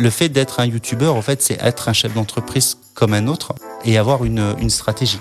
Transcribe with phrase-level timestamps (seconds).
[0.00, 3.54] le fait d'être un youtubeur, en fait, c'est être un chef d'entreprise comme un autre
[3.84, 5.20] et avoir une, une stratégie.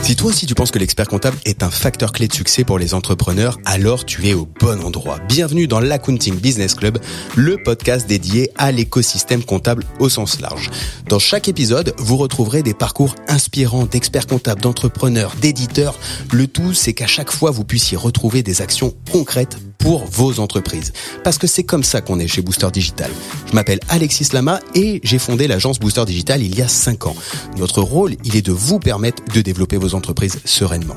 [0.00, 2.78] Si toi aussi tu penses que l'expert comptable est un facteur clé de succès pour
[2.78, 5.18] les entrepreneurs, alors tu es au bon endroit.
[5.28, 6.98] Bienvenue dans l'Accounting Business Club,
[7.36, 10.70] le podcast dédié à l'écosystème comptable au sens large.
[11.08, 15.98] Dans chaque épisode, vous retrouverez des parcours inspirants d'experts comptables, d'entrepreneurs, d'éditeurs.
[16.32, 20.92] Le tout, c'est qu'à chaque fois, vous puissiez retrouver des actions concrètes pour vos entreprises.
[21.22, 23.10] Parce que c'est comme ça qu'on est chez Booster Digital.
[23.48, 27.16] Je m'appelle Alexis Lama et j'ai fondé l'agence Booster Digital il y a 5 ans.
[27.58, 30.96] Notre rôle, il est de vous permettre de développer vos entreprises sereinement.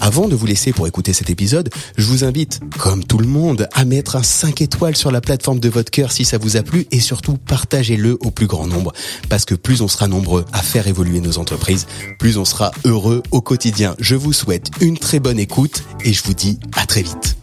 [0.00, 3.68] Avant de vous laisser pour écouter cet épisode, je vous invite, comme tout le monde,
[3.72, 6.62] à mettre un 5 étoiles sur la plateforme de votre cœur si ça vous a
[6.62, 8.92] plu et surtout partagez-le au plus grand nombre.
[9.28, 11.86] Parce que plus on sera nombreux à faire évoluer nos entreprises,
[12.18, 13.96] plus on sera heureux au quotidien.
[13.98, 17.36] Je vous souhaite une très bonne écoute et je vous dis à très vite.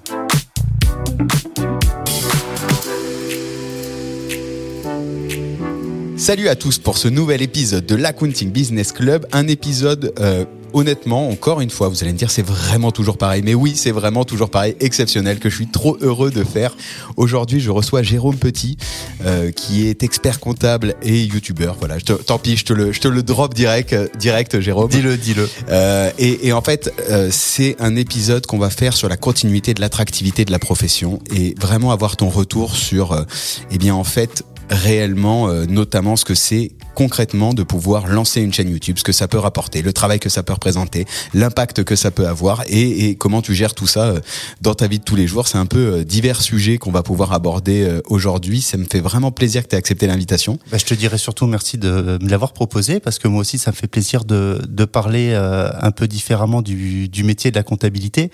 [6.17, 11.29] Salut à tous pour ce nouvel épisode de l'Accounting Business Club, un épisode euh, honnêtement,
[11.29, 13.41] encore une fois, vous allez me dire c'est vraiment toujours pareil.
[13.43, 16.75] Mais oui, c'est vraiment toujours pareil, exceptionnel, que je suis trop heureux de faire.
[17.17, 18.77] Aujourd'hui, je reçois Jérôme Petit,
[19.25, 21.75] euh, qui est expert comptable et youtubeur.
[21.79, 24.59] Voilà, je te, tant pis, je te le, je te le drop direct, euh, direct,
[24.59, 24.89] Jérôme.
[24.89, 25.49] Dis-le, dis-le.
[25.69, 29.73] Euh, et, et, en fait, euh, c'est un épisode qu'on va faire sur la continuité
[29.73, 33.23] de l'attractivité de la profession et vraiment avoir ton retour sur, euh,
[33.71, 38.53] eh bien, en fait, réellement, euh, notamment ce que c'est concrètement de pouvoir lancer une
[38.53, 41.95] chaîne YouTube, ce que ça peut rapporter, le travail que ça peut représenter, l'impact que
[41.95, 44.19] ça peut avoir et, et, comment tu gères tout ça euh,
[44.61, 45.47] dans ta vie de tous les jours.
[45.47, 48.61] C'est un peu euh, divers sujets qu'on va pouvoir aborder aujourd'hui.
[48.61, 50.59] Ça me fait vraiment plaisir que tu aies accepté l'invitation.
[50.71, 53.71] Bah, je te dirais surtout merci de me l'avoir proposé parce que moi aussi ça
[53.71, 58.31] me fait plaisir de, de parler un peu différemment du, du métier de la comptabilité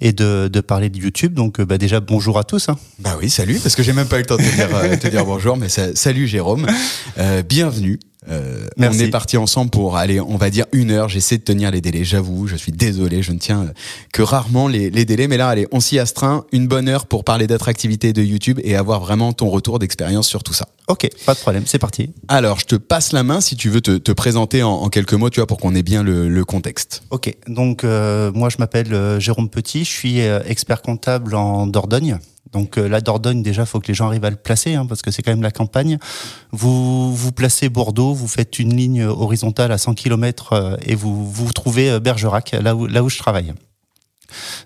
[0.00, 1.34] et de, de parler de YouTube.
[1.34, 2.68] Donc bah, déjà bonjour à tous.
[2.68, 2.76] Hein.
[2.98, 5.08] Bah oui, salut, parce que j'ai même pas eu le temps de te dire, te
[5.08, 6.66] dire bonjour, mais salut Jérôme,
[7.18, 7.98] euh, bienvenue.
[8.28, 11.08] Euh, on est parti ensemble pour aller, on va dire une heure.
[11.08, 12.04] J'essaie de tenir les délais.
[12.04, 13.72] J'avoue, je suis désolé, je ne tiens
[14.12, 15.26] que rarement les, les délais.
[15.26, 16.44] Mais là, allez, on s'y astreint.
[16.52, 20.42] Une bonne heure pour parler d'attractivité de YouTube et avoir vraiment ton retour d'expérience sur
[20.42, 20.68] tout ça.
[20.88, 22.10] Ok, pas de problème, c'est parti.
[22.28, 25.14] Alors, je te passe la main si tu veux te, te présenter en, en, quelques
[25.14, 27.04] mots, tu vois, pour qu'on ait bien le, le contexte.
[27.10, 31.68] Ok, donc euh, moi je m'appelle euh, Jérôme Petit, je suis euh, expert comptable en
[31.68, 32.18] Dordogne.
[32.52, 35.02] Donc euh, la Dordogne, déjà, faut que les gens arrivent à le placer, hein, parce
[35.02, 35.98] que c'est quand même la campagne.
[36.50, 41.30] Vous vous placez Bordeaux, vous faites une ligne horizontale à 100 km euh, et vous
[41.30, 43.54] vous trouvez euh, Bergerac, là où, là où je travaille.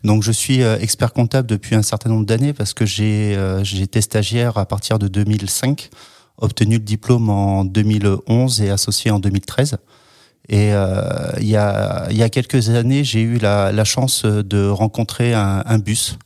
[0.02, 3.32] Donc je suis expert comptable depuis un certain nombre d'années parce que j'ai
[3.80, 5.88] été stagiaire à partir de 2005,
[6.36, 9.78] obtenu le diplôme en 2011 et associé en 2013.
[10.48, 14.26] Et euh, il, y a, il y a quelques années, j'ai eu la, la, chance
[14.26, 16.18] de rencontrer un, un bus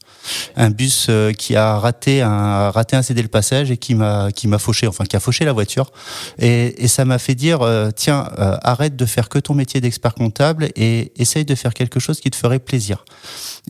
[0.57, 4.31] un bus euh, qui a raté un raté un CD le passage et qui m'a
[4.33, 5.91] qui m'a fauché enfin qui a fauché la voiture.
[6.39, 9.81] Et, et ça m'a fait dire euh, tiens euh, arrête de faire que ton métier
[9.81, 13.05] d'expert comptable et essaye de faire quelque chose qui te ferait plaisir.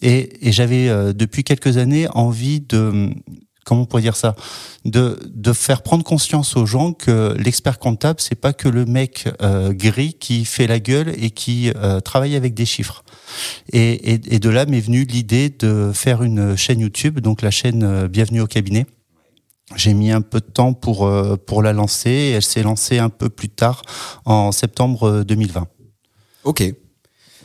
[0.02, 3.10] Et, et j'avais depuis quelques années envie de
[3.68, 4.34] comment on pourrait dire ça
[4.86, 9.28] de, de faire prendre conscience aux gens que l'expert comptable c'est pas que le mec
[9.42, 13.04] euh, gris qui fait la gueule et qui euh, travaille avec des chiffres
[13.72, 17.50] et, et, et de là m'est venue l'idée de faire une chaîne YouTube donc la
[17.50, 18.86] chaîne euh, Bienvenue au cabinet.
[19.76, 22.98] J'ai mis un peu de temps pour euh, pour la lancer et elle s'est lancée
[22.98, 23.82] un peu plus tard
[24.24, 25.66] en septembre 2020
[26.48, 26.74] ok.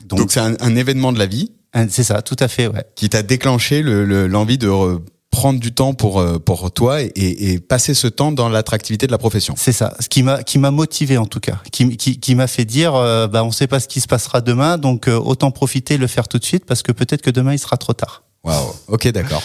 [0.06, 1.52] Donc c'est un, un événement de la vie.
[1.90, 2.84] C'est ça, tout à fait, ouais.
[2.96, 7.10] Qui t'a déclenché l'envie le, le, de prendre du temps pour euh, pour toi et,
[7.16, 9.56] et passer ce temps dans l'attractivité de la profession.
[9.58, 12.46] C'est ça, ce qui m'a qui m'a motivé en tout cas, qui qui, qui m'a
[12.46, 15.50] fait dire euh, bah on sait pas ce qui se passera demain, donc euh, autant
[15.50, 18.23] profiter, le faire tout de suite parce que peut-être que demain il sera trop tard.
[18.44, 18.74] Waouh.
[18.90, 19.42] Ok, d'accord.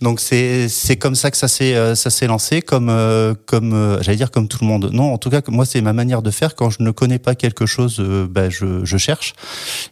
[0.00, 3.72] Donc c'est c'est comme ça que ça s'est euh, ça s'est lancé comme euh, comme
[3.72, 4.90] euh, j'allais dire comme tout le monde.
[4.92, 7.34] Non, en tout cas moi c'est ma manière de faire quand je ne connais pas
[7.34, 8.00] quelque chose
[8.30, 9.34] bah, je, je cherche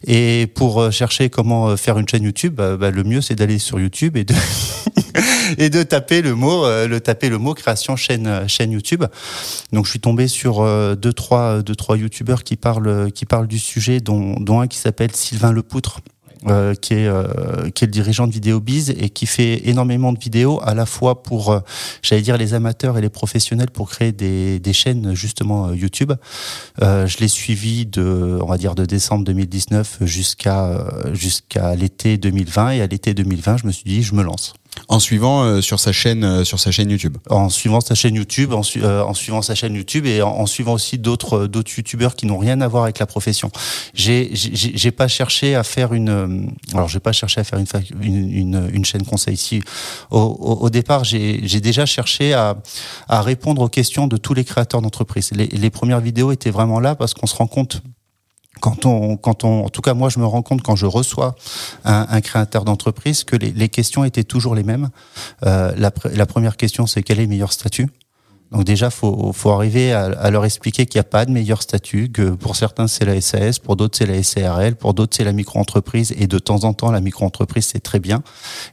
[0.05, 3.81] et pour chercher comment faire une chaîne YouTube bah, bah, le mieux c'est d'aller sur
[3.81, 4.33] YouTube et de
[5.57, 9.03] et de taper le mot le taper le mot création chaîne chaîne YouTube.
[9.73, 10.63] Donc je suis tombé sur
[10.95, 14.77] deux trois deux trois youtubeurs qui parlent qui parlent du sujet dont dont un qui
[14.77, 15.99] s'appelle Sylvain Lepoutre
[16.45, 20.19] euh, qui est euh, qui est le dirigeant de VidéoBiz et qui fait énormément de
[20.19, 21.59] vidéos à la fois pour euh,
[22.03, 26.13] j'allais dire les amateurs et les professionnels pour créer des, des chaînes justement YouTube.
[26.79, 32.81] je l'ai suivi de on va dire de décembre 2019 jusqu'à jusqu'à l'été 2020 et
[32.81, 34.53] à l'été 2020 je me suis dit je me lance.
[34.87, 37.17] En suivant euh, sur sa chaîne euh, sur sa chaîne YouTube.
[37.29, 40.73] En suivant sa chaîne YouTube, en, euh, en suivant sa chaîne YouTube et en, suivant
[40.73, 43.51] aussi d'autres d'autres youtubeurs qui n'ont rien à voir avec la profession.
[43.93, 47.67] J'ai j'ai pas cherché à faire une alors j'ai pas cherché à faire une
[48.01, 49.61] une, une, chaîne conseil ici.
[50.11, 52.57] Au, au, au départ, j'ai j'ai déjà cherché à
[53.07, 55.31] à répondre aux questions de tous les créateurs d'entreprises.
[55.31, 57.81] Les, les premières vidéos étaient vraiment là parce qu'on se rend compte
[58.59, 61.35] quand on, quand on, en tout cas moi je me rends compte quand je reçois
[61.85, 64.89] un, un créateur d'entreprise que les, les, questions étaient toujours les mêmes.
[65.45, 67.87] Euh, la, la, première question c'est quel est le meilleur statut?
[68.51, 71.61] Donc déjà faut, faut arriver à, à leur expliquer qu'il n'y a pas de meilleur
[71.61, 75.25] statut, que pour certains c'est la SAS, pour d'autres c'est la SARL, pour d'autres c'est
[75.25, 78.23] la micro-entreprise et de temps en temps la micro-entreprise c'est très bien.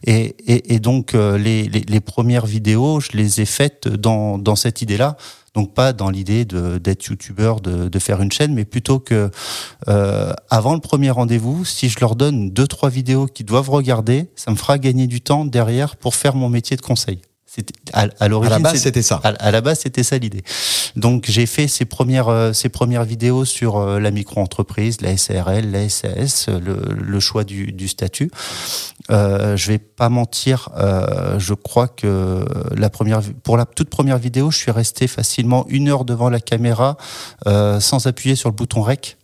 [0.06, 4.38] Et, et, et donc euh, les, les, les premières vidéos je les ai faites dans,
[4.38, 5.16] dans cette idée-là
[5.54, 9.30] donc pas dans l'idée d'être youtubeur, de, faire une chaîne, mais plutôt que
[9.88, 14.26] euh, avant le premier rendez-vous, si je leur donne deux trois vidéos qu'ils doivent regarder,
[14.34, 17.22] ça me fera gagner du temps derrière pour faire mon métier de conseil.
[17.92, 19.20] À, à l'origine, à la base, c'était ça.
[19.22, 20.42] À, à, la base, c'était ça l'idée.
[20.96, 25.70] Donc, j'ai fait ces premières, euh, ces premières vidéos sur euh, la micro-entreprise, la SARL,
[25.70, 28.30] la SAS, le, le choix du, du statut.
[29.10, 34.18] Euh, je vais pas mentir, euh, je crois que la première, pour la toute première
[34.18, 36.96] vidéo, je suis resté facilement une heure devant la caméra
[37.46, 39.18] euh, sans appuyer sur le bouton rec.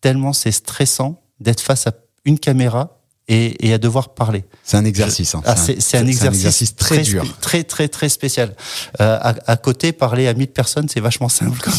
[0.00, 1.92] Tellement c'est stressant d'être face à
[2.24, 2.99] une caméra
[3.30, 4.44] et, et, à devoir parler.
[4.64, 5.36] C'est un exercice.
[5.36, 5.42] Hein.
[5.46, 8.56] Ah, c'est un, un, exercice, un exercice très, très, dur, très très très spécial.
[9.00, 11.70] Euh, à, à, côté, parler à 1000 personnes, c'est vachement simple.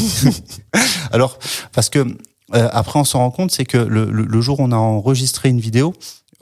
[1.12, 1.38] Alors,
[1.74, 2.00] parce que
[2.54, 4.78] euh, après, on s'en rend compte, c'est que le, le, le, jour où on a
[4.78, 5.94] enregistré une vidéo,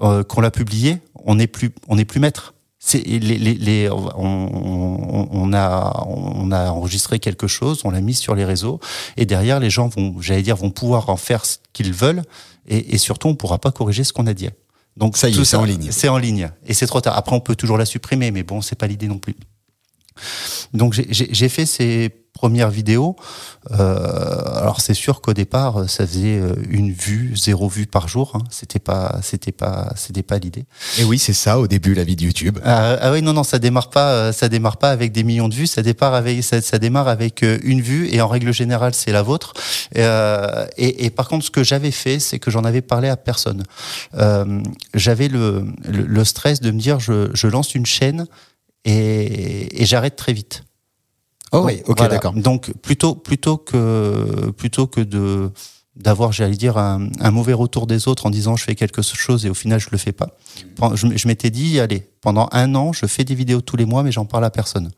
[0.01, 2.53] euh, qu'on l'a publiée, on n'est plus on n'est plus maître.
[2.77, 7.99] C'est les, les, les on, on, on, a on a enregistré quelque chose, on l'a
[7.99, 8.79] mis sur les réseaux
[9.17, 12.21] et derrière les gens vont, j'allais dire, vont pouvoir en faire ce qu'ils veulent
[12.67, 14.47] et, et surtout on pourra pas corriger ce qu'on a dit.
[14.99, 15.89] Donc ça y est, c'est en ligne.
[15.91, 17.17] C'est en ligne et c'est trop tard.
[17.17, 19.35] Après, on peut toujours la supprimer, mais bon, c'est pas l'idée non plus.
[20.73, 23.15] Donc j'ai fait ces premières vidéos.
[23.71, 28.33] Euh, alors c'est sûr qu'au départ, ça faisait une vue, zéro vue par jour.
[28.35, 28.43] Hein.
[28.49, 30.65] C'était pas, c'était pas, c'était pas l'idée.
[30.97, 32.59] Et oui, c'est ça au début la vie de YouTube.
[32.63, 35.55] Ah, ah, oui, non, non, ça démarre pas, ça démarre pas avec des millions de
[35.55, 35.67] vues.
[35.67, 39.21] Ça démarre avec, ça, ça démarre avec une vue et en règle générale, c'est la
[39.21, 39.53] vôtre.
[39.97, 43.17] Euh, et, et, par contre, ce que j'avais fait, c'est que j'en avais parlé à
[43.17, 43.63] personne.
[44.15, 44.61] Euh,
[44.93, 48.25] j'avais le, le, le, stress de me dire, je, je lance une chaîne
[48.85, 50.63] et, et j'arrête très vite.
[51.51, 52.13] Oh oui, ok, voilà.
[52.13, 52.33] d'accord.
[52.33, 55.51] Donc plutôt plutôt que plutôt que de
[55.95, 59.45] d'avoir, j'allais dire, un, un, mauvais retour des autres en disant je fais quelque chose
[59.45, 60.37] et au final je le fais pas.
[60.95, 64.03] Je, je m'étais dit allez, pendant un an, je fais des vidéos tous les mois,
[64.03, 64.91] mais j'en parle à personne.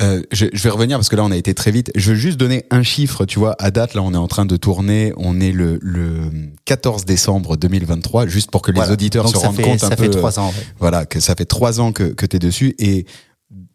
[0.00, 1.90] Euh, je, je, vais revenir parce que là on a été très vite.
[1.96, 4.46] Je veux juste donner un chiffre, tu vois, à date là on est en train
[4.46, 6.30] de tourner, on est le, le
[6.66, 8.92] 14 décembre 2023, juste pour que les voilà.
[8.92, 10.10] auditeurs Donc se rendent fait, compte ça un fait peu.
[10.10, 10.48] trois ans.
[10.48, 10.66] Ouais.
[10.78, 13.06] Voilà, que ça fait trois ans que, que tu es dessus et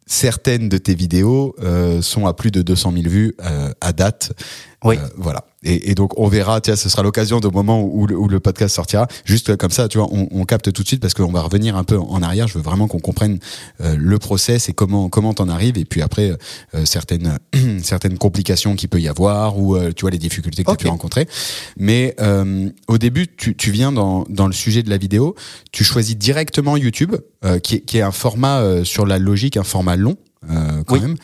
[0.05, 4.33] certaines de tes vidéos euh, sont à plus de 200 000 vues euh, à date.
[4.83, 4.97] Oui.
[4.97, 5.45] Euh, voilà.
[5.63, 8.39] Et, et, donc on verra, tiens, ce sera l'occasion de moment où le, où le,
[8.39, 9.07] podcast sortira.
[9.25, 11.75] Juste comme ça, tu vois, on, on capte tout de suite parce qu'on va revenir
[11.75, 12.47] un peu en arrière.
[12.47, 13.39] Je veux vraiment qu'on comprenne
[13.81, 15.77] euh, le process et comment comment t'en arrives.
[15.77, 16.31] Et puis après
[16.75, 17.37] euh, certaines
[17.83, 20.77] certaines complications qu'il peut y avoir ou euh, tu vois les difficultés que okay.
[20.77, 21.27] tu as pu rencontrer.
[21.77, 25.35] Mais euh, au début, tu, tu viens dans dans le sujet de la vidéo.
[25.71, 27.15] Tu choisis directement YouTube,
[27.45, 30.17] euh, qui est, qui est un format sur la logique, un format long
[30.47, 30.99] quand oui.
[30.99, 31.15] même.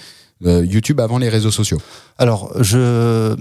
[0.45, 1.81] Euh, YouTube avant les réseaux sociaux
[2.17, 3.35] Alors, je,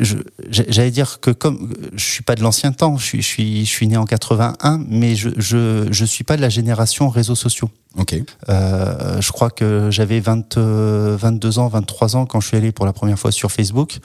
[0.00, 0.16] je
[0.48, 3.70] j'allais dire que comme je suis pas de l'ancien temps, je suis, je suis, je
[3.70, 7.70] suis né en 81, mais je, je, je suis pas de la génération réseaux sociaux.
[7.98, 8.14] Ok.
[8.48, 12.86] Euh, je crois que j'avais 20, 22 ans, 23 ans quand je suis allé pour
[12.86, 13.98] la première fois sur Facebook.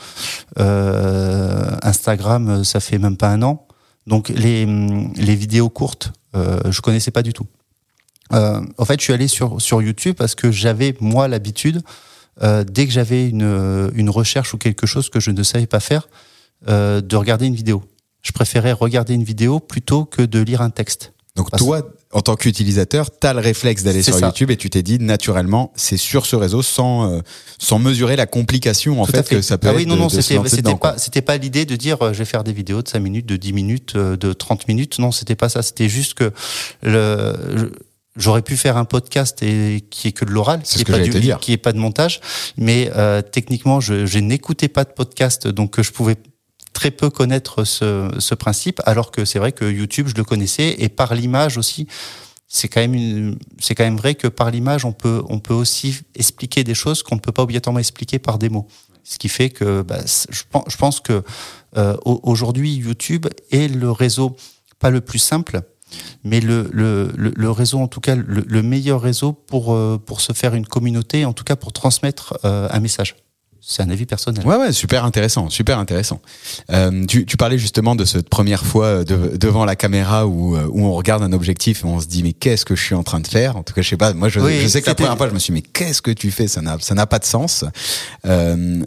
[0.59, 3.65] Euh, Instagram, ça fait même pas un an.
[4.07, 7.47] Donc les, les vidéos courtes, euh, je connaissais pas du tout.
[8.33, 11.81] Euh, en fait, je suis allé sur sur YouTube parce que j'avais moi l'habitude
[12.41, 15.79] euh, dès que j'avais une, une recherche ou quelque chose que je ne savais pas
[15.79, 16.07] faire,
[16.67, 17.83] euh, de regarder une vidéo.
[18.21, 21.13] Je préférais regarder une vidéo plutôt que de lire un texte.
[21.35, 21.81] Donc Parce toi,
[22.13, 24.27] en tant qu'utilisateur, tu as le réflexe d'aller sur ça.
[24.27, 27.19] YouTube et tu t'es dit naturellement, c'est sur ce réseau sans euh,
[27.59, 29.77] sans mesurer la complication en fait, fait, que ça peut ah être.
[29.77, 30.39] Oui, non, non, c'était
[30.75, 33.25] pas c'était pas l'idée de dire euh, je vais faire des vidéos de 5 minutes,
[33.25, 34.97] de 10 minutes, euh, de 30 minutes.
[34.97, 35.61] Non, c'était pas ça.
[35.61, 36.31] C'était juste que
[36.83, 37.65] le je,
[38.15, 41.11] J'aurais pu faire un podcast et qui est que de l'oral, qui est pas du,
[41.41, 42.21] qui est pas de montage,
[42.57, 46.15] mais euh, techniquement, je, je n'écoutais pas de podcast, donc je pouvais
[46.71, 50.75] très peu connaître ce, ce principe, alors que c'est vrai que YouTube, je le connaissais
[50.77, 51.87] et par l'image aussi.
[52.47, 56.01] C'est quand même c'est quand même vrai que par l'image, on peut, on peut aussi
[56.13, 58.67] expliquer des choses qu'on ne peut pas obligatoirement expliquer par des mots.
[59.03, 61.23] Ce qui fait que, bah, je pense, je pense que
[61.77, 64.35] euh, aujourd'hui, YouTube est le réseau
[64.79, 65.61] pas le plus simple,
[66.23, 70.55] mais le, le, le, réseau, en tout cas, le, meilleur réseau pour, pour se faire
[70.55, 73.15] une communauté, en tout cas pour transmettre un message
[73.67, 74.45] c'est un avis personnel.
[74.45, 76.21] Ouais, ouais, super intéressant, super intéressant.
[76.71, 80.67] Euh, tu, tu, parlais justement de cette première fois euh, devant la caméra où, euh,
[80.69, 83.01] où on regarde un objectif et on se dit mais qu'est-ce que je suis en
[83.01, 83.57] train de faire?
[83.57, 84.13] En tout cas, je sais pas.
[84.13, 86.11] Moi, je, je sais que la première fois, je me suis dit mais qu'est-ce que
[86.11, 86.47] tu fais?
[86.47, 87.65] Ça n'a ça n'a pas de sens.
[88.25, 88.83] Euh,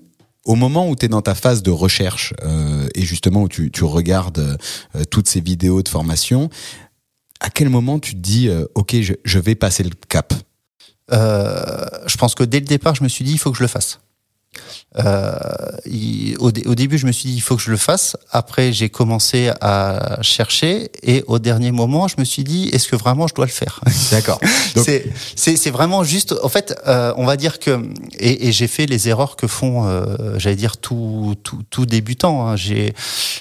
[0.49, 3.71] au moment où tu es dans ta phase de recherche euh, et justement où tu,
[3.71, 4.59] tu regardes
[4.97, 6.49] euh, toutes ces vidéos de formation,
[7.41, 10.35] à quel moment tu te dis ok, je, je vais passer le cap?
[11.11, 13.69] Je pense que dès le départ, je me suis dit il faut que je le
[13.69, 14.01] fasse.
[14.97, 18.17] Euh, au, début, je me suis dit il faut que je le fasse.
[18.31, 22.97] Après, j'ai commencé à chercher et au dernier moment, je me suis dit est-ce que
[22.97, 23.81] vraiment je dois le faire?
[24.11, 24.41] D'accord.
[25.37, 26.35] c'est vraiment juste.
[26.43, 27.83] En fait, euh, on va dire que
[28.19, 32.47] et, et j'ai fait les erreurs que font, euh, j'allais dire tout tout, tout débutant.
[32.47, 32.57] Hein.
[32.57, 32.95] J'ai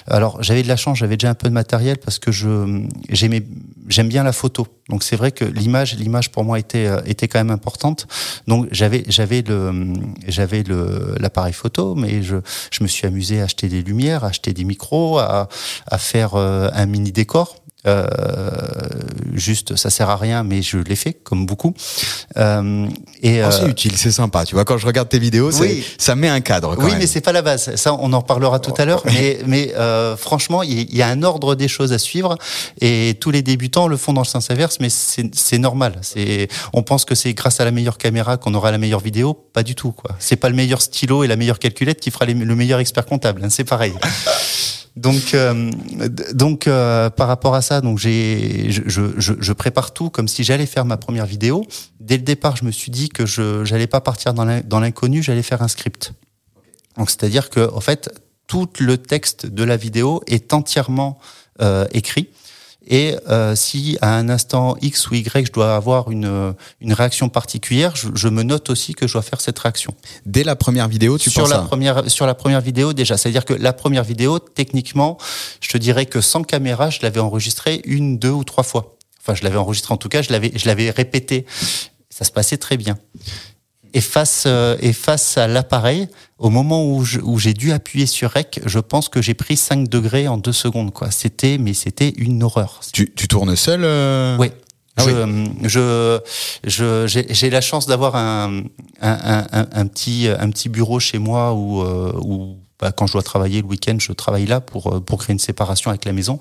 [0.06, 3.42] alors j'avais de la chance, j'avais déjà un peu de matériel parce que je j'aimais
[3.88, 4.66] j'aime bien la photo.
[4.88, 8.06] Donc c'est vrai que l'image, l'image pour moi était euh, était quand même importante.
[8.46, 9.92] Donc j'avais j'avais le
[10.26, 12.36] j'avais le l'appareil photo, mais je
[12.70, 15.48] je me suis amusé à acheter des lumières, à acheter des micros, à
[15.86, 17.57] à faire euh, un mini décor.
[17.86, 18.06] Euh,
[19.34, 21.74] juste, ça sert à rien, mais je l'ai fait comme beaucoup.
[22.36, 22.86] Euh,
[23.22, 24.44] et oh, c'est euh, utile, c'est sympa.
[24.44, 25.50] Tu vois, quand je regarde tes vidéos,
[25.96, 26.76] ça met un cadre.
[26.78, 27.74] oui, mais c'est pas la base.
[27.76, 29.02] Ça, on en reparlera tout à l'heure.
[29.06, 32.36] Mais, mais euh, franchement, il y, a un ordre des choses à suivre,
[32.80, 35.98] et tous les débutants le font dans le sens inverse, mais c'est normal.
[36.02, 39.34] C'est, on pense que c'est grâce à la meilleure caméra qu'on aura la meilleure vidéo.
[39.52, 40.10] Pas du tout, quoi.
[40.18, 43.42] C'est pas le meilleur stylo et la meilleure calculette qui fera le meilleur expert comptable.
[43.44, 43.94] Hein, c'est pareil.
[44.96, 45.70] Donc, euh,
[46.32, 50.44] donc euh, par rapport à ça, donc j'ai, je, je, je, prépare tout comme si
[50.44, 51.64] j'allais faire ma première vidéo.
[52.00, 55.42] Dès le départ, je me suis dit que je n'allais pas partir dans l'inconnu, j'allais
[55.42, 56.12] faire un script.
[56.96, 58.10] Donc, c'est-à-dire que, en fait,
[58.48, 61.18] tout le texte de la vidéo est entièrement
[61.60, 62.28] euh, écrit.
[62.88, 67.28] Et euh, si à un instant X ou Y, je dois avoir une, une réaction
[67.28, 69.94] particulière, je, je, me note aussi que je dois faire cette réaction.
[70.24, 73.18] Dès la première vidéo, tu sur penses la première Sur la première vidéo déjà.
[73.18, 75.18] C'est-à-dire que la première vidéo, techniquement,
[75.60, 78.96] je te dirais que sans caméra, je l'avais enregistrée une, deux ou trois fois.
[79.20, 81.44] Enfin, je l'avais enregistré en tout cas, je l'avais, je l'avais répété.
[82.08, 82.98] Ça se passait très bien.
[83.94, 88.60] Et face, euh, et face à l'appareil, au moment où, j'ai dû appuyer sur REC,
[88.64, 90.92] je pense que j'ai pris 5 degrés en 2 secondes.
[90.92, 91.10] Quoi.
[91.10, 92.80] C'était, mais c'était une horreur.
[92.92, 94.36] Tu, tu tournes seul euh?
[94.38, 94.50] Oui.
[95.00, 95.04] Ah
[95.62, 96.18] je,
[96.64, 98.62] je, j'ai la chance d'avoir un,
[99.00, 103.12] un, un, un, petit, un petit bureau chez moi où, euh, où bah, quand je
[103.12, 106.12] dois travailler le week-end, je travaille là pour euh, pour créer une séparation avec la
[106.12, 106.38] maison.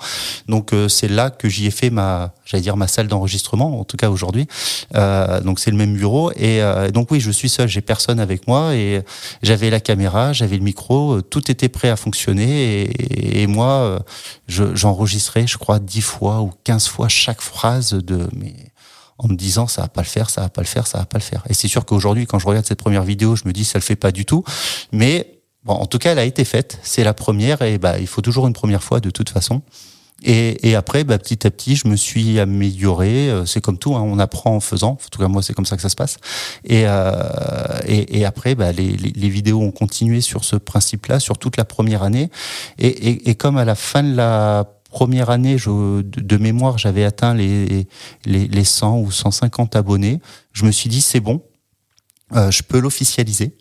[0.48, 3.84] Donc euh, c'est là que j'y ai fait ma, j'allais dire ma salle d'enregistrement, en
[3.84, 4.48] tout cas aujourd'hui.
[4.96, 6.62] Euh, donc c'est le même bureau et
[6.94, 9.02] donc oui, je suis seul, j'ai personne avec moi et
[9.42, 12.90] j'avais la caméra, j'avais le micro, tout était prêt à fonctionner
[13.42, 14.00] et, moi
[14.48, 18.54] j'enregistrais, je crois, 10 fois ou 15 fois chaque phrase de mais
[19.18, 21.06] en me disant ça va pas le faire, ça va pas le faire, ça va
[21.06, 21.44] pas le faire.
[21.50, 23.84] Et c'est sûr qu'aujourd'hui, quand je regarde cette première vidéo, je me dis ça le
[23.84, 24.44] fait pas du tout.
[24.92, 25.37] Mais
[25.68, 26.80] Bon, en tout cas, elle a été faite.
[26.82, 29.62] C'est la première et bah, il faut toujours une première fois de toute façon.
[30.24, 33.30] Et, et après, bah, petit à petit, je me suis amélioré.
[33.30, 34.92] Euh, c'est comme tout, hein, on apprend en faisant.
[34.92, 36.18] En tout cas, moi, c'est comme ça que ça se passe.
[36.64, 37.12] Et, euh,
[37.86, 41.66] et, et, après, bah, les, les, vidéos ont continué sur ce principe-là, sur toute la
[41.66, 42.32] première année.
[42.80, 47.34] Et, et, comme à la fin de la première année, je, de, mémoire, j'avais atteint
[47.34, 47.88] les,
[48.26, 50.22] les, les 100 ou 150 abonnés,
[50.54, 51.44] je me suis dit, c'est bon,
[52.36, 53.56] euh, je peux l'officialiser.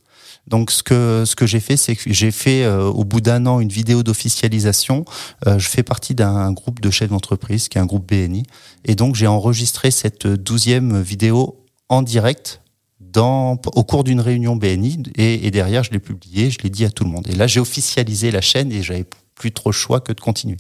[0.47, 3.47] Donc ce que ce que j'ai fait, c'est que j'ai fait euh, au bout d'un
[3.47, 5.05] an une vidéo d'officialisation.
[5.47, 8.45] Euh, je fais partie d'un groupe de chefs d'entreprise qui est un groupe BNI,
[8.85, 11.57] et donc j'ai enregistré cette douzième vidéo
[11.89, 12.61] en direct
[13.01, 16.85] dans, au cours d'une réunion BNI, et, et derrière je l'ai publié, je l'ai dit
[16.85, 17.27] à tout le monde.
[17.29, 20.57] Et là j'ai officialisé la chaîne et j'avais plus trop le choix que de continuer.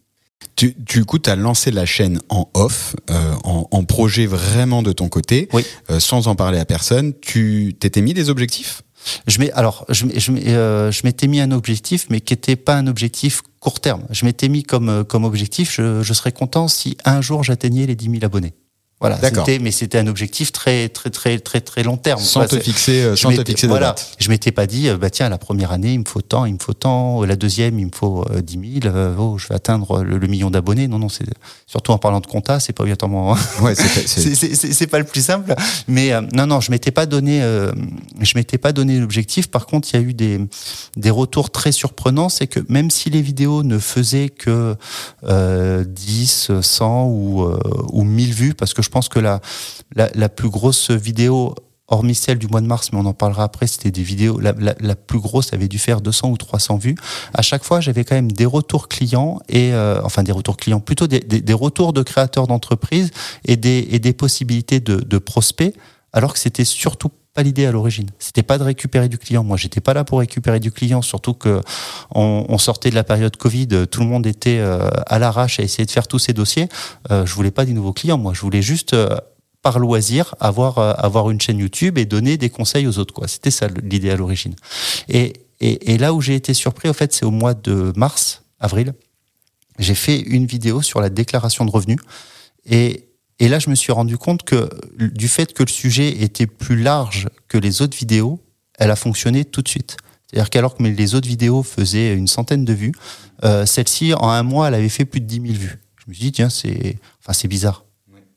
[0.55, 4.83] Tu, du coup, tu as lancé la chaîne en off, euh, en, en, projet vraiment
[4.83, 5.64] de ton côté, oui.
[5.90, 7.12] euh, sans en parler à personne.
[7.21, 8.83] Tu t'étais mis des objectifs?
[9.27, 13.81] Je alors, euh, je m'étais mis un objectif, mais qui n'était pas un objectif court
[13.81, 14.03] terme.
[14.11, 17.87] Je m'étais mis comme, euh, comme objectif, je, je serais content si un jour j'atteignais
[17.87, 18.55] les 10 000 abonnés.
[18.99, 22.19] Voilà, c'était, mais c'était un objectif très, très, très, très, très long terme.
[22.19, 23.95] Sans te fixer, euh, sans te fixer voilà.
[24.19, 26.55] Je m'étais pas dit, euh, bah tiens, la première année, il me faut tant, il
[26.55, 29.55] me faut tant, la deuxième, il me faut euh, 10 000, euh, oh, je vais
[29.55, 30.88] atteindre le, million d'abonnés.
[30.88, 31.26] Non, non, c'est,
[31.67, 33.38] surtout en parlant de compta, c'est pas obligatoirement, hein.
[33.61, 35.55] ouais, c'est, pas le plus simple.
[35.88, 39.49] Mais, non, non, je m'étais pas donné, je m'étais pas donné l'objectif.
[39.49, 40.41] Par contre, il y a eu des,
[40.97, 42.31] des retours très surprenants.
[42.31, 44.75] C'est que même si les vidéos ne faisaient que
[45.23, 47.53] 10, 100 ou,
[47.93, 49.40] ou 1000 vues, parce que je pense que la,
[49.95, 51.55] la, plus grosse vidéo
[51.88, 54.55] hormis celle du mois de mars, mais on en parlera après, c'était des vidéos, la,
[54.59, 56.95] la, plus grosse avait dû faire 200 ou 300 vues.
[57.35, 60.81] À chaque fois, j'avais quand même des retours clients, et euh, enfin des retours clients,
[60.81, 63.11] plutôt des, des, des retours de créateurs d'entreprises
[63.45, 65.75] et des, et des possibilités de, de prospects,
[66.12, 68.09] alors que c'était surtout pas l'idée à l'origine.
[68.19, 69.45] C'était pas de récupérer du client.
[69.45, 71.61] Moi, j'étais pas là pour récupérer du client, surtout que
[72.11, 75.85] on, sortait de la période Covid, tout le monde était euh, à l'arrache à essayer
[75.85, 76.69] de faire tous ces dossiers.
[77.11, 78.16] Euh, je voulais pas des nouveaux clients.
[78.16, 79.14] Moi, je voulais juste euh,
[79.61, 83.12] par loisir avoir avoir une chaîne YouTube et donner des conseils aux autres.
[83.26, 84.55] C'était ça l'idée à l'origine.
[85.11, 88.43] Et, et, et là où j'ai été surpris, au fait, c'est au mois de mars,
[88.61, 88.95] avril.
[89.78, 91.99] J'ai fait une vidéo sur la déclaration de revenus
[92.64, 93.06] et
[93.38, 96.81] et là, je me suis rendu compte que du fait que le sujet était plus
[96.81, 98.40] large que les autres vidéos,
[98.78, 99.97] elle a fonctionné tout de suite.
[100.26, 102.93] C'est-à-dire qu'alors que les autres vidéos faisaient une centaine de vues,
[103.45, 105.78] euh, celle-ci, en un mois, elle avait fait plus de 10 000 vues.
[105.99, 107.85] Je me suis dit, tiens, c'est enfin, c'est bizarre.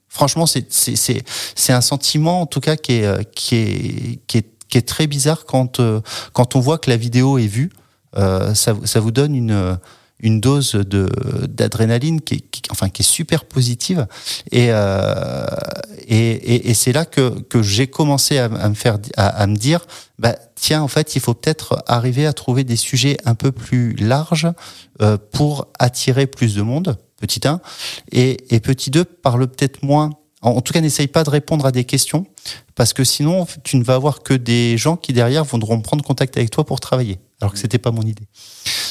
[0.09, 4.87] Franchement, c'est un sentiment, en tout cas, qui est, qui est, qui est, qui est
[4.87, 6.01] très bizarre quand, euh,
[6.33, 7.69] quand on voit que la vidéo est vue.
[8.17, 9.77] Euh, ça, ça vous donne une
[10.19, 11.09] une dose de
[11.47, 14.07] d'adrénaline qui, qui, enfin qui est super positive.
[14.51, 15.45] Et euh,
[16.07, 19.55] et, et, et c'est là que que j'ai commencé à, me faire à, à, me
[19.55, 19.85] dire
[20.17, 23.95] bah tiens en fait il faut peut-être arriver à trouver des sujets un peu plus
[23.95, 24.47] larges
[25.01, 27.59] euh, pour attirer plus de monde petit 1
[28.11, 31.71] et, et petit 2 parle peut-être moins en tout cas, n'essaye pas de répondre à
[31.71, 32.25] des questions
[32.75, 36.37] parce que sinon, tu ne vas avoir que des gens qui derrière voudront prendre contact
[36.37, 37.19] avec toi pour travailler.
[37.41, 38.27] Alors que c'était pas mon idée.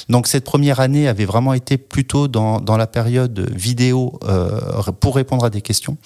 [0.09, 4.59] Donc cette première année avait vraiment été plutôt dans, dans la période vidéo euh,
[5.01, 5.99] pour répondre à des questions.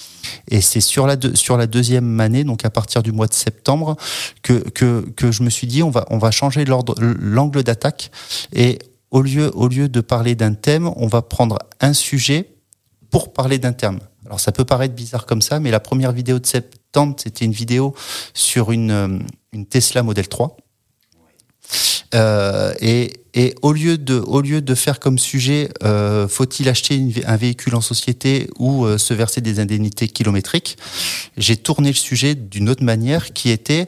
[0.51, 3.97] Et c'est sur la sur la deuxième année, donc à partir du mois de septembre,
[4.43, 8.11] que que, que je me suis dit on va on va changer l'angle d'attaque
[8.53, 8.81] et
[9.13, 12.57] au lieu au lieu de parler d'un thème, on va prendre un sujet
[13.11, 14.01] pour parler d'un terme.
[14.33, 17.53] Alors ça peut paraître bizarre comme ça, mais la première vidéo de septembre, c'était une
[17.53, 17.95] vidéo
[18.33, 19.19] sur une, euh,
[19.69, 20.57] Tesla Model 3.
[22.15, 23.13] Euh, et,
[23.61, 27.81] au lieu de au lieu de faire comme sujet euh, faut-il acheter un véhicule en
[27.83, 30.79] société ou se verser des indemnités kilométriques,
[31.37, 33.87] j'ai tourné le sujet d'une autre manière qui était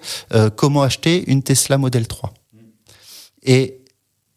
[0.56, 2.34] comment acheter une Tesla Model 3.
[3.44, 3.80] Et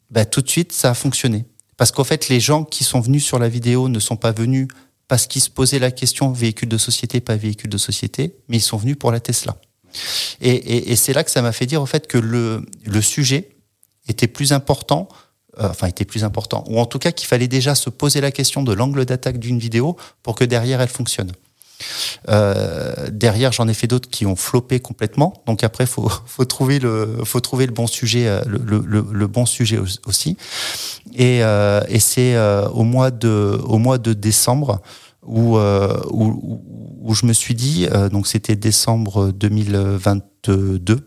[0.10, 1.46] bah, tout de suite ça a fonctionné
[1.76, 4.68] parce qu'en fait les gens qui sont venus sur la vidéo ne sont pas venus
[5.08, 8.62] parce qu'ils se posaient la question véhicule de société pas véhicule de société, mais ils
[8.62, 9.58] sont venus pour la Tesla.
[10.42, 13.50] Et, et, c'est là que ça m'a fait dire au fait que le, le sujet
[14.08, 15.08] était plus important,
[15.60, 18.32] euh, enfin était plus important, ou en tout cas qu'il fallait déjà se poser la
[18.32, 21.32] question de l'angle d'attaque d'une vidéo pour que derrière elle fonctionne.
[22.30, 25.42] Euh, derrière, j'en ai fait d'autres qui ont floppé complètement.
[25.46, 28.42] Donc après, faut faut trouver le bon sujet, euh,
[30.06, 30.38] aussi.
[31.14, 34.82] Et, euh, c'est au mois de décembre
[35.26, 41.06] où où, je me suis dit, donc c'était décembre 2022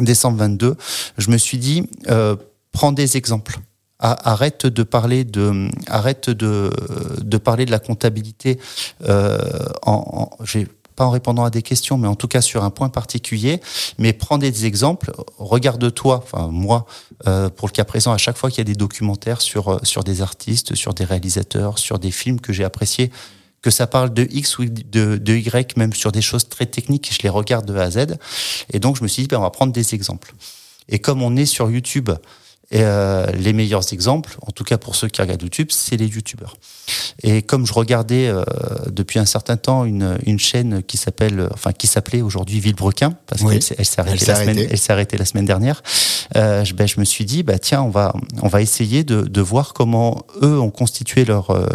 [0.00, 0.76] décembre 22,
[1.18, 1.88] je me suis dit,
[2.72, 3.58] prends des exemples.
[4.04, 6.72] Arrête de parler de, arrête de,
[7.22, 8.58] de parler de la comptabilité
[9.04, 9.38] euh,
[9.82, 12.70] en, en j'ai pas en répondant à des questions, mais en tout cas sur un
[12.70, 13.60] point particulier.
[13.98, 15.12] Mais prends des exemples.
[15.38, 16.84] Regarde-toi, enfin moi,
[17.28, 20.02] euh, pour le cas présent, à chaque fois qu'il y a des documentaires sur sur
[20.02, 23.12] des artistes, sur des réalisateurs, sur des films que j'ai appréciés,
[23.62, 27.10] que ça parle de X ou de, de Y, même sur des choses très techniques,
[27.12, 28.18] je les regarde de A à Z.
[28.72, 30.34] Et donc, je me suis dit, ben, on va prendre des exemples.
[30.88, 32.10] Et comme on est sur YouTube,
[32.72, 36.06] et euh, les meilleurs exemples, en tout cas pour ceux qui regardent YouTube, c'est les
[36.06, 36.56] YouTubeurs.
[37.24, 38.44] Et comme je regardais euh,
[38.90, 43.42] depuis un certain temps une, une chaîne qui s'appelle, enfin qui s'appelait aujourd'hui Villebrequin, parce
[43.42, 43.58] oui.
[43.58, 45.82] qu'elle s'est arrêtée, arrêtée la semaine dernière.
[46.36, 49.22] Euh, je, ben, je me suis dit, bah tiens, on va on va essayer de,
[49.22, 51.66] de voir comment eux ont constitué leur euh,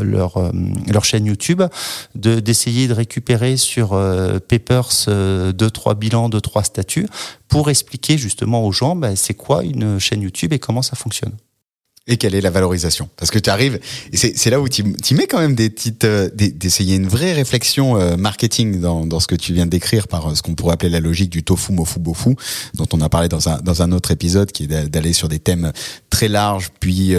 [0.00, 0.50] leur euh,
[0.88, 1.62] leur chaîne YouTube,
[2.14, 7.06] de d'essayer de récupérer sur euh, Papers deux trois bilans, deux trois statuts
[7.48, 11.32] pour expliquer justement aux gens bah, c'est quoi une chaîne YouTube et comment ça fonctionne.
[12.08, 13.08] Et quelle est la valorisation?
[13.16, 13.80] Parce que tu arrives,
[14.12, 18.00] et c'est là où tu mets quand même des petites, euh, d'essayer une vraie réflexion
[18.00, 20.90] euh, marketing dans, ce que tu viens de décrire par euh, ce qu'on pourrait appeler
[20.90, 22.36] la logique du tofu mofu bofu,
[22.74, 25.40] dont on a parlé dans un dans un autre épisode, qui est d'aller sur des
[25.40, 25.72] thèmes
[26.08, 27.14] très larges, puis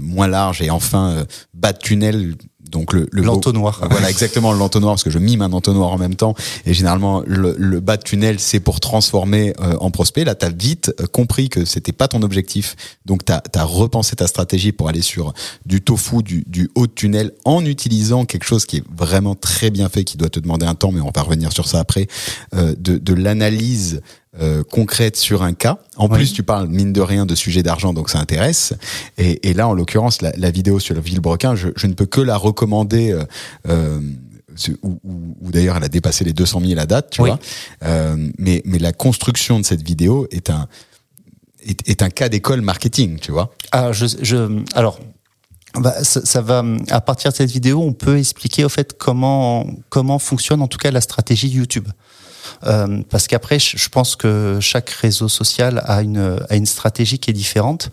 [0.00, 2.36] moins larges, et enfin bas de tunnel
[2.68, 3.80] donc le, le l'entonnoir.
[3.90, 6.34] Voilà exactement l'entonnoir parce que je mime un entonnoir en même temps
[6.66, 10.24] et généralement le, le bas de tunnel c'est pour transformer euh, en prospect.
[10.24, 12.76] Là tu as vite euh, compris que c'était pas ton objectif
[13.06, 15.32] donc tu as, repensé ta stratégie pour aller sur
[15.66, 19.70] du tofu, du, du haut de tunnel en utilisant quelque chose qui est vraiment très
[19.70, 22.06] bien fait qui doit te demander un temps mais on va revenir sur ça après
[22.54, 24.00] euh, de, de l'analyse
[24.40, 25.78] euh, concrète sur un cas.
[25.96, 26.18] En oui.
[26.18, 28.74] plus, tu parles mine de rien de sujet d'argent, donc ça intéresse.
[29.16, 32.06] Et, et là, en l'occurrence, la, la, vidéo sur le Villebrequin, je, je, ne peux
[32.06, 33.12] que la recommander.
[33.12, 33.24] Euh,
[33.68, 34.00] euh,
[34.82, 37.38] où, d'ailleurs elle a dépassé les 200 000 à date, tu vois.
[37.84, 40.66] Euh, mais, mais la construction de cette vidéo est un,
[41.64, 43.54] est, est un cas d'école marketing, tu vois.
[43.72, 44.98] Ah, je, je, alors,
[45.74, 49.66] bah, ça, ça, va à partir de cette vidéo, on peut expliquer au fait comment
[49.90, 51.88] comment fonctionne en tout cas la stratégie YouTube.
[52.64, 57.30] Euh, parce qu'après, je pense que chaque réseau social a une, a une stratégie qui
[57.30, 57.90] est différente.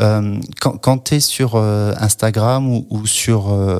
[0.00, 3.78] Euh, quand quand tu es sur euh, Instagram ou, ou sur, euh,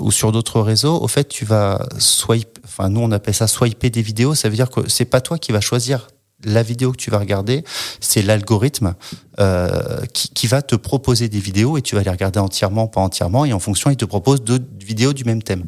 [0.00, 3.90] ou sur d'autres réseaux, au fait, tu vas swipe, enfin nous on appelle ça swiper
[3.90, 6.08] des vidéos, ça veut dire que c'est pas toi qui vas choisir
[6.44, 7.64] la vidéo que tu vas regarder,
[8.00, 8.94] c'est l'algorithme
[9.40, 13.00] euh, qui, qui, va te proposer des vidéos et tu vas les regarder entièrement, pas
[13.00, 15.64] entièrement, et en fonction, il te propose d'autres vidéos du même thème.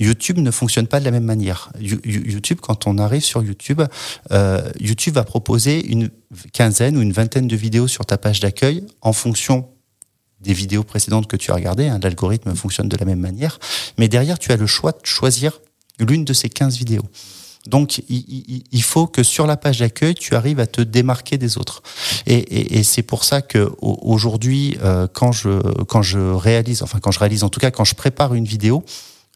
[0.00, 1.70] YouTube ne fonctionne pas de la même manière.
[1.78, 3.82] YouTube, quand on arrive sur YouTube,
[4.32, 6.10] euh, YouTube va proposer une
[6.52, 9.68] quinzaine ou une vingtaine de vidéos sur ta page d'accueil en fonction
[10.40, 11.88] des vidéos précédentes que tu as regardées.
[11.88, 13.58] Hein, L'algorithme fonctionne de la même manière.
[13.98, 15.60] Mais derrière, tu as le choix de choisir
[15.98, 17.04] l'une de ces 15 vidéos.
[17.66, 21.82] Donc, il, faut que sur la page d'accueil, tu arrives à te démarquer des autres.
[22.26, 27.10] Et, et, c'est pour ça que aujourd'hui, euh, quand je quand je réalise, enfin quand
[27.10, 28.82] je réalise, en tout cas quand je prépare une vidéo,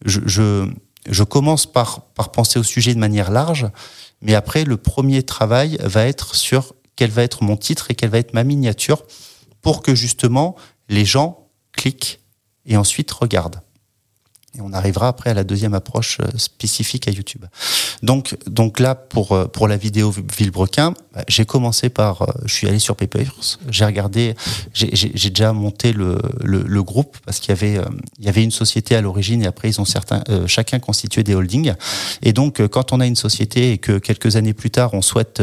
[0.05, 3.69] je, commence par, par penser au sujet de manière large,
[4.21, 8.11] mais après, le premier travail va être sur quel va être mon titre et quelle
[8.11, 9.03] va être ma miniature
[9.63, 10.57] pour que justement
[10.89, 12.21] les gens cliquent
[12.67, 13.61] et ensuite regardent.
[14.57, 17.45] Et on arrivera après à la deuxième approche euh, spécifique à YouTube.
[18.03, 22.55] Donc, donc là, pour, euh, pour la vidéo Villebrequin, bah, j'ai commencé par, euh, je
[22.55, 23.33] suis allé sur Papers,
[23.69, 24.35] j'ai regardé,
[24.73, 27.81] j'ai déjà monté le, le, le groupe parce qu'il y avait,
[28.19, 31.35] il y avait une société à l'origine et après ils ont certains, chacun constitué des
[31.35, 31.75] holdings.
[32.23, 35.43] Et donc, quand on a une société et que quelques années plus tard on souhaite,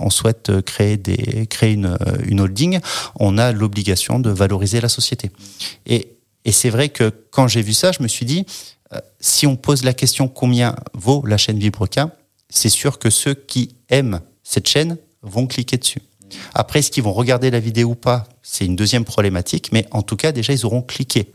[0.00, 2.80] on souhaite créer des, créer une, une holding,
[3.18, 5.30] on a l'obligation de valoriser la société.
[5.86, 6.15] Et
[6.46, 8.46] et c'est vrai que quand j'ai vu ça, je me suis dit,
[8.94, 12.10] euh, si on pose la question combien vaut la chaîne Vibrequin,
[12.48, 16.00] c'est sûr que ceux qui aiment cette chaîne vont cliquer dessus.
[16.54, 20.02] Après, est-ce qu'ils vont regarder la vidéo ou pas C'est une deuxième problématique, mais en
[20.02, 21.32] tout cas, déjà, ils auront cliqué.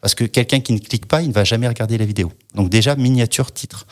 [0.00, 2.30] Parce que quelqu'un qui ne clique pas, il ne va jamais regarder la vidéo.
[2.54, 3.86] Donc déjà, miniature titre.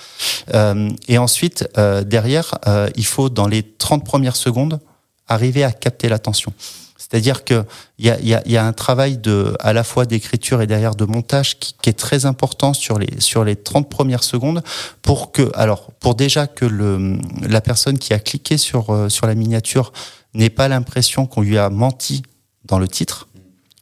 [0.52, 4.78] Euh, et ensuite, euh, derrière, euh, il faut, dans les 30 premières secondes,
[5.26, 6.52] arriver à capter l'attention.
[7.12, 7.66] C'est-à-dire qu'il
[7.98, 9.20] y a, un travail
[9.61, 13.44] à la fois d'écriture et derrière de montage qui, est très important sur les, sur
[13.44, 14.62] les 30 premières secondes
[15.03, 16.64] pour que, alors, pour déjà que
[17.46, 19.92] la personne qui a cliqué sur, euh, sur la miniature
[20.33, 22.22] n'ait pas l'impression qu'on lui a menti
[22.64, 23.29] dans le titre.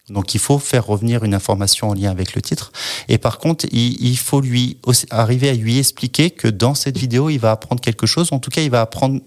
[0.09, 2.73] Donc il faut faire revenir une information en lien avec le titre.
[3.07, 4.79] Et par contre, il, il faut lui
[5.11, 8.33] arriver à lui expliquer que dans cette vidéo, il va apprendre quelque chose.
[8.33, 9.21] En tout cas, il va apprendre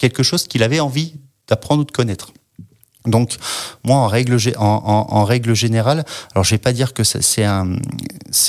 [0.00, 1.14] quelque chose qu'il avait envie
[1.46, 2.32] d'apprendre ou de connaître.
[3.06, 3.36] Donc,
[3.84, 7.44] moi, en règle, en, en, en règle générale, alors je vais pas dire que c'est
[7.44, 7.76] un,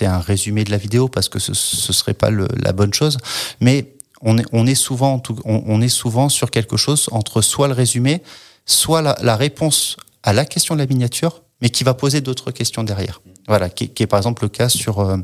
[0.02, 3.18] un résumé de la vidéo parce que ce, ce serait pas le, la bonne chose,
[3.60, 7.74] mais on est, on est souvent, on, est souvent sur quelque chose entre soit le
[7.74, 8.24] résumé,
[8.66, 12.52] soit la, la réponse à la question de la miniature, mais qui va poser d'autres
[12.52, 13.22] questions derrière.
[13.48, 15.18] Voilà, qui, qui, est par exemple le cas sur euh,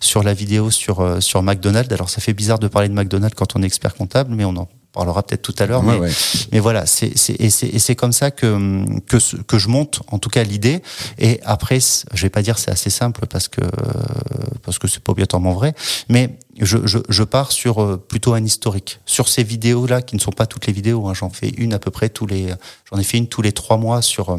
[0.00, 1.92] sur la vidéo sur euh, sur McDonald's.
[1.92, 4.56] Alors ça fait bizarre de parler de McDonald's quand on est expert comptable, mais on
[4.56, 5.84] en parlera peut-être tout à l'heure.
[5.84, 6.12] Ouais, mais, ouais.
[6.52, 10.44] mais voilà, c'est et c'est comme ça que que que je monte en tout cas
[10.44, 10.82] l'idée.
[11.18, 13.60] Et après, je vais pas dire c'est assez simple parce que
[14.62, 15.74] parce que c'est pas obligatoirement vrai,
[16.08, 20.14] mais je, je, je, pars sur euh, plutôt un historique sur ces vidéos là qui
[20.14, 21.08] ne sont pas toutes les vidéos.
[21.08, 22.54] Hein, j'en fais une à peu près tous les
[22.90, 24.38] j'en ai fait une tous les trois mois sur euh,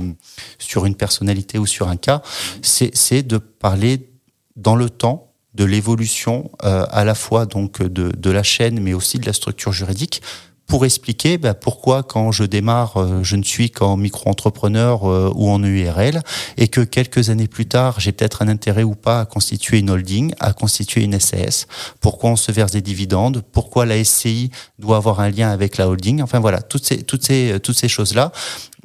[0.57, 2.21] sur une personnalité ou sur un cas.
[2.61, 4.09] C'est de parler
[4.55, 8.93] dans le temps de l'évolution euh, à la fois donc de, de la chaîne mais
[8.93, 10.21] aussi de la structure juridique
[10.67, 15.49] pour expliquer bah, pourquoi quand je démarre, euh, je ne suis qu'en micro-entrepreneur euh, ou
[15.49, 16.21] en URL
[16.57, 19.89] et que quelques années plus tard, j'ai peut-être un intérêt ou pas à constituer une
[19.89, 21.67] holding, à constituer une SAS,
[21.99, 25.87] pourquoi on se verse des dividendes, pourquoi la SCI doit avoir un lien avec la
[25.87, 28.31] holding, enfin voilà, toutes ces, toutes ces, toutes ces choses-là.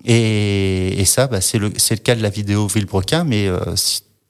[0.05, 3.59] Et, et ça, bah, c'est le, le cas de la vidéo Villebrequin, mais euh,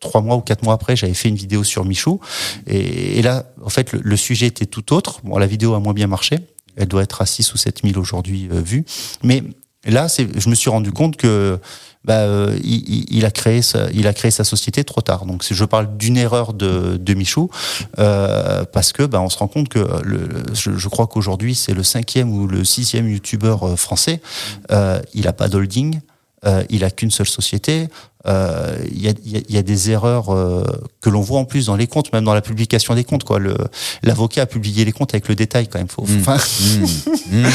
[0.01, 2.21] trois mois ou quatre mois après, j'avais fait une vidéo sur Michou.
[2.67, 5.21] Et, et là, en fait, le, le, sujet était tout autre.
[5.25, 6.39] Bon, la vidéo a moins bien marché.
[6.77, 8.85] Elle doit être à 6 ou 7 000 aujourd'hui euh, vues.
[9.23, 9.43] Mais
[9.85, 11.59] là, je me suis rendu compte que
[12.05, 15.27] bah, euh, il, il, a créé sa, il a créé sa société trop tard.
[15.27, 17.51] Donc, je parle d'une erreur de, de Michou
[17.99, 21.75] euh, parce que bah, on se rend compte que le, je, je crois qu'aujourd'hui c'est
[21.75, 24.23] le cinquième ou le sixième youtubeur euh, français.
[24.71, 26.01] Euh, il a pas d'holding.
[26.47, 27.89] Euh, il a qu'une seule société.
[28.26, 30.62] Il euh, y, a, y, a, des erreurs euh,
[31.00, 33.24] que l'on voit en plus dans les comptes, même dans la publication des comptes.
[33.24, 33.38] Quoi.
[33.38, 33.56] Le,
[34.02, 35.88] l'avocat a publié les comptes avec le détail quand même.
[35.88, 36.20] Faut, mmh.
[36.20, 36.37] Enfin...
[36.37, 37.37] Mmh.
[37.37, 37.46] Mmh.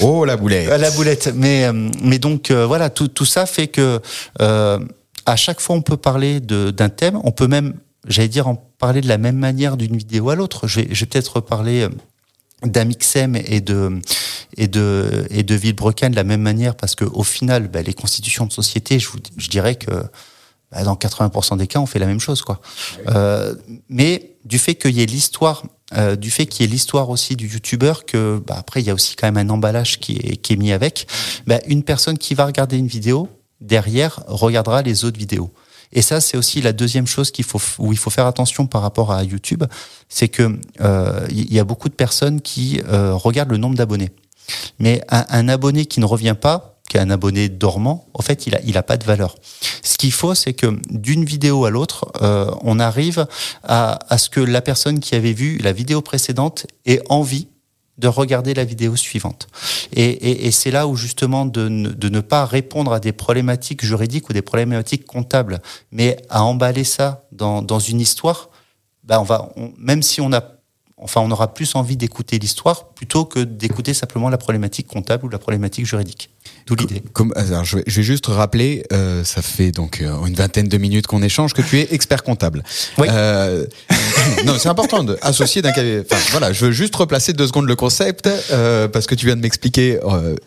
[0.02, 0.68] oh la boulette.
[0.68, 1.32] La boulette.
[1.34, 1.70] Mais,
[2.02, 4.00] mais donc voilà, tout, tout ça fait que
[4.38, 7.74] à chaque fois on peut parler de, d'un thème, on peut même
[8.06, 10.66] j'allais dire, en parler de la même manière d'une vidéo à l'autre.
[10.66, 11.88] Je vais, je vais peut-être reparler
[12.64, 14.00] d'Amixem et de
[14.56, 17.94] et de et de Villebrequin de la même manière parce que au final bah, les
[17.94, 19.90] constitutions de société je, vous, je dirais que
[20.70, 22.60] bah, dans 80% des cas on fait la même chose quoi.
[23.08, 23.54] Euh,
[23.88, 25.64] mais du fait qu'il y ait l'histoire
[25.96, 28.90] euh, du fait qu'il y ait l'histoire aussi du youtubeur que bah, après il y
[28.90, 31.06] a aussi quand même un emballage qui est qui est mis avec
[31.46, 33.28] bah, une personne qui va regarder une vidéo
[33.60, 35.52] derrière regardera les autres vidéos
[35.94, 37.32] et ça, c'est aussi la deuxième chose
[37.78, 39.64] où il faut faire attention par rapport à YouTube,
[40.08, 44.10] c'est que euh, y a beaucoup de personnes qui euh, regardent le nombre d'abonnés.
[44.78, 48.76] Mais un, abonné qui ne revient pas, qui est un abonné dormant, en fait, il
[48.76, 49.36] a, pas de valeur.
[49.82, 53.26] Ce qu'il faut, c'est que d'une vidéo à l'autre, euh, on arrive
[53.62, 57.48] à ce que la personne qui avait vu la vidéo précédente ait envie
[57.98, 59.46] de regarder la vidéo suivante.
[59.92, 63.12] Et, et, et c'est là où justement de ne, de ne pas répondre à des
[63.12, 65.60] problématiques juridiques ou des problématiques comptables,
[65.92, 68.50] mais à emballer ça dans, dans une histoire,
[69.04, 70.53] ben on va, on, même si on a
[70.98, 75.28] enfin, on aura plus envie d'écouter l'histoire plutôt que d'écouter simplement la problématique comptable ou
[75.28, 76.30] la problématique juridique.
[76.66, 77.02] D'où l'idée.
[77.36, 81.22] Alors, je, vais, juste rappeler, euh, ça fait donc euh, une vingtaine de minutes qu'on
[81.22, 82.62] échange, que tu es expert comptable.
[82.96, 83.06] Oui.
[83.10, 83.66] Euh,
[84.46, 87.76] non, c'est important de associer d'un Enfin, voilà, je veux juste replacer deux secondes le
[87.76, 89.98] concept euh, parce que tu viens de m'expliquer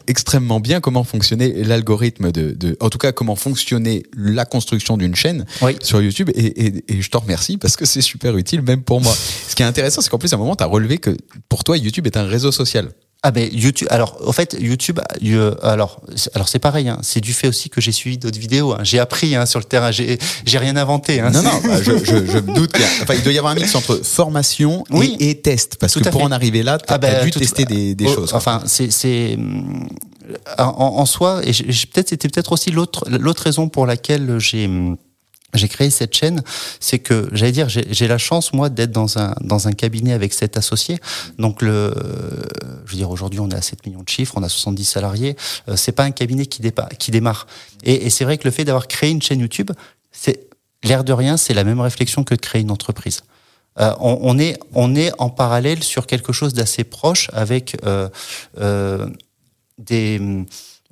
[0.08, 5.16] extrêmement bien comment fonctionnait l'algorithme de, de, en tout cas, comment fonctionnait la construction d'une
[5.16, 5.76] chaîne Oui.
[5.82, 6.32] sur YouTube.
[6.34, 9.14] Et, et, et je t'en remercie parce que c'est super utile même pour moi.
[9.48, 11.16] Ce qui est intéressant, c'est qu'en plus à un moment, tu as relevé que
[11.50, 12.90] pour toi, YouTube est un réseau social.
[13.24, 13.88] Ah ben YouTube.
[13.90, 15.00] Alors, au fait, YouTube.
[15.26, 16.88] euh, alors, c'est- alors c'est pareil.
[16.88, 18.74] Hein, c'est du fait aussi que j'ai suivi d'autres vidéos.
[18.74, 19.90] Hein, j'ai appris hein, sur le terrain.
[19.92, 21.20] J'ai, j'ai rien inventé.
[21.22, 23.38] Non, non, bah, je, je, je me doute qu'il y a, enfin, il doit y
[23.40, 25.18] avoir un mix entre formation et, Oui.
[25.20, 25.78] et test.
[25.80, 26.28] Parce Tout que pour fait.
[26.28, 28.34] en arriver là, tu as, Ah ben, dû tout- tester des, des Oh, choses.
[28.36, 29.36] Enfin, c'est, c'est
[30.60, 34.70] en, en soi, et j'ai- peut-être c'était peut-être aussi l'autre l'autre raison pour laquelle j'ai
[35.54, 36.44] j'ai créé cette chaîne,
[36.80, 40.34] c'est que j'allais dire j'ai la chance moi d'être dans un dans un cabinet avec
[40.34, 41.00] sept associés.
[41.40, 41.94] Donc le,
[42.86, 45.36] je veux dire aujourd'hui on est à 7 millions de chiffres, on a 70 salariés.
[45.70, 47.48] Euh, c'est pas un cabinet qui dépa- qui démarre.
[47.84, 49.72] Et, et c'est vrai que le fait d'avoir créé une chaîne YouTube,
[50.12, 50.48] c'est
[50.84, 53.22] l'air de rien, c'est la même réflexion que de créer une entreprise.
[53.80, 58.10] Euh, on, on est on est en parallèle sur quelque chose d'assez proche avec euh,
[58.60, 59.08] euh,
[59.78, 60.20] des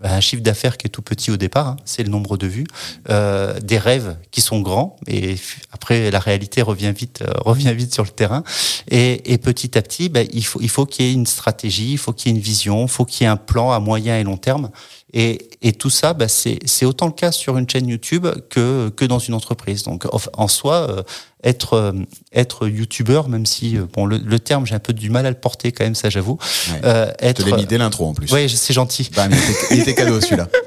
[0.03, 2.65] un chiffre d'affaires qui est tout petit au départ, hein, c'est le nombre de vues,
[3.09, 5.35] euh, des rêves qui sont grands et
[5.71, 8.43] après la réalité revient vite euh, revient vite sur le terrain.
[8.89, 11.93] Et, et petit à petit ben, il faut il faut qu'il y ait une stratégie,
[11.93, 13.79] il faut qu'il y ait une vision, il faut qu'il y ait un plan à
[13.79, 14.69] moyen et long terme
[15.17, 18.89] et, et tout ça ben, c'est c'est autant le cas sur une chaîne YouTube que
[18.89, 19.81] que dans une entreprise.
[19.83, 21.03] Donc en, soi euh,
[21.43, 21.91] être euh,
[22.33, 25.29] être youtubeur même si euh, bon le, le terme j'ai un peu du mal à
[25.29, 26.37] le porter quand même ça j'avoue
[26.71, 26.81] Ouais.
[26.83, 28.31] euh, Je être te l'ai mis dès l'intro en plus.
[28.31, 29.09] Ouais, c'est gentil.
[29.15, 30.47] Bam, il, était, il était cadeau celui-là.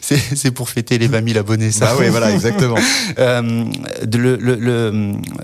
[0.00, 1.84] C'est c'est pour fêter les 20 000 abonnés, ça.
[1.86, 2.76] bah oui, voilà, exactement.
[3.18, 3.64] Euh,
[4.10, 4.54] le, le,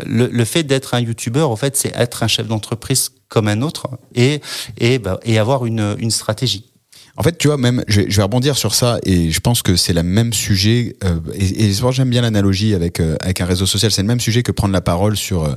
[0.06, 3.60] le, le fait d'être un youtubeur, en fait, c'est être un chef d'entreprise comme un
[3.60, 4.40] autre et,
[4.78, 6.70] et, bah, et avoir une, une stratégie.
[7.16, 9.92] En fait, tu vois, même, je, vais- rebondir sur ça et je pense que c'est
[9.92, 10.96] le même sujet.
[11.04, 13.92] euh, et, et j'aime bien l'analogie avec euh, avec un réseau social.
[13.92, 15.54] C'est le même sujet que prendre la parole sur euh,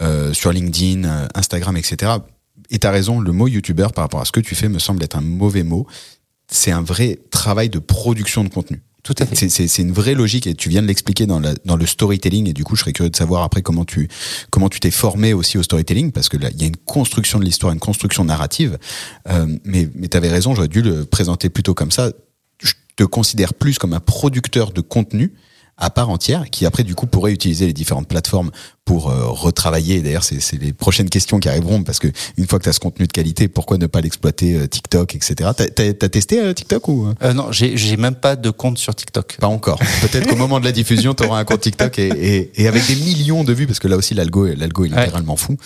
[0.00, 2.12] euh, sur LinkedIn, Instagram, etc.
[2.70, 5.02] Et t'as raison, le mot youtubeur par rapport à ce que tu fais me semble
[5.02, 5.86] être un mauvais mot.
[6.50, 8.82] C'est un vrai travail de production de contenu.
[9.08, 9.48] Tout à fait.
[9.48, 12.52] C'est- une vraie logique et tu viens de l'expliquer dans, la- dans le storytelling et
[12.52, 14.06] du coup je serais curieux de savoir après comment tu
[14.50, 17.38] comment tu t'es formé aussi au storytelling parce que là il y a une construction
[17.38, 18.76] de l'histoire, une construction narrative.
[19.30, 22.12] Euh, mais mais t'avais raison, j'aurais dû le présenter plutôt comme ça.
[22.62, 25.32] Je te considère plus comme un producteur de contenu
[25.78, 28.50] à part entière qui après du coup pourrait utiliser les différentes plateformes
[28.88, 30.00] pour euh, retravailler.
[30.00, 32.80] D'ailleurs, c'est les prochaines questions qui arriveront parce que une fois que tu as ce
[32.80, 35.50] contenu de qualité, pourquoi ne pas l'exploiter euh, TikTok, etc.
[35.54, 39.36] T'as testé euh, TikTok ou non, j'ai même pas de compte sur TikTok.
[39.40, 39.78] pas encore.
[40.00, 42.86] Peut-être qu'au moment de la diffusion, tu auras un compte TikTok et, et, et avec
[42.86, 45.00] des millions de vues, parce que là aussi l'algo, l'algo est Ouais.
[45.04, 45.58] littéralement fou.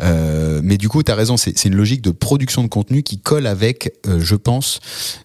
[0.00, 3.46] Mais du coup, tu as raison, c'est une logique de production de contenu qui colle
[3.46, 4.80] avec, je pense,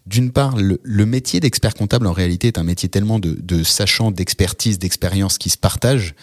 [0.05, 3.63] d'une part, le, le métier d'expert comptable en réalité est un métier tellement de, de
[3.63, 6.13] sachant, d'expertise, d'expérience qui se partage.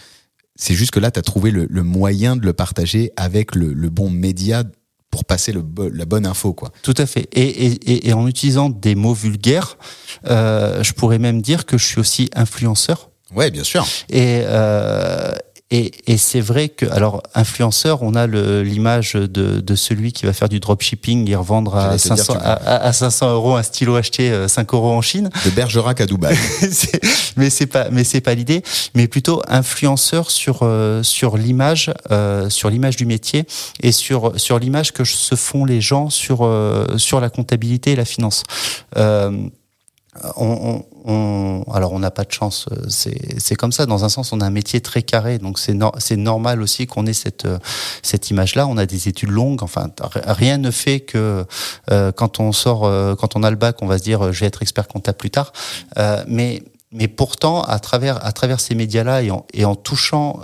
[0.55, 3.73] C'est juste que là, tu as trouvé le, le moyen de le partager avec le,
[3.73, 4.63] le bon média
[5.11, 5.63] pour passer le,
[5.93, 6.71] la bonne info, quoi.
[6.81, 7.27] Tout à fait.
[7.33, 9.77] Et, et, et, et en utilisant des mots vulgaires,
[10.27, 13.09] euh, je pourrais même dire que je suis aussi influenceur.
[13.33, 13.85] Ouais, bien sûr.
[14.09, 15.33] Et, euh,
[15.77, 20.33] et, et c'est vrai que, alors, influenceur, on a l'image de, de celui qui va
[20.33, 23.33] faire du dropshipping et revendre à J'allais te dire, 500, tu à, à- à 500
[23.33, 25.29] euros un stylo acheté euh, 5 euros en Chine.
[25.45, 26.37] De Bergerac à Dubaï.
[27.37, 28.63] Mais c'est pas, mais c'est pas l'idée.
[28.93, 33.45] Mais plutôt influenceur sur euh, sur l'image, euh, sur l'image du métier
[33.83, 37.95] et sur sur l'image que se font les gens sur euh, sur la comptabilité et
[37.97, 38.43] la finance.
[38.95, 39.31] Euh,
[40.37, 43.85] on, on, alors on n'a pas de chance, euh, c'est comme ça.
[43.85, 47.13] Dans un sens, on a un métier très carré, donc c'est normal aussi qu'on ait
[47.13, 47.59] cette euh,
[48.01, 48.67] cette image-là.
[48.67, 51.45] On a des études longues, enfin rien ne fait que
[51.91, 52.81] euh, quand on sort,
[53.17, 55.31] quand on a le bac, on va se dire je vais être expert comptable plus
[55.31, 55.51] tard.
[56.27, 60.39] mais mais pourtant, à travers à travers ces médias-là et en, et en touchant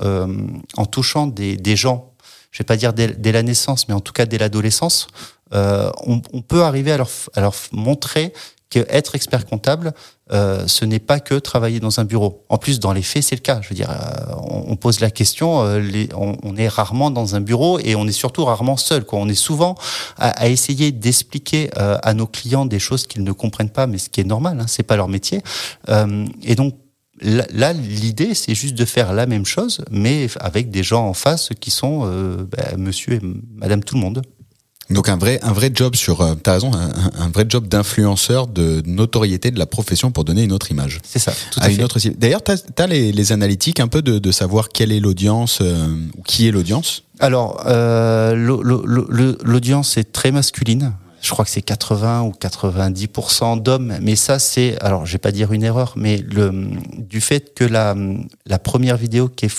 [0.76, 2.12] en touchant des, des gens,
[2.52, 5.08] je vais pas dire dès, dès la naissance, mais en tout cas dès l'adolescence,
[5.54, 8.34] on, on, peut arriver à leur, à leur montrer
[8.72, 9.94] que être expert comptable,
[10.32, 12.46] euh, ce n'est pas que travailler dans un bureau.
[12.50, 13.60] En plus, dans les faits, c'est le cas.
[13.62, 17.36] Je veux dire, euh, on, pose la question, euh, les, on, on, est rarement dans
[17.36, 19.04] un bureau et on est surtout rarement seul.
[19.04, 19.20] Quoi.
[19.20, 19.76] On est souvent
[20.18, 23.98] à, à essayer d'expliquer euh, à nos clients des choses qu'ils ne comprennent pas, mais
[23.98, 25.42] ce qui est normal, hein, c'est pas leur métier.
[25.90, 26.76] Euh, et donc,
[27.22, 31.50] Là, l'idée, c'est juste de faire la même chose, mais avec des gens en face
[31.60, 33.22] qui sont euh, bah, monsieur et
[33.54, 34.24] madame tout le monde.
[34.92, 38.84] Donc un vrai, un vrai job sur, euh, t'as raison, un, vrai job d'influenceur, de
[38.86, 41.00] notoriété de la profession pour donner une autre image.
[41.04, 41.34] C'est ça.
[41.52, 42.00] Tout à, une autre.
[42.18, 45.88] D'ailleurs, t'as as les, les, analytiques un peu de, de savoir quelle est l'audience euh,
[46.18, 47.04] ou qui est l'audience?
[47.20, 48.36] Alors euh,
[49.44, 50.94] l'audience est très masculine.
[51.22, 55.32] Je crois que c'est 80 ou 90% d'hommes, mais ça c'est, alors je vais pas
[55.32, 56.52] dire une erreur, mais le
[56.98, 57.96] du fait que la
[58.48, 59.52] la première vidéo qui est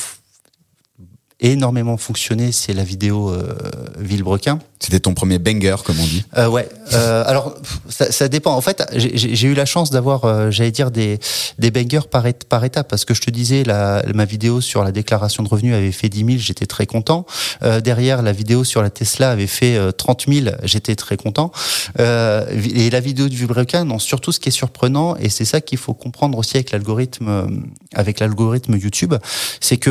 [1.43, 3.55] énormément fonctionné, c'est la vidéo euh,
[3.99, 4.59] Villebrequin.
[4.83, 6.25] C'était ton premier banger, comme on dit.
[6.37, 6.69] Euh, ouais.
[6.93, 7.55] Euh, alors,
[7.89, 8.53] ça, ça, dépend.
[8.57, 11.21] En fait, j'ai eu la chance d'avoir, euh, j'allais dire, des,
[11.61, 14.91] des bangers par, par étape, parce que je te disais, la, ma vidéo sur la
[14.91, 17.27] déclaration de revenus avait fait 10 000, j'étais très content.
[17.63, 21.53] Euh, derrière, la vidéo sur la Tesla avait fait 30 000, j'étais très content.
[21.99, 25.79] et la vidéo du Villebrequin, non, surtout ce qui est surprenant, et c'est ça qu'il
[25.79, 27.63] faut comprendre aussi avec l'algorithme,
[27.95, 29.15] avec l'algorithme YouTube,
[29.61, 29.91] c'est que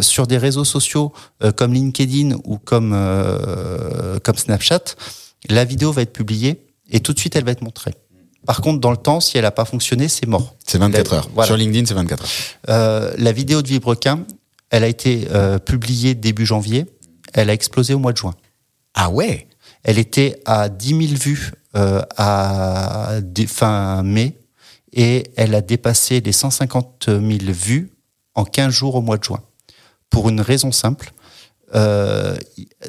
[0.00, 2.94] sur des réseaux sociaux euh, comme LinkedIn ou comme
[4.06, 4.94] euh, comme Snapchat,
[5.48, 7.94] la vidéo va être publiée et tout de suite elle va être montrée.
[8.46, 10.54] Par contre, dans le temps, si elle n'a pas fonctionné, c'est mort.
[10.64, 11.28] C'est 24 heures.
[11.44, 12.30] Sur LinkedIn, c'est 24 heures.
[12.68, 14.24] Euh, la vidéo de Vibrequin,
[14.70, 16.86] elle a été euh, publiée début janvier.
[17.34, 18.34] Elle a explosé au mois de juin.
[18.94, 19.48] Ah ouais?
[19.82, 24.38] Elle était à 10 000 vues euh, à fin mai
[24.92, 27.90] et elle a dépassé les 150 000 vues
[28.34, 29.42] en 15 jours au mois de juin
[30.08, 31.12] pour une raison simple.
[31.74, 32.36] Euh,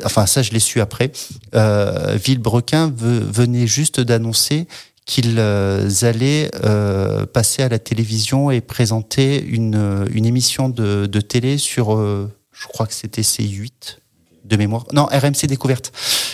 [0.05, 1.11] enfin, ça, je l'ai su après.
[1.55, 4.67] Euh, Villebrequin venait juste d'annoncer
[5.05, 11.21] qu'ils euh, allaient euh, passer à la télévision et présenter une, une émission de, de
[11.21, 13.99] télé sur, euh, je crois que c'était C8
[14.43, 14.85] de mémoire.
[14.93, 15.91] Non, RMC Découverte.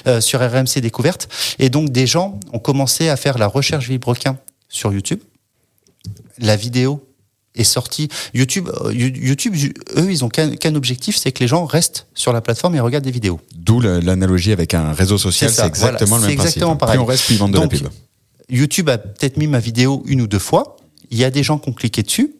[0.07, 1.29] Euh, sur RMC Découverte.
[1.59, 4.37] Et donc, des gens ont commencé à faire la recherche Villebrequin
[4.69, 5.19] sur YouTube.
[6.39, 7.07] La vidéo
[7.55, 8.09] est sorti.
[8.33, 9.55] YouTube, euh, YouTube,
[9.97, 13.05] eux, ils ont qu'un objectif, c'est que les gens restent sur la plateforme et regardent
[13.05, 13.39] des vidéos.
[13.55, 16.97] D'où l'analogie avec un réseau social, c'est exactement le même exactement Pareil.
[16.97, 17.87] Plus on reste, plus ils vendent de la pub.
[18.49, 20.77] YouTube a peut-être mis ma vidéo une ou deux fois.
[21.11, 22.35] Il y a des gens qui ont cliqué dessus.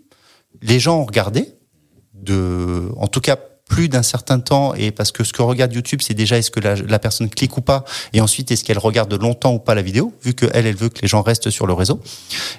[0.61, 1.47] Les gens ont regardé.
[2.13, 3.37] De, en tout cas,
[3.73, 6.59] plus d'un certain temps et parce que ce que regarde YouTube, c'est déjà est-ce que
[6.59, 10.13] la, personne clique ou pas et ensuite est-ce qu'elle regarde longtemps ou pas la vidéo,
[10.23, 11.99] vu que elle, elle veut que les gens restent sur le réseau.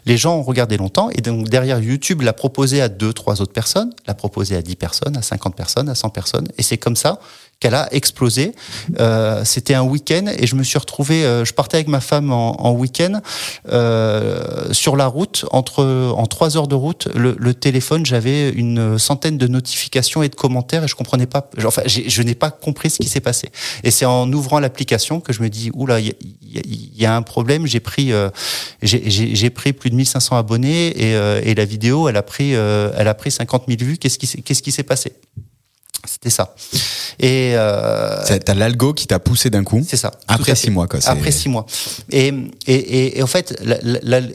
[0.07, 3.53] Les gens ont regardé longtemps et donc derrière YouTube l'a proposé à deux, trois autres
[3.53, 6.97] personnes, l'a proposé à 10 personnes, à 50 personnes, à 100 personnes et c'est comme
[6.97, 7.21] ça
[7.61, 8.53] qu'elle a explosé.
[9.01, 12.33] Euh, C'était un week-end et je me suis retrouvé, euh, je partais avec ma femme
[12.33, 13.21] en, en week-end
[13.71, 18.99] euh, sur la route, entre en trois heures de route, le, le téléphone, j'avais une
[18.99, 22.91] centaine de notifications et de commentaires et je comprenais pas, enfin, je n'ai pas compris
[22.91, 23.51] ce qui s'est passé.
[23.83, 27.23] Et c'est en ouvrant l'application que je me dis, oula, il y, y, a un
[27.23, 27.67] problème.
[27.67, 28.31] J'ai pris, euh,
[28.83, 32.93] j'ai pris plus de 1500 abonnés et, euh, et la vidéo, elle a pris, euh,
[32.97, 33.99] elle a pris 50 000 vues.
[33.99, 35.13] Qu'est-ce qui s'est passé?
[36.07, 36.55] C'était ça.
[37.19, 39.85] Et euh, t'as l'algo qui t'a poussé d'un coup.
[39.87, 40.13] C'est ça.
[40.29, 41.01] Après six mois, quoi.
[41.07, 41.67] Après six mois.
[42.11, 42.33] Et
[42.67, 43.61] et, et, en fait,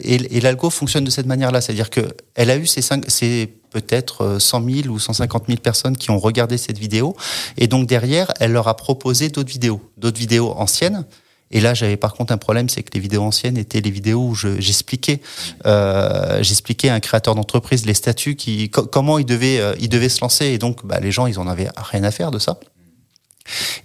[0.03, 2.01] et l'algo fonctionne de cette manière-là, c'est-à-dire que
[2.35, 6.17] elle a eu ces cinq, ces peut-être 100 000 ou 150 000 personnes qui ont
[6.17, 7.15] regardé cette vidéo,
[7.57, 11.05] et donc derrière, elle leur a proposé d'autres vidéos, d'autres vidéos anciennes
[11.51, 14.21] et là, j'avais par contre un problème, c'est que les vidéos anciennes étaient les vidéos
[14.21, 15.19] où j'expliquais,
[15.65, 20.09] euh, j'expliquais à un créateur d'entreprise les statuts, qui, comment il devait, euh, il devait
[20.09, 20.45] se lancer.
[20.45, 22.59] Et donc, bah, les gens, ils en avaient rien à faire de ça.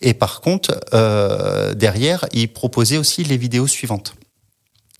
[0.03, 4.15] Et par contre, euh, derrière, il proposait aussi les vidéos suivantes.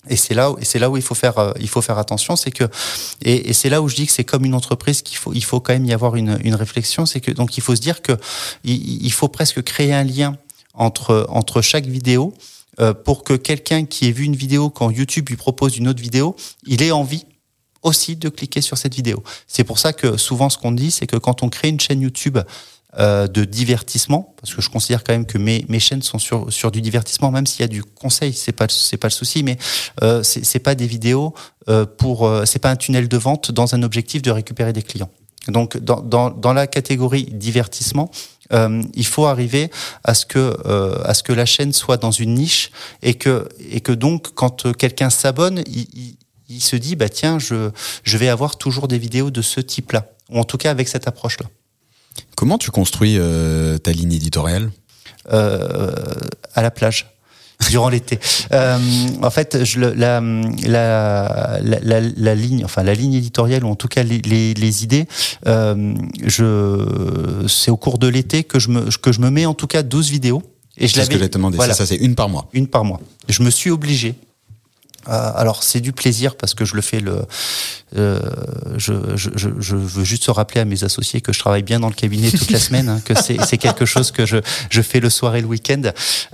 [0.07, 2.51] Et c'est là, c'est là où il faut faire, euh, il faut faire attention, c'est
[2.51, 2.65] que,
[3.23, 5.43] et, et c'est là où je dis que c'est comme une entreprise qu'il faut, il
[5.43, 8.01] faut quand même y avoir une, une réflexion, c'est que donc il faut se dire
[8.03, 8.13] que
[8.63, 10.37] il, il faut presque créer un lien
[10.75, 12.35] entre entre chaque vidéo
[12.79, 16.01] euh, pour que quelqu'un qui ait vu une vidéo quand YouTube lui propose une autre
[16.01, 17.25] vidéo, il ait envie
[17.83, 19.23] aussi de cliquer sur cette vidéo.
[19.47, 22.01] C'est pour ça que souvent ce qu'on dit, c'est que quand on crée une chaîne
[22.01, 22.39] YouTube
[22.97, 26.51] euh, de divertissement, parce que je considère quand même que mes, mes chaînes sont sur,
[26.51, 29.43] sur du divertissement, même s'il y a du conseil, c'est pas c'est pas le souci,
[29.43, 29.57] mais
[30.01, 31.33] euh, c'est pas des vidéos
[31.67, 34.81] euh, pour, euh, c'est pas un tunnel de vente dans un objectif de récupérer des
[34.81, 35.09] clients.
[35.49, 38.09] Donc dans, dans, dans la catégorie divertissement,
[38.53, 39.71] euh, il faut arriver
[40.03, 42.71] à ce que euh, à ce que la chaîne soit dans une niche
[43.01, 46.15] et que et que donc quand euh, quelqu'un s'abonne, il, il,
[46.49, 47.71] il se dit bah tiens je
[48.03, 50.07] je vais avoir toujours des vidéos de ce type-là.
[50.29, 51.47] Ou en tout cas avec cette approche-là.
[52.35, 54.71] Comment tu construis euh, ta ligne éditoriale?
[55.33, 55.91] Euh,
[56.53, 57.14] à la plage
[57.69, 58.19] durant l'été.
[58.51, 58.77] Euh,
[59.21, 60.21] en fait, je, la, la,
[61.61, 64.83] la, la, la ligne, enfin la ligne éditoriale ou en tout cas les, les, les
[64.83, 65.07] idées,
[65.47, 65.93] euh,
[66.25, 69.67] je, c'est au cours de l'été que je me que je me mets en tout
[69.67, 70.41] cas 12 vidéos.
[70.77, 71.55] Et je C'est ce que l'avais j'ai demandé.
[71.55, 72.49] voilà, ça c'est une par mois.
[72.53, 72.99] une par mois.
[73.29, 74.15] Je me suis obligé.
[75.07, 77.25] Euh, alors c'est du plaisir parce que je le fais le.
[77.97, 78.19] euh,
[78.77, 81.89] je, je, je, veux juste se rappeler à mes associés que je travaille bien dans
[81.89, 84.37] le cabinet toute la semaine, hein, que c'est quelque chose que je,
[84.69, 85.81] je fais le soir et le week-end.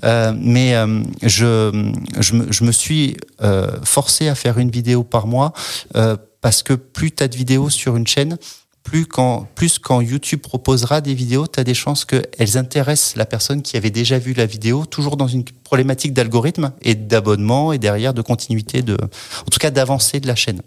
[0.04, 5.04] Euh, mais euh, je, je, me, je me suis euh, forcé à faire une vidéo
[5.04, 5.54] par mois
[5.96, 8.38] euh, parce que plus tu as de vidéos sur une chaîne,
[8.84, 13.26] plus quand, plus quand YouTube proposera des vidéos, tu as des chances qu'elles intéressent la
[13.26, 17.78] personne qui avait déjà vu la vidéo, toujours dans une problématique d'algorithme et d'abonnement et
[17.78, 20.62] derrière de continuité, de, en tout cas d'avancée de la chaîne.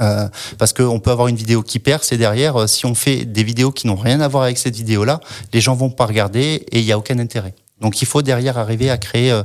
[0.00, 3.24] Euh, parce qu'on peut avoir une vidéo qui perce et derrière, euh, si on fait
[3.24, 5.20] des vidéos qui n'ont rien à voir avec cette vidéo-là,
[5.52, 7.54] les gens vont pas regarder et il n'y a aucun intérêt.
[7.80, 9.42] Donc il faut derrière arriver à créer, euh,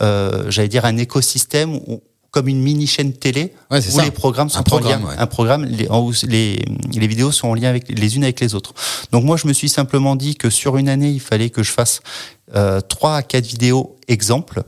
[0.00, 2.02] euh, j'allais dire, un écosystème où,
[2.32, 4.02] comme une mini chaîne télé Ouais, où ça.
[4.04, 5.18] les programmes sont Un programme, en lien, ouais.
[5.18, 5.86] un programme les,
[6.26, 8.74] les, les vidéos sont en lien avec les unes avec les autres.
[9.12, 11.70] Donc moi je me suis simplement dit que sur une année il fallait que je
[11.70, 12.00] fasse
[12.56, 14.62] euh, trois à quatre vidéos exemples.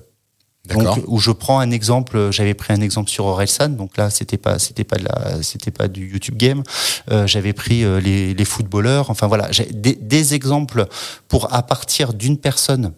[0.67, 4.39] Donc où je prends un exemple, j'avais pris un exemple sur Orelsan, donc là c'était
[4.39, 6.63] pas c'était pas de la c'était pas du YouTube Game.
[7.11, 10.87] Euh, j'avais pris euh, les, les footballeurs, enfin voilà, j'ai des, des exemples
[11.29, 12.93] pour à partir d'une personne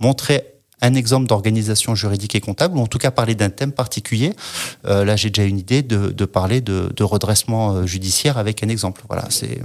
[0.00, 0.44] montrer
[0.80, 4.32] un exemple d'organisation juridique et comptable, ou en tout cas parler d'un thème particulier.
[4.86, 8.62] Euh, là, j'ai déjà une idée de, de parler de, de redressement euh, judiciaire avec
[8.62, 9.02] un exemple.
[9.08, 9.60] Voilà, c'est,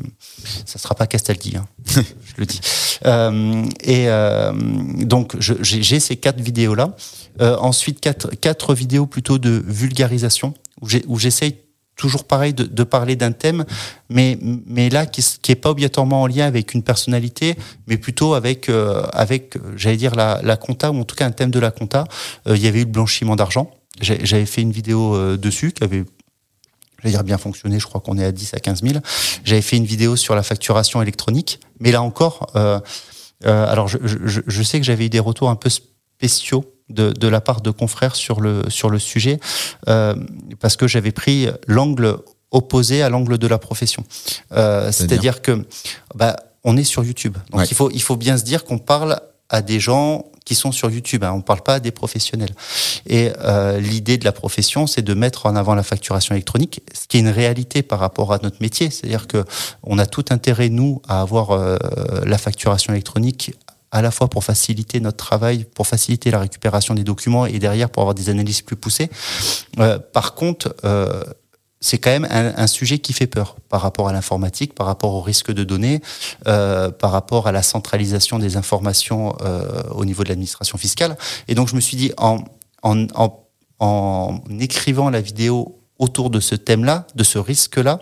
[0.66, 2.60] ça sera pas Castaldi, hein, je le dis.
[3.06, 6.96] Euh, et euh, donc, j'ai ces quatre vidéos-là.
[7.42, 11.63] Euh, ensuite, quatre, quatre vidéos plutôt de vulgarisation, où j'essaye
[11.96, 13.66] toujours pareil de, de parler d'un thème,
[14.10, 17.56] mais, mais là qui, qui est pas obligatoirement en lien avec une personnalité,
[17.88, 21.32] mais plutôt avec, euh, avec j'allais dire, la, la compta, ou en tout cas un
[21.32, 22.06] thème de la compta.
[22.48, 23.72] Euh, il y avait eu le blanchiment d'argent.
[24.02, 26.04] J'avais fait une vidéo euh, dessus qui avait
[27.04, 28.96] j'allais dire bien fonctionné, je crois qu'on est à 10 à 15 000.
[29.44, 32.80] J'avais fait une vidéo sur la facturation électronique, mais là encore, euh,
[33.46, 37.12] euh, alors je, je, je sais que j'avais eu des retours un peu spéciaux de,
[37.12, 39.40] de la part de confrères sur le, sur le sujet,
[39.88, 40.16] euh,
[40.60, 42.18] parce que j'avais pris l'angle
[42.52, 44.04] opposé à l'angle de la profession.
[44.52, 45.66] Euh, C'est-à-dire que
[46.16, 47.68] bah, on est sur YouTube, donc Ouais.
[47.70, 49.20] il, faut, il faut bien se dire qu'on parle
[49.50, 52.54] à des gens qui sont sur YouTube, hein, on ne parle pas à des professionnels.
[53.08, 57.08] Et euh, l'idée de la profession, c'est de mettre en avant la facturation électronique, ce
[57.08, 58.90] qui est une réalité par rapport à notre métier.
[58.90, 59.46] C'est-à-dire que
[59.84, 61.78] on a tout intérêt nous à avoir euh,
[62.26, 63.54] la facturation électronique
[63.94, 67.90] à la fois pour faciliter notre travail, pour faciliter la récupération des documents et derrière
[67.90, 69.10] pour avoir des analyses plus poussées.
[69.80, 71.24] Euh, par contre, euh,
[71.80, 75.22] c'est quand même un, sujet qui fait peur par rapport à l'informatique, par rapport au
[75.22, 76.02] risque de données,
[76.48, 81.18] euh, par rapport à la centralisation des informations euh, au niveau de l'administration fiscale.
[81.50, 82.40] Et donc je me suis dit, en,
[82.84, 83.46] en, en,
[83.80, 88.00] en écrivant la vidéo autour de ce thème-là, de ce risque-là,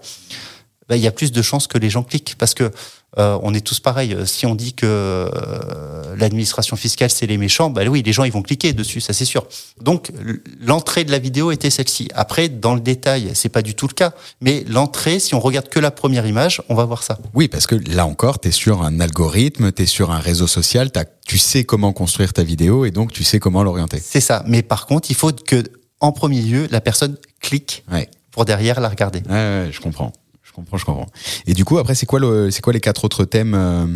[0.88, 2.72] ben, il y a plus de chances que les gens cliquent parce que
[3.18, 4.16] euh, on est tous pareils.
[4.26, 8.32] Si on dit que euh, l'administration fiscale c'est les méchants, ben oui, les gens ils
[8.32, 9.46] vont cliquer dessus, ça c'est sûr.
[9.82, 10.12] Donc
[10.60, 12.08] l'entrée de la vidéo était celle-ci.
[12.14, 15.68] Après, dans le détail, c'est pas du tout le cas, mais l'entrée, si on regarde
[15.70, 17.18] que la première image, on va voir ça.
[17.34, 20.48] Oui, parce que là encore, tu es sur un algorithme, tu es sur un réseau
[20.48, 20.92] social,
[21.28, 24.02] tu sais comment construire ta vidéo et donc tu sais comment l'orienter.
[24.04, 24.44] C'est ça.
[24.48, 25.64] Mais par contre, il faut que
[26.00, 28.10] en premier lieu, la personne clique Ouais.
[28.32, 29.20] pour derrière la regarder.
[29.30, 30.12] Ouais, ouais, je comprends.
[30.52, 31.08] Je comprends, je comprends.
[31.48, 33.88] Et du coup, après, c'est quoi, quoi les quatre autres thèmes euh,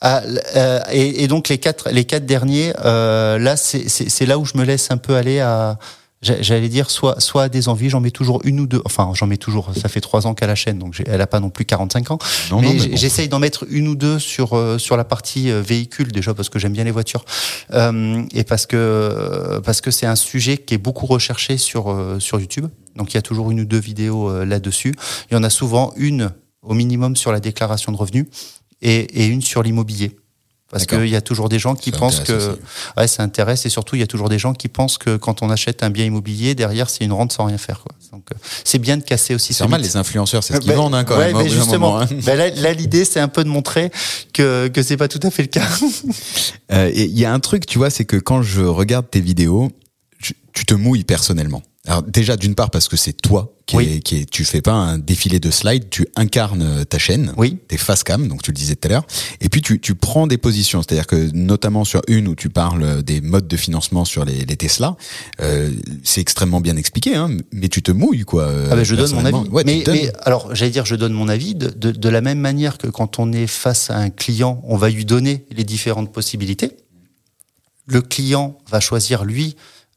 [0.00, 0.22] Ah,
[0.54, 4.62] euh, et, donc les quatre, les quatre derniers, euh, là, c'est- là où je me
[4.62, 5.76] laisse un peu aller à,
[6.22, 7.90] j'allais dire, soit, soit à des envies.
[7.90, 8.82] J'en mets toujours une ou deux.
[8.84, 9.70] Enfin, j'en mets toujours.
[9.76, 12.18] Ça fait trois ans qu'à la chaîne, donc elle a pas non plus 45 ans.
[12.50, 12.96] Non, mais mais bon.
[12.96, 16.48] j'essaye d'en mettre une ou deux sur euh, sur la partie euh, véhicule déjà parce
[16.48, 17.24] que j'aime bien les voitures
[17.72, 22.18] euh, et parce que parce que c'est un sujet qui est beaucoup recherché sur euh,
[22.18, 22.66] sur YouTube.
[22.96, 24.94] Donc il y a toujours une ou deux vidéos euh, là-dessus.
[25.30, 28.26] Il y en a souvent une au minimum sur la déclaration de revenus
[28.82, 30.16] et, et une sur l'immobilier.
[30.70, 32.58] Parce qu'il y a toujours des gens qui pensent que
[32.98, 35.40] ouais, ça intéresse et surtout il y a toujours des gens qui pensent que quand
[35.42, 37.80] on achète un bien immobilier derrière c'est une rente sans rien faire.
[37.80, 37.92] Quoi.
[38.12, 39.54] Donc euh, c'est bien de casser aussi.
[39.54, 41.36] C'est normal les influenceurs c'est ce qu'ils vendent hein, quand même.
[41.38, 42.06] Mais justement, hein.
[42.22, 43.90] ben là, l'idée c'est un peu de montrer
[44.34, 45.66] que que c'est pas tout à fait le cas.
[46.70, 49.70] Euh, il y a un truc tu vois c'est que quand je regarde tes vidéos
[50.52, 51.62] tu te mouilles personnellement.
[51.88, 54.72] Alors déjà d'une part parce que c'est toi qui, est, qui est, tu fais pas
[54.72, 57.58] un défilé de slides, tu incarnes euh, ta chaîne, oui.
[57.66, 59.06] t'es face cam, donc tu le disais tout à l'heure,
[59.40, 63.02] et puis tu, tu prends des positions, c'est-à-dire que notamment sur une où tu parles
[63.02, 64.96] des modes de financement sur les, les Tesla,
[65.40, 65.70] euh,
[66.04, 68.44] c'est extrêmement bien expliqué, hein, mais tu te mouilles quoi.
[68.44, 69.48] Euh, ah ben je donne mon avis.
[69.50, 72.38] Ouais, mais, mais, alors j'allais dire je donne mon avis de, de, de la même
[72.38, 76.12] manière que quand on est face à un client, on va lui donner les différentes
[76.12, 76.72] possibilités.
[77.86, 79.56] Le client va choisir lui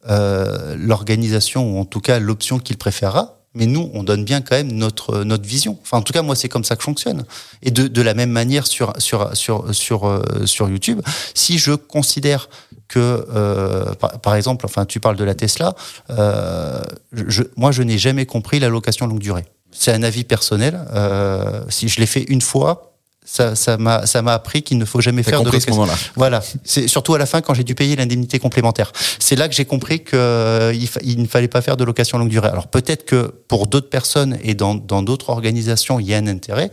[0.09, 3.37] euh, l'organisation ou en tout cas l'option qu'il préférera.
[3.53, 5.77] Mais nous, on donne bien quand même notre notre vision.
[5.81, 7.25] Enfin, en tout cas, moi, c'est comme ça que fonctionne.
[7.61, 11.01] Et de, de la même manière sur sur sur sur euh, sur YouTube,
[11.33, 12.47] si je considère
[12.91, 15.73] que, euh, par, exemple, enfin, tu parles de la Tesla,
[16.09, 16.81] euh,
[17.13, 19.45] je, moi, je n'ai jamais compris la location longue durée.
[19.71, 20.77] C'est un avis personnel.
[20.93, 22.90] Euh, si je l'ai fait une fois,
[23.31, 25.87] ça, ça m'a, ça m'a appris qu'il ne faut jamais faire de location.
[26.17, 26.41] Voilà.
[26.65, 28.91] C'est surtout à la fin quand j'ai dû payer l'indemnité complémentaire.
[29.19, 32.49] C'est là que j'ai compris qu'il il ne fallait pas faire de location longue durée.
[32.49, 36.27] Alors peut-être que pour d'autres personnes et dans, dans d'autres organisations, il y a un
[36.27, 36.71] intérêt,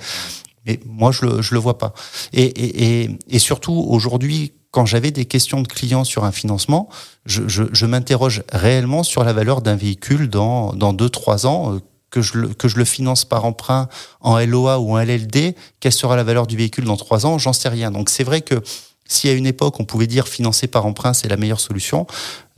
[0.66, 1.94] mais moi je le, je le vois pas.
[2.32, 6.88] Et, et, et, et surtout aujourd'hui, quand j'avais des questions de clients sur un financement,
[7.24, 11.74] je, je, je m'interroge réellement sur la valeur d'un véhicule dans dans deux trois ans
[11.74, 11.78] euh,
[12.10, 13.88] que je, le, que je le finance par emprunt
[14.20, 17.38] en LOA ou en LLD, quelle sera la valeur du véhicule dans trois ans?
[17.38, 17.90] J'en sais rien.
[17.90, 18.62] Donc c'est vrai que
[19.06, 22.06] si à une époque on pouvait dire financer par emprunt c'est la meilleure solution,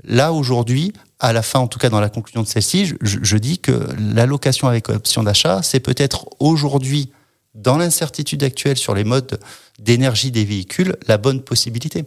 [0.04, 3.36] là aujourd'hui, à la fin en tout cas dans la conclusion de celle-ci, je, je,
[3.36, 7.10] dis que l'allocation avec option d'achat, c'est peut-être aujourd'hui
[7.54, 9.40] dans l'incertitude actuelle sur les modes
[9.78, 12.04] d'énergie des véhicules, la bonne possibilité.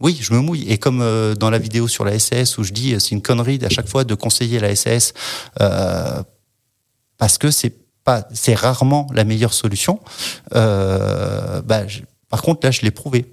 [0.00, 0.64] Oui, je me mouille.
[0.68, 3.58] Et comme euh, dans la vidéo sur la SAS où je dis c'est une connerie
[3.64, 5.14] à chaque fois de conseiller la SAS
[5.60, 6.22] euh,
[7.18, 10.00] parce que c'est pas, c'est rarement la meilleure solution.
[10.54, 11.82] Euh, bah,
[12.28, 13.26] par contre, là, je l'ai prouvé.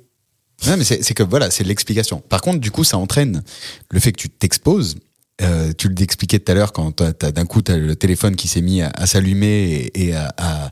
[0.68, 2.20] Non, mais c'est que voilà, c'est l'explication.
[2.20, 3.44] Par contre, du coup, ça entraîne
[3.92, 4.96] le fait que tu t'exposes.
[5.42, 8.62] Euh, tu l'expliquais tout à l'heure quand t'as, d'un coup t'as le téléphone qui s'est
[8.62, 10.72] mis à, s'allumer et, à, à,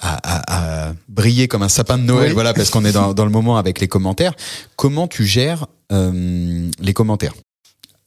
[0.00, 3.56] à, briller comme un sapin de Noël, voilà, parce qu'on est dans, dans, le moment
[3.56, 4.34] avec les commentaires.
[4.74, 7.34] Comment tu gères euh, les commentaires?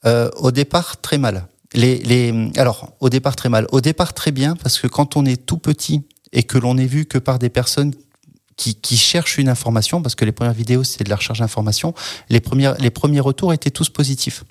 [0.05, 1.47] Euh, Au départ, très mal.
[1.73, 3.67] Les, les, alors, au départ, très mal.
[3.71, 6.85] Au départ, très bien, parce que quand on est tout petit et que l'on est
[6.85, 7.93] vu que par des personnes
[8.55, 11.93] qui, qui, cherchent une information, parce que les premières vidéos, c'est de la recherche d'information,
[12.29, 12.41] les,
[12.79, 14.43] les premiers retours étaient tous positifs.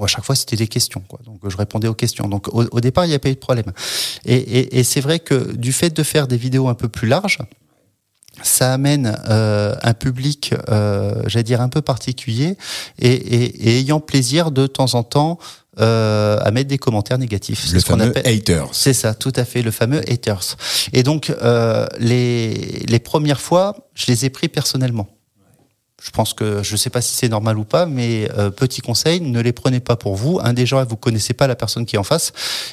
[0.00, 1.02] à chaque fois, c'était des questions.
[1.08, 1.20] Quoi.
[1.24, 2.28] Donc, je répondais aux questions.
[2.28, 3.72] Donc, au, au départ, il n'y a pas eu de problème.
[4.24, 7.08] Et, et, et c'est vrai que du fait de faire des vidéos un peu plus
[7.08, 7.38] larges,
[8.42, 12.56] ça amène euh, un public, euh, j'allais dire, un peu particulier
[12.98, 15.38] et, et, ayant plaisir de temps en temps
[15.80, 17.72] euh, à mettre des commentaires négatifs.
[17.72, 18.68] Le fameux haters.
[18.72, 20.56] C'est ça, tout à fait, le fameux haters.
[20.92, 22.54] Et donc, euh, les,
[22.86, 25.08] les premières fois, je les ai pris personnellement.
[26.02, 28.82] Je pense que je ne sais pas si c'est normal ou pas, mais euh, petit
[28.82, 30.38] conseil, ne les prenez pas pour vous.
[30.42, 32.32] Un déjà, vous connaissez pas la personne qui est en face,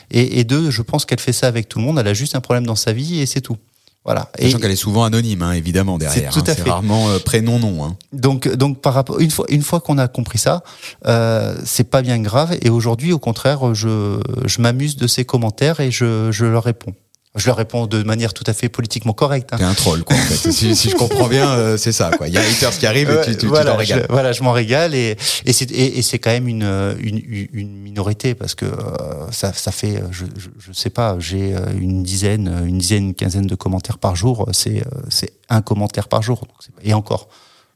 [0.10, 1.98] et, et deux, je pense qu'elle fait ça avec tout le monde.
[1.98, 3.58] Elle a juste un problème dans sa vie et c'est tout.
[4.04, 4.30] Voilà.
[4.40, 6.34] Sachant qu'elle est souvent anonyme, hein, évidemment derrière.
[6.34, 6.54] C'est tout hein.
[6.54, 6.70] à fait.
[6.70, 7.86] rarement euh, prénom nom.
[7.86, 7.98] Hein.
[8.14, 10.64] Donc donc par rapport une fois une fois qu'on a compris ça,
[11.06, 12.58] euh, c'est pas bien grave.
[12.62, 16.94] Et aujourd'hui, au contraire, je je m'amuse de ces commentaires et je je leur réponds.
[17.36, 19.54] Je leur réponds de manière tout à fait politiquement correcte.
[19.54, 19.58] Hein.
[19.58, 20.18] T'es un troll, quoi.
[20.18, 20.52] En fait.
[20.52, 22.12] si, si, je comprends bien, euh, c'est ça.
[22.12, 22.28] Quoi.
[22.28, 24.06] Il y a haters qui arrivent et tu, tu voilà, t'en régales.
[24.08, 25.16] Je, voilà, je m'en régale et,
[25.46, 26.64] et c'est et, et c'est quand même une,
[27.00, 31.56] une, une minorité parce que euh, ça, ça fait, je, je, je sais pas, j'ai
[31.56, 34.50] euh, une dizaine, une dizaine, une quinzaine de commentaires par jour.
[34.52, 36.46] C'est euh, c'est un commentaire par jour.
[36.84, 37.30] Et encore.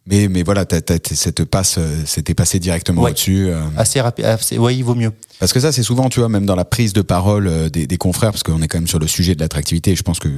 [0.08, 3.12] Mais, mais voilà, t'as, t'as, cette passe, c'était passé directement ouais.
[3.12, 3.47] au-dessus.
[3.49, 3.62] Euh...
[3.76, 4.26] Assez rapide.
[4.60, 5.12] Oui, il vaut mieux.
[5.39, 7.97] Parce que ça, c'est souvent, tu vois, même dans la prise de parole des, des
[7.97, 9.95] confrères, parce qu'on est quand même sur le sujet de l'attractivité.
[9.95, 10.29] Je pense que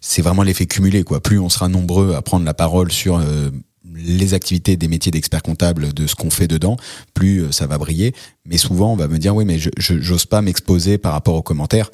[0.00, 1.20] c'est vraiment l'effet cumulé, quoi.
[1.20, 3.50] Plus on sera nombreux à prendre la parole sur euh,
[3.94, 6.76] les activités des métiers d'expert comptable, de ce qu'on fait dedans,
[7.14, 8.14] plus ça va briller.
[8.46, 11.42] Mais souvent, on va me dire, oui, mais je, j'ose pas m'exposer par rapport aux
[11.42, 11.90] commentaires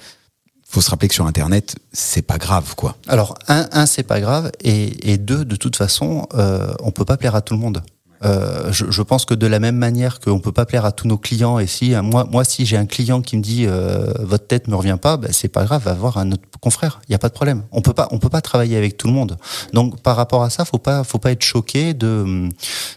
[0.68, 2.96] faut se rappeler que sur Internet, c'est pas grave, quoi.
[3.06, 7.06] Alors, un, un c'est pas grave, et, et deux, de toute façon, euh, on peut
[7.06, 7.82] pas plaire à tout le monde.
[8.24, 11.06] Euh, je, je, pense que de la même manière qu'on peut pas plaire à tous
[11.06, 14.46] nos clients, et si moi, moi, si j'ai un client qui me dit euh, votre
[14.46, 17.00] tête me revient pas, ben, c'est pas grave, va voir un autre confrère.
[17.08, 17.64] Il y a pas de problème.
[17.70, 19.36] On peut pas, on peut pas travailler avec tout le monde.
[19.72, 22.48] Donc, par rapport à ça, faut pas, faut pas être choqué de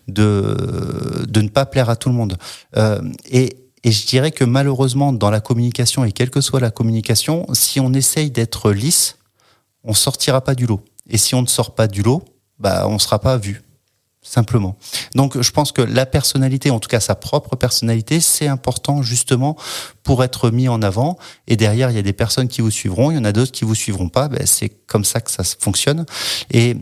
[0.07, 2.37] de de ne pas plaire à tout le monde.
[2.77, 6.69] Euh, et et je dirais que malheureusement, dans la communication, et quelle que soit la
[6.69, 9.17] communication, si on essaye d'être lisse,
[9.83, 10.81] on sortira pas du lot.
[11.09, 12.23] Et si on ne sort pas du lot,
[12.59, 13.61] bah, on sera pas vu.
[14.21, 14.77] Simplement.
[15.15, 19.57] Donc je pense que la personnalité, en tout cas sa propre personnalité, c'est important justement
[20.03, 21.17] pour être mis en avant.
[21.47, 23.51] Et derrière, il y a des personnes qui vous suivront, il y en a d'autres
[23.51, 24.27] qui vous suivront pas.
[24.27, 26.05] Ben, c'est comme ça que ça fonctionne.
[26.51, 26.77] Et,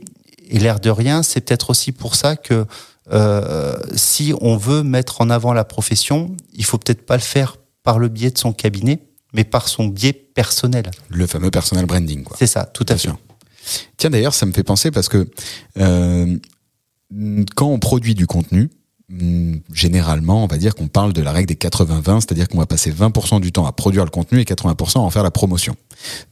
[0.50, 2.66] et l'air de rien, c'est peut-être aussi pour ça que
[3.12, 7.58] euh, si on veut mettre en avant la profession, il faut peut-être pas le faire
[7.84, 9.00] par le biais de son cabinet,
[9.34, 10.92] mais par son biais personnel.
[11.10, 12.36] Le fameux personal branding, quoi.
[12.38, 13.10] C'est ça, tout à fait.
[13.98, 15.28] Tiens, d'ailleurs, ça me fait penser parce que
[15.78, 16.38] euh,
[17.55, 18.70] quand on produit du contenu,
[19.10, 22.66] hmm, généralement, on va dire qu'on parle de la règle des 80-20, c'est-à-dire qu'on va
[22.66, 25.76] passer 20% du temps à produire le contenu et 80% à en faire la promotion.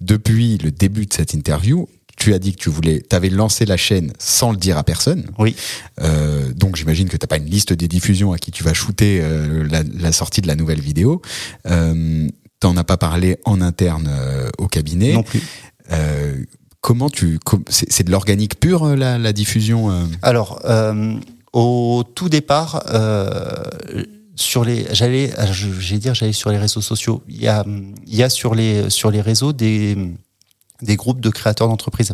[0.02, 3.66] Depuis le début de cette interview, tu as dit que tu voulais, tu avais lancé
[3.66, 5.30] la chaîne sans le dire à personne.
[5.38, 5.56] Oui.
[6.02, 9.20] Euh, donc j'imagine que t'as pas une liste des diffusions à qui tu vas shooter
[9.22, 11.22] euh, la, la, sortie de la nouvelle vidéo.
[11.68, 12.28] Euh,
[12.60, 15.14] T'en as pas parlé en interne euh, au cabinet.
[15.14, 15.44] Non plus.
[16.78, 20.62] Euh, comment tu, c'est de l'organique pur euh, la, diffusion Alors
[21.54, 22.84] au tout départ
[24.36, 25.34] sur les j'allais
[26.00, 27.24] dire j'allais sur les réseaux sociaux.
[27.28, 27.66] Il y a
[28.06, 29.98] y a sur les sur les réseaux des
[30.82, 32.14] des groupes de créateurs d'entreprises.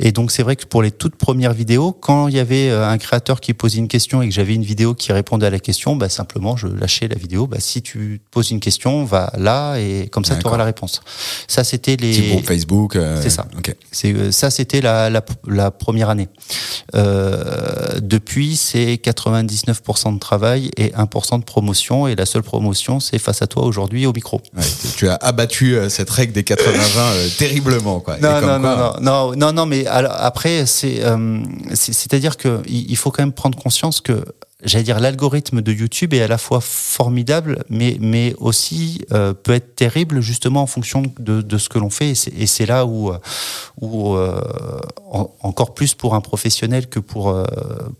[0.00, 2.88] Et donc c'est vrai que pour les toutes premières vidéos, quand il y avait euh,
[2.88, 5.60] un créateur qui posait une question et que j'avais une vidéo qui répondait à la
[5.60, 7.46] question, bah simplement je lâchais la vidéo.
[7.46, 11.02] Bah, si tu poses une question, va là et comme ça tu auras la réponse.
[11.46, 12.12] Ça c'était les.
[12.12, 12.96] Petit groupe Facebook.
[12.96, 13.20] Euh...
[13.22, 13.46] C'est ça.
[13.58, 13.74] Okay.
[13.92, 16.28] C'est euh, ça c'était la, la, la, première année.
[16.96, 23.18] Euh, depuis c'est 99% de travail et 1% de promotion et la seule promotion c'est
[23.18, 24.40] face à toi aujourd'hui au micro.
[24.56, 24.64] Ouais,
[24.96, 28.18] tu as abattu cette règle des 80-20 terriblement quoi.
[28.18, 28.92] Non non, non non.
[29.00, 31.40] Non non non mais après c'est euh,
[31.74, 34.24] c'est-à-dire que il faut quand même prendre conscience que
[34.62, 39.52] j'allais dire l'algorithme de YouTube est à la fois formidable mais mais aussi euh, peut
[39.52, 42.12] être terrible justement en fonction de, de ce que l'on fait.
[42.36, 43.12] Et c'est là où
[43.80, 44.40] où euh,
[45.10, 47.36] en, encore plus pour un professionnel que pour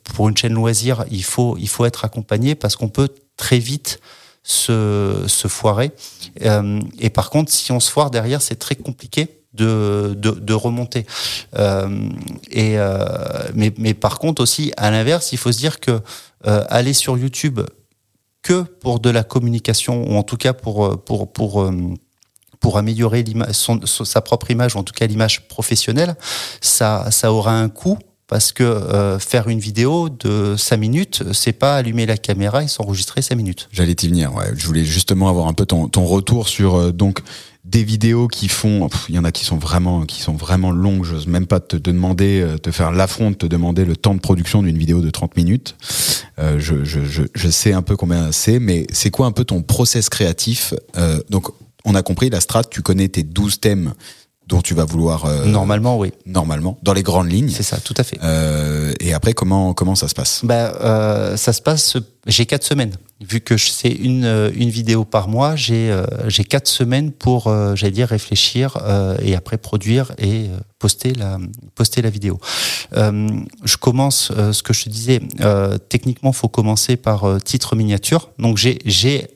[0.04, 4.00] pour une chaîne loisir il faut il faut être accompagné parce qu'on peut très vite
[4.44, 5.90] se, se foirer.
[6.42, 11.06] Euh, et par contre si on se foire derrière c'est très compliqué de, de, remonter.
[11.56, 12.08] Euh,
[12.50, 13.04] et euh,
[13.54, 16.00] mais, mais par contre aussi, à l'inverse, il faut se dire que
[16.46, 17.60] euh, aller sur YouTube
[18.42, 21.70] que pour de la communication ou en tout cas pour pour pour
[22.60, 26.16] pour améliorer son, sa propre image ou en tout cas l'image professionnelle,
[26.60, 31.76] ça ça aura un coût parce que faire une vidéo de 5 minutes, c'est pas
[31.76, 33.68] allumer la caméra et s'enregistrer 5 minutes.
[33.70, 34.46] J'allais t'y venir, ouais.
[34.56, 37.20] Je voulais justement avoir un peu ton, ton retour sur donc
[37.74, 41.02] des vidéos qui font, il y en a qui sont vraiment, qui sont vraiment longues.
[41.02, 44.20] J'ose même pas te, demander, euh, te faire l'affront de te demander le temps de
[44.20, 45.74] production d'une vidéo de 30 minutes.
[46.38, 50.08] Euh, je, je, sais un peu combien c'est, mais c'est quoi un peu ton process
[50.08, 50.72] créatif?
[50.96, 51.48] Euh, Donc,
[51.84, 52.62] on a compris la strat.
[52.62, 53.94] Tu connais tes 12 thèmes
[54.46, 56.12] dont tu vas vouloir euh, normalement oui.
[56.26, 57.48] normalement dans les grandes lignes.
[57.48, 58.18] C'est ça tout à fait.
[58.22, 60.40] Euh, et après comment comment ça se passe?
[60.44, 62.94] Bah euh, ça se passe j'ai quatre semaines.
[63.20, 65.94] Vu que c'est une une vidéo par mois j'ai
[66.26, 68.78] j'ai quatre semaines pour j'allais dire réfléchir
[69.22, 71.38] et après produire et poster la
[71.74, 72.38] poster la vidéo.
[72.92, 75.20] Je commence ce que je te disais
[75.88, 78.30] techniquement faut commencer par titre miniature.
[78.38, 79.28] Donc j'ai j'ai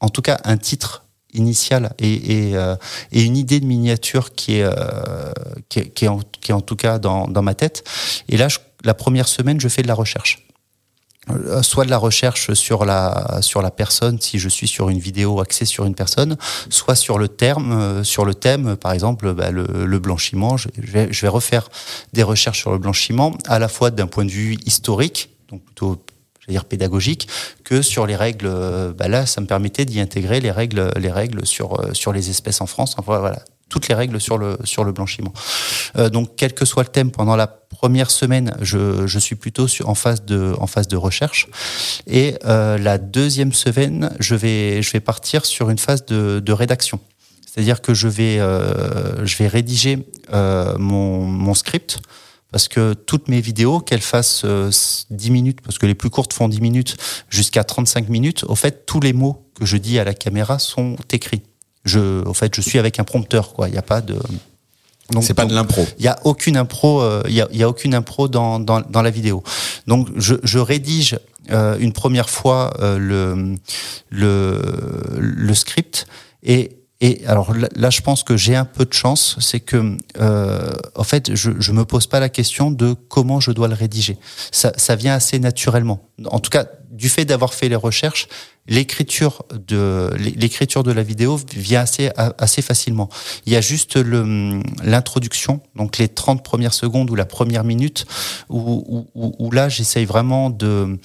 [0.00, 1.03] en tout cas un titre
[1.34, 2.76] initiale euh,
[3.12, 5.32] et, une idée de miniature qui est, euh,
[5.68, 7.84] qui, est, en, tout cas dans, ma tête.
[8.28, 8.48] Et là,
[8.84, 10.46] la première semaine, je fais de la recherche
[11.62, 15.40] soit de la recherche sur la sur la personne si je suis sur une vidéo
[15.40, 16.36] axée sur une personne
[16.68, 21.10] soit sur le terme sur le thème par exemple bah, le, le, blanchiment je vais,
[21.10, 21.70] je vais refaire
[22.12, 25.96] des recherches sur le blanchiment à la fois d'un point de vue historique donc plutôt
[26.48, 27.28] dire pédagogique
[27.64, 28.50] que sur les règles
[28.96, 32.60] bah là ça me permettait d'y intégrer les règles les règles sur sur les espèces
[32.60, 32.94] en France.
[32.98, 35.32] Enfin voilà toutes les règles sur le sur le blanchiment.
[35.96, 39.66] Euh, donc quel que soit le thème pendant la première semaine je, je suis plutôt
[39.84, 41.48] en phase de en phase de recherche.
[42.06, 46.52] Et euh, la deuxième semaine je vais je vais partir sur une phase de, de
[46.52, 47.00] rédaction.
[47.46, 52.00] C'est-à-dire que je vais euh, je vais rédiger euh, mon, mon script
[52.54, 54.70] parce que toutes mes vidéos, qu'elles fassent euh,
[55.10, 56.96] 10 minutes, parce que les plus courtes font 10 minutes,
[57.28, 60.94] jusqu'à 35 minutes, au fait, tous les mots que je dis à la caméra sont
[61.10, 61.42] écrits.
[61.84, 63.68] Je, au fait, je suis avec un prompteur, quoi.
[63.68, 64.16] Il n'y a pas de.
[65.20, 65.84] c'est pas de l'impro.
[65.98, 67.00] Il y a aucune impro.
[67.02, 69.42] Il euh, y, a, y a aucune impro dans, dans, dans la vidéo.
[69.88, 71.18] Donc, je, je rédige
[71.50, 73.56] euh, une première fois euh, le,
[74.10, 74.62] le
[75.18, 76.06] le script
[76.44, 76.70] et
[77.04, 81.04] Et alors là, je pense que j'ai un peu de chance, c'est que euh, en
[81.04, 84.16] fait, je, je me pose pas la question de comment je dois le rédiger.
[84.50, 86.08] Ça, ça vient assez naturellement.
[86.24, 88.26] En tout cas, du fait d'avoir fait les recherches,
[88.66, 93.10] l'écriture de l'écriture de la vidéo vient assez assez facilement.
[93.44, 98.06] Il y a juste le l'introduction, donc les 30 premières secondes ou la première minute
[98.48, 100.98] où, où, où là j'essaye vraiment de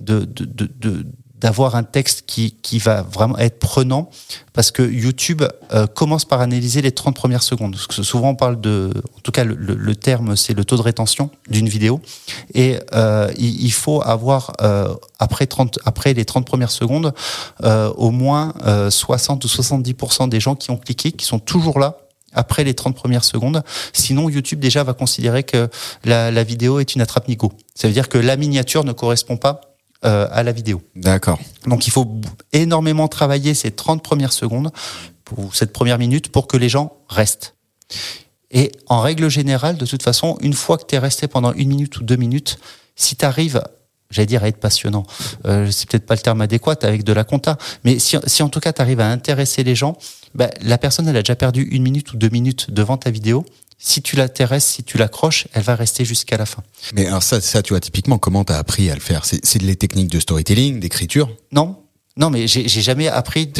[0.00, 1.06] de, de, de
[1.40, 4.10] d'avoir un texte qui, qui va vraiment être prenant
[4.52, 7.72] parce que YouTube euh, commence par analyser les 30 premières secondes.
[7.72, 10.76] Parce que souvent on parle de, en tout cas le, le, terme c'est le taux
[10.76, 12.00] de rétention d'une vidéo
[12.54, 17.12] et euh, il, il, faut avoir euh, après 30 après les 30 premières secondes
[17.64, 18.54] euh, au moins
[18.88, 21.98] 60 ou 70% des gens qui ont cliqué qui sont toujours là
[22.32, 23.62] après les 30 premières secondes.
[23.92, 25.68] Sinon, YouTube déjà va considérer que
[26.04, 27.50] la, la vidéo est une attrape-nigo.
[27.74, 30.82] Ça veut dire que la miniature ne correspond pas euh, à la vidéo.
[30.94, 31.38] D'accord.
[31.66, 32.20] Donc il faut
[32.52, 34.70] énormément travailler ces 30 premières secondes,
[35.24, 37.54] pour cette première minute, pour que les gens restent.
[38.50, 41.68] Et en règle générale, de toute façon, une fois que tu es resté pendant une
[41.68, 42.58] minute ou deux minutes,
[42.94, 43.62] si tu arrives
[44.10, 45.04] j'allais dire à être passionnant.
[45.46, 48.48] Euh, c'est peut-être pas le terme adéquat avec de la compta, mais si, si en
[48.48, 49.96] tout cas tu arrives à intéresser les gens,
[50.34, 53.44] bah, la personne elle a déjà perdu une minute ou deux minutes devant ta vidéo
[53.78, 56.62] si tu l'intéresses, si tu l'accroches, elle va rester jusqu'à la fin.
[56.94, 59.24] Mais alors ça, ça, tu vois, typiquement, comment t'as appris à le faire?
[59.24, 61.30] C'est les techniques de storytelling, d'écriture?
[61.52, 61.76] Non.
[62.18, 63.52] Non, mais j'ai jamais appris.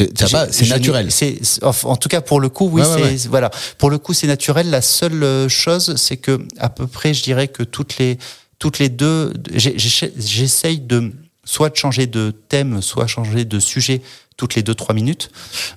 [0.49, 1.11] C'est naturel.
[1.11, 3.51] C'est en tout cas pour le coup, oui, c'est voilà.
[3.77, 4.71] Pour le coup, c'est naturel.
[4.71, 8.17] La seule euh, chose, c'est que à peu près, je dirais que toutes les
[8.57, 11.13] toutes les deux, j'essaye de
[11.45, 14.01] soit de changer de thème, soit changer de sujet
[14.37, 15.31] toutes les deux trois minutes,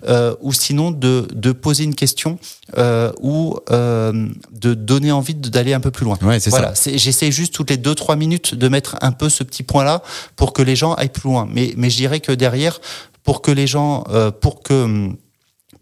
[0.07, 2.39] euh, ou sinon de, de poser une question
[2.77, 6.19] euh, ou euh, de donner envie d'aller un peu plus loin.
[6.23, 9.63] Ouais, voilà, j'essaie juste toutes les deux trois minutes de mettre un peu ce petit
[9.63, 10.03] point là
[10.37, 11.49] pour que les gens aillent plus loin.
[11.51, 12.81] Mais mais je dirais que derrière,
[13.25, 15.09] pour que les gens, euh, pour que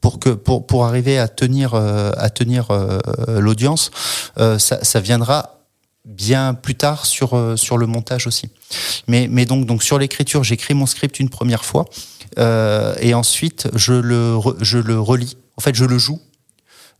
[0.00, 3.00] pour que pour pour arriver à tenir euh, à tenir euh,
[3.40, 3.90] l'audience,
[4.36, 5.64] ça, ça viendra
[6.04, 8.50] bien plus tard sur sur le montage aussi.
[9.08, 11.86] Mais mais donc donc sur l'écriture, j'écris mon script une première fois.
[12.38, 15.36] Euh, et ensuite je le je le relis.
[15.56, 16.20] En fait, je le joue.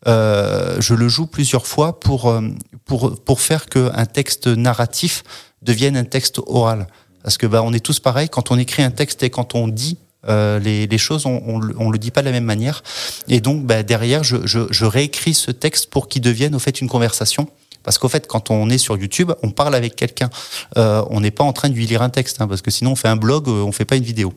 [0.07, 2.43] Euh, je le joue plusieurs fois pour euh,
[2.84, 5.24] pour pour faire que un texte narratif
[5.62, 6.86] devienne un texte oral.
[7.22, 9.68] Parce que bah on est tous pareils quand on écrit un texte et quand on
[9.68, 12.82] dit euh, les, les, choses, on, on, on, le dit pas de la même manière.
[13.28, 16.80] Et donc, bah, derrière, je, je, je, réécris ce texte pour qu'il devienne au fait
[16.80, 17.49] une conversation.
[17.89, 20.28] Parce qu'au fait, quand on est sur YouTube, on parle avec quelqu'un.
[20.76, 22.91] Euh, on n'est pas en train de lui lire un texte, hein, parce que sinon
[22.93, 24.34] on fait un blog, euh, on fait pas une vidéo.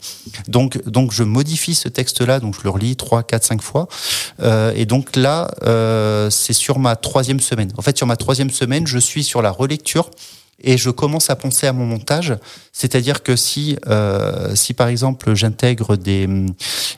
[0.48, 3.90] Donc, donc je modifie ce texte-là, donc je le relis trois, quatre, cinq fois.
[4.42, 7.74] Euh, et donc là, euh, c'est sur ma troisième semaine.
[7.76, 10.10] En fait, sur ma troisième semaine, je suis sur la relecture
[10.64, 12.34] et je commence à penser à mon montage.
[12.72, 16.30] C'est-à-dire que si, euh, si par exemple j'intègre des,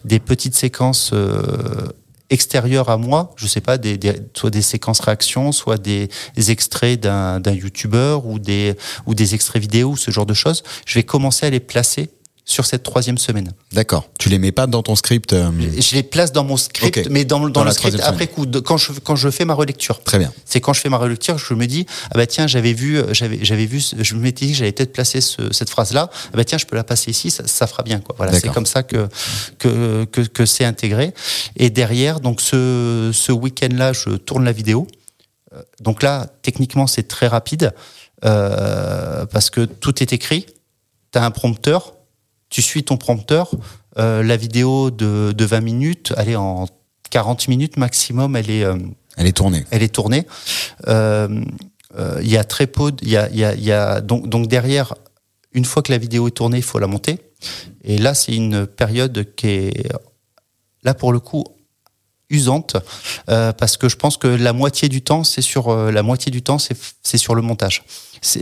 [0.05, 1.87] des petites séquences euh,
[2.33, 6.51] extérieur à moi, je sais pas, des, des, soit des séquences réactions, soit des, des
[6.51, 8.75] extraits d'un youtubeur ou des,
[9.05, 12.09] ou des extraits vidéo, ce genre de choses, je vais commencer à les placer
[12.45, 13.53] sur cette troisième semaine.
[13.71, 14.09] D'accord.
[14.19, 15.49] Tu les mets pas dans ton script euh...
[15.79, 17.09] Je les place dans mon script, okay.
[17.09, 19.53] mais dans, dans, dans le script après coup, de, quand je quand je fais ma
[19.53, 20.03] relecture.
[20.03, 20.31] Très bien.
[20.45, 23.43] C'est quand je fais ma relecture, je me dis ah bah tiens j'avais vu j'avais
[23.43, 26.37] j'avais vu je me m'étais dit que j'allais peut-être placer ce, cette phrase là ah
[26.37, 28.15] bah tiens je peux la passer ici ça, ça fera bien quoi.
[28.17, 29.07] Voilà c'est comme ça que
[29.59, 31.13] que que, que c'est intégré
[31.55, 34.87] et derrière donc ce ce week-end là je tourne la vidéo
[35.81, 37.73] donc là techniquement c'est très rapide
[38.25, 40.45] euh, parce que tout est écrit.
[41.11, 41.93] Tu as un prompteur
[42.53, 43.49] tu suis ton prompteur.
[43.97, 46.67] Euh, la vidéo de, de 20 minutes, elle est en
[47.09, 48.77] 40 minutes maximum, elle est, euh,
[49.17, 49.65] elle est tournée.
[49.71, 50.27] Elle est tournée.
[50.87, 51.41] Euh,
[52.21, 54.47] il y a très peu, il y a, y a, il y a donc, donc
[54.47, 54.93] derrière,
[55.51, 57.19] une fois que la vidéo est tournée, il faut la monter.
[57.83, 59.91] Et là, c'est une période qui est,
[60.83, 61.43] là pour le coup,
[62.33, 62.77] usante
[63.29, 66.31] euh, parce que je pense que la moitié du temps c'est sur euh, la moitié
[66.31, 67.83] du temps c'est sur le montage.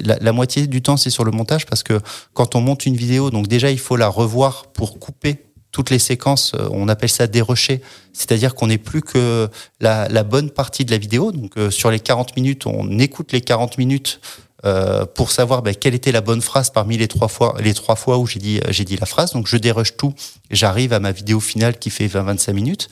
[0.04, 2.00] La, moitié du temps c'est sur le montage parce que
[2.34, 6.00] quand on monte une vidéo donc déjà il faut la revoir pour couper toutes les
[6.00, 7.82] séquences, euh, on appelle ça dérocher,
[8.14, 11.32] c'est-à-dire qu'on n'est plus que la, bonne partie de la vidéo.
[11.32, 14.20] Donc euh, sur les 40 minutes, on écoute les 40 minutes
[14.64, 17.96] euh, pour savoir ben, quelle était la bonne phrase parmi les trois fois, les trois
[17.96, 18.60] fois où j'ai dit,
[19.00, 19.32] la phrase.
[19.32, 20.14] Donc je dérush tout,
[20.52, 22.90] j'arrive à ma vidéo finale qui fait 20-25 minutes.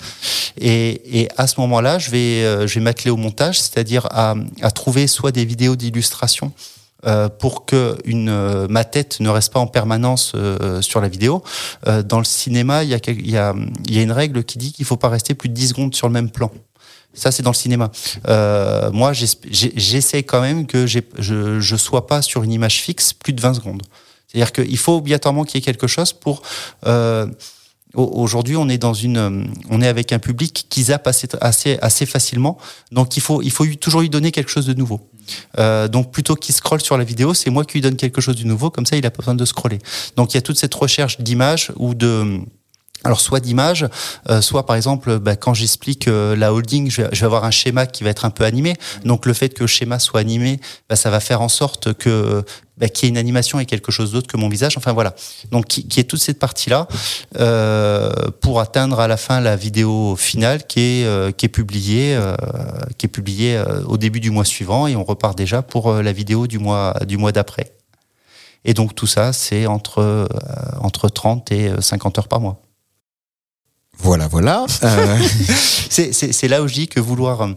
[0.59, 4.35] Et, à ce moment-là, je vais, m'atteler au montage, c'est-à-dire à,
[4.71, 6.53] trouver soit des vidéos d'illustration
[7.05, 11.07] euh, pour que une, euh, ma tête ne reste pas en permanence euh, sur la
[11.07, 11.43] vidéo.
[11.87, 13.53] Euh, dans le cinéma, il y a, y a,
[13.89, 16.07] y a une règle qui dit qu'il faut pas rester plus de 10 secondes sur
[16.07, 16.51] le même plan.
[17.13, 17.91] Ça, c'est dans le cinéma.
[18.27, 23.33] Euh, moi, j'essaie quand même que je je sois pas sur une image fixe plus
[23.33, 23.81] de 20 secondes.
[24.27, 26.43] C'est-à-dire qu'il faut obligatoirement qu'il y ait quelque chose pour
[26.85, 27.25] euh,
[27.99, 32.57] Aujourd'hui, on est dans une, on est avec un public qui zappe assez, facilement.
[32.91, 35.01] Donc, il faut, il faut toujours lui donner quelque chose de nouveau.
[35.59, 38.35] Euh, donc plutôt qu'il scrolle sur la vidéo, c'est moi qui lui donne quelque chose
[38.35, 39.79] de nouveau, comme ça il a pas besoin de scroller.
[40.15, 42.39] Donc il y a toute cette recherche d'images ou de
[43.05, 43.87] alors soit d'image,
[44.29, 47.85] euh, soit par exemple bah, quand j'explique euh, la holding, je vais, avoir un schéma
[47.85, 48.75] qui va être un peu animé.
[49.05, 52.43] Donc le fait que le schéma soit animé, bah, ça va faire en sorte que
[52.79, 54.77] bah, qu'il y ait une animation et quelque chose d'autre que mon visage.
[54.77, 55.15] Enfin voilà.
[55.51, 56.87] Donc qui, est toute cette partie là
[57.39, 58.11] euh,
[58.41, 62.17] pour atteindre à la fin la vidéo finale qui est qui est publiée
[62.97, 66.47] qui est publiée au début du mois suivant et on repart déjà pour la vidéo
[66.47, 67.73] du mois du mois d'après.
[68.65, 70.27] Et donc tout ça c'est entre
[70.81, 72.61] entre 30 et 50 heures par mois.
[73.99, 74.65] Voilà, voilà.
[74.83, 75.19] Euh...
[75.89, 77.49] c'est là où je dis que vouloir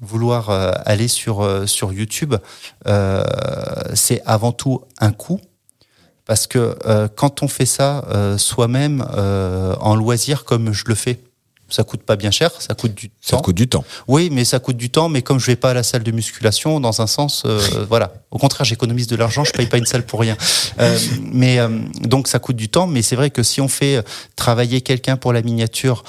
[0.00, 2.34] vouloir euh, aller sur euh, sur YouTube,
[2.86, 3.22] euh,
[3.94, 5.40] c'est avant tout un coût.
[6.26, 6.74] Parce que
[7.16, 8.02] quand on fait ça
[8.38, 9.06] soi-même
[9.78, 11.22] en loisir comme je le fais,
[11.68, 13.42] ça coûte pas bien cher, ça coûte du ça temps.
[13.42, 13.84] coûte du temps.
[14.06, 15.08] Oui, mais ça coûte du temps.
[15.08, 18.12] Mais comme je vais pas à la salle de musculation, dans un sens, euh, voilà.
[18.30, 20.36] Au contraire, j'économise de l'argent, je paye pas une salle pour rien.
[20.80, 20.98] Euh,
[21.32, 21.68] mais euh,
[22.02, 22.86] donc ça coûte du temps.
[22.86, 24.04] Mais c'est vrai que si on fait
[24.36, 26.04] travailler quelqu'un pour la miniature,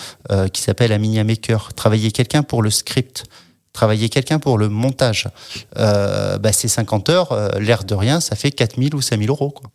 [0.52, 3.26] qui s'appelle un Minia Maker, travailler quelqu'un pour le script,
[3.74, 5.28] travailler quelqu'un pour le montage,
[5.76, 7.60] bah, c'est 50 heures.
[7.60, 9.52] L'air de rien, ça fait 4000 ou 5000 euros.
[9.52, 9.70] Quoi.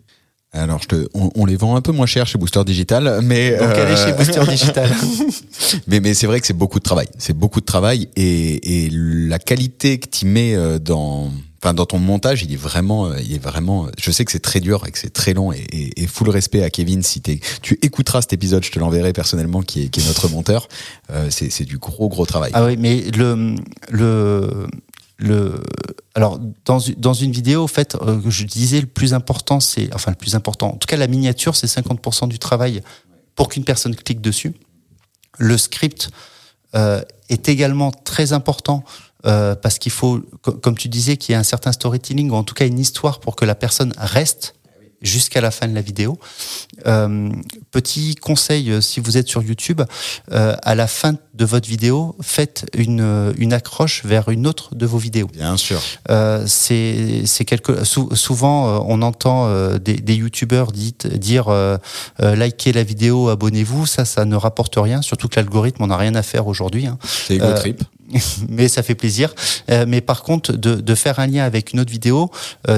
[0.52, 3.52] Alors, je te, on, on, les vend un peu moins cher chez Booster Digital, mais
[3.56, 4.90] donc allez chez Booster Digital.
[5.86, 7.06] mais mais c'est vrai que c'est beaucoup de travail.
[7.18, 11.30] C'est beaucoup de travail et, et la qualité que tu mets euh, dans
[11.62, 13.88] enfin dans ton montage, il est vraiment, euh, il est vraiment.
[13.98, 16.30] Je sais que c'est très dur et que c'est très long et, et, et, full
[16.30, 17.02] respect à Kevin.
[17.02, 20.28] Si es, tu écouteras cet épisode, je te l'enverrai personnellement, qui est, qui est notre
[20.28, 20.68] monteur.
[21.10, 22.50] Euh, c'est du gros gros travail.
[22.54, 23.54] Ah oui, mais le
[23.90, 24.66] le
[25.20, 25.62] le
[26.14, 30.10] alors dans, dans une vidéo, en fait, euh, je disais le plus important, c'est enfin
[30.10, 30.68] le plus important.
[30.68, 32.82] En tout cas, la miniature, c'est 50% du travail
[33.36, 34.54] pour qu'une personne clique dessus.
[35.38, 36.10] Le script
[36.74, 38.84] euh, est également très important
[39.24, 40.20] euh, parce qu'il faut,
[40.62, 43.20] comme tu disais, qu'il y ait un certain storytelling ou en tout cas une histoire
[43.20, 44.54] pour que la personne reste
[45.02, 46.18] jusqu'à la fin de la vidéo.
[46.86, 47.30] Euh,
[47.70, 49.82] petit conseil, euh, si vous êtes sur YouTube,
[50.32, 54.86] euh, à la fin de votre vidéo, faites une, une accroche vers une autre de
[54.86, 55.28] vos vidéos.
[55.32, 55.80] Bien sûr.
[56.10, 61.48] Euh, c'est quelque souvent euh, on entend euh, des, des youtubeurs dire
[62.20, 63.86] likez la vidéo, abonnez-vous.
[63.86, 65.02] Ça, ça ne rapporte rien.
[65.02, 66.86] Surtout que l'algorithme, on n'a rien à faire aujourd'hui.
[66.86, 66.98] Hein.
[67.04, 67.82] C'est ego trip.
[68.48, 69.34] mais ça fait plaisir.
[69.86, 72.30] mais par contre, de, de, faire un lien avec une autre vidéo,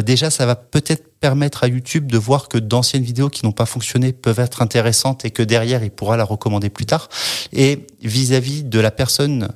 [0.04, 3.64] déjà, ça va peut-être permettre à YouTube de voir que d'anciennes vidéos qui n'ont pas
[3.64, 7.08] fonctionné peuvent être intéressantes et que derrière, il pourra la recommander plus tard.
[7.52, 9.48] Et vis-à-vis -vis de la personne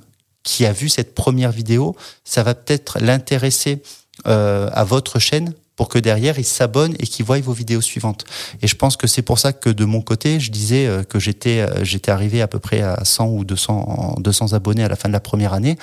[0.44, 3.82] qui a vu cette première vidéo, ça va peut-être l'intéresser
[4.28, 8.24] euh, à votre chaîne pour que derrière il s'abonne et qu'il voie vos vidéos suivantes.
[8.62, 11.18] Et je pense que c'est pour ça que de mon côté, je disais euh, que
[11.18, 14.96] j'étais euh, j'étais arrivé à peu près à 100 ou 200 200 abonnés à la
[14.96, 15.76] fin de la première année.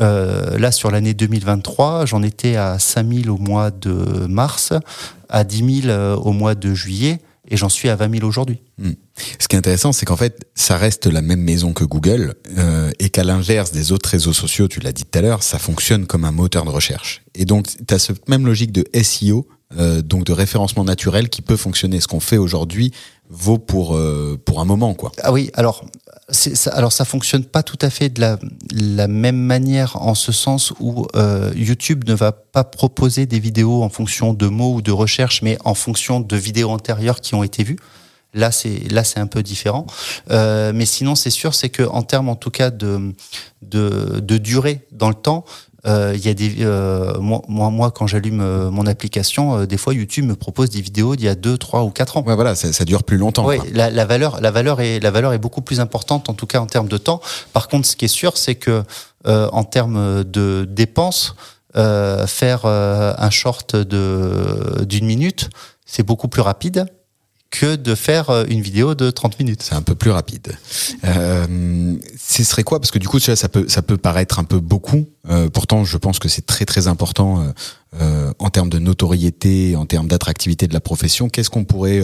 [0.00, 4.72] Euh, là sur l'année 2023, j'en étais à 5000 au mois de mars,
[5.28, 8.62] à 10 000 euh, au mois de juillet et j'en suis à 20 000 aujourd'hui.
[8.78, 8.92] Hmm.
[9.38, 12.90] Ce qui est intéressant, c'est qu'en fait, ça reste la même maison que Google euh,
[12.98, 16.06] et qu'à l'inverse des autres réseaux sociaux, tu l'as dit tout à l'heure, ça fonctionne
[16.06, 17.22] comme un moteur de recherche.
[17.34, 19.46] Et donc, tu as cette même logique de SEO,
[19.78, 22.00] euh, donc de référencement naturel qui peut fonctionner.
[22.00, 22.92] Ce qu'on fait aujourd'hui
[23.28, 24.94] vaut pour, euh, pour un moment.
[24.94, 25.12] quoi.
[25.22, 25.84] Ah oui, alors
[26.72, 28.38] alors ça fonctionne pas tout à fait de la,
[28.72, 33.82] la même manière en ce sens où euh, YouTube ne va pas proposer des vidéos
[33.82, 37.42] en fonction de mots ou de recherche, mais en fonction de vidéos antérieures qui ont
[37.42, 37.78] été vues.
[38.32, 39.86] Là, c'est là, c'est un peu différent.
[40.30, 43.14] Euh, mais sinon, c'est sûr, c'est que en termes, en tout cas, de,
[43.62, 45.44] de, de durée dans le temps,
[45.86, 49.92] il y a des euh, moi, moi quand j'allume euh, mon application euh, des fois
[49.92, 52.22] YouTube me propose des vidéos d'il y a 2 3 ou 4 ans.
[52.22, 53.46] Ouais voilà, ça, ça dure plus longtemps.
[53.46, 56.46] Oui, la, la, valeur la valeur est la valeur est beaucoup plus importante en tout
[56.46, 57.20] cas en termes de temps.
[57.52, 58.82] Par contre, ce qui est sûr c'est que
[59.26, 61.34] en termes de dépenses
[61.74, 65.50] faire un short de d'une minute,
[65.86, 66.86] c'est beaucoup plus rapide
[67.54, 69.62] que de faire euh, une vidéo de 30 minutes.
[69.62, 70.56] C'est un peu plus rapide.
[71.04, 72.80] Euh, ce serait quoi?
[72.80, 75.06] Parce que du coup, ça peut, ça peut paraître un peu beaucoup.
[75.30, 77.52] Euh, pourtant, je pense que c'est très très important euh,
[78.00, 81.28] euh en termes de notoriété, en termes d'attractivité de la profession.
[81.28, 82.02] Qu'est-ce qu'on pourrait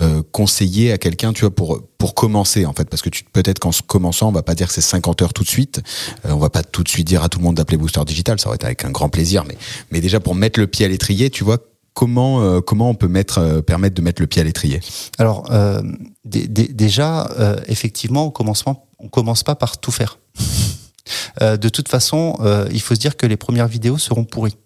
[0.00, 2.88] euh, conseiller à quelqu'un, tu vois, pour pour commencer en fait?
[2.88, 5.48] Parce que peut-être qu'en commençant, on va pas dire que c'est 50 heures tout de
[5.48, 5.82] suite.
[6.24, 8.38] on va pas tout de suite dire à tout le monde d'appeler Booster Digital.
[8.38, 9.44] Ça aurait été avec un grand plaisir.
[9.46, 9.58] Mais
[9.90, 11.58] mais déjà pour mettre le pied à l'étrier, tu vois
[11.94, 14.80] comment euh, comment on peut mettre euh, permettre de mettre le pied à l'étrier?
[15.18, 15.80] Alors euh,
[16.24, 17.28] déjà
[17.68, 20.18] effectivement au commencement on commence pas par tout faire.
[21.40, 22.38] de toute façon,
[22.72, 24.56] il faut se dire que les premières vidéos seront pourries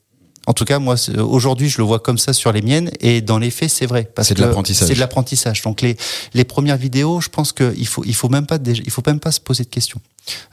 [0.49, 3.39] En tout cas, moi, aujourd'hui, je le vois comme ça sur les miennes, et dans
[3.39, 4.11] les faits, c'est vrai.
[4.23, 4.89] C'est de l'apprentissage.
[4.89, 5.61] C'est de l'apprentissage.
[5.61, 5.99] Donc les
[6.33, 9.31] les premières vidéos, je pense qu'il faut il faut même pas il faut même pas
[9.31, 10.01] se poser de questions.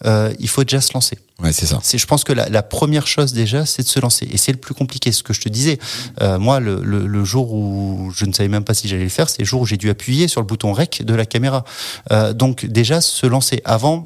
[0.04, 1.18] Euh, il faut déjà se lancer.
[1.40, 1.80] Ouais, c'est ça.
[1.82, 4.52] C'est, je pense que la, la, première chose déjà, c'est de se lancer, et c'est
[4.52, 5.14] le plus compliqué.
[5.14, 5.80] Ce que je te disais,
[6.22, 9.10] euh, moi, le, le, le, jour où je ne savais même pas si j'allais le
[9.10, 11.64] faire, c'est le jour où j'ai dû appuyer sur le bouton rec de la caméra.
[12.12, 14.04] Euh, donc déjà se lancer avant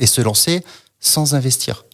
[0.00, 0.64] et se lancer
[0.98, 1.84] sans investir.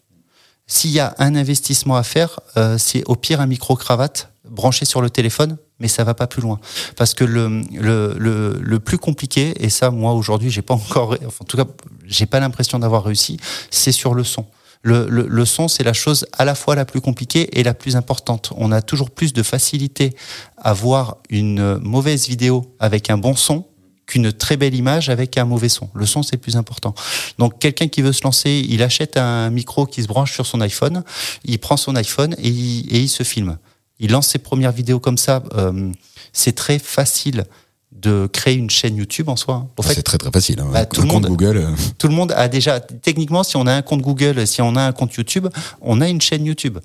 [0.71, 5.03] S'il y a un investissement à faire, euh, c'est au pire un micro-cravate branché sur
[5.03, 6.61] le téléphone, mais ça va pas plus loin.
[6.97, 11.45] Parce que le, le, le, plus compliqué, et ça, moi, aujourd'hui, j'ai pas encore, en
[11.45, 11.65] tout cas,
[12.07, 13.37] j'ai pas l'impression d'avoir réussi,
[13.73, 14.47] c'est sur le son.
[14.83, 17.75] Le, le, le, son, c'est la chose à la fois la plus compliquée et la
[17.75, 18.53] plus importante.
[18.57, 20.15] On a toujours plus de facilité
[20.57, 23.67] à voir une mauvaise vidéo avec un bon son
[24.11, 25.89] qu'une très belle image avec un mauvais son.
[25.95, 26.95] Le son, c'est le plus important.
[27.39, 30.61] Donc, quelqu'un qui veut se lancer, il achète un micro qui se branche sur son
[30.61, 31.05] iPhone,
[31.45, 33.57] il prend son iPhone et il, et il se filme.
[34.01, 35.45] Il lance ses premières vidéos comme ça.
[35.55, 35.93] Euh,
[36.33, 37.45] c'est très facile
[37.93, 39.69] de créer une chaîne YouTube en soi.
[39.83, 40.59] Fait, c'est très très facile.
[40.61, 40.71] Hein.
[40.73, 41.57] Bah, tout un le compte monde, Google.
[41.59, 41.71] Euh.
[41.99, 44.83] Tout le monde a déjà, techniquement, si on a un compte Google, si on a
[44.83, 45.47] un compte YouTube,
[45.81, 46.79] on a une chaîne YouTube.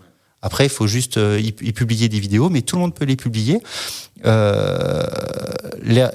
[0.46, 3.16] Après, il faut juste euh, y, publier des vidéos, mais tout le monde peut les
[3.16, 3.64] publier.
[4.26, 5.04] Euh,
[5.82, 6.06] les,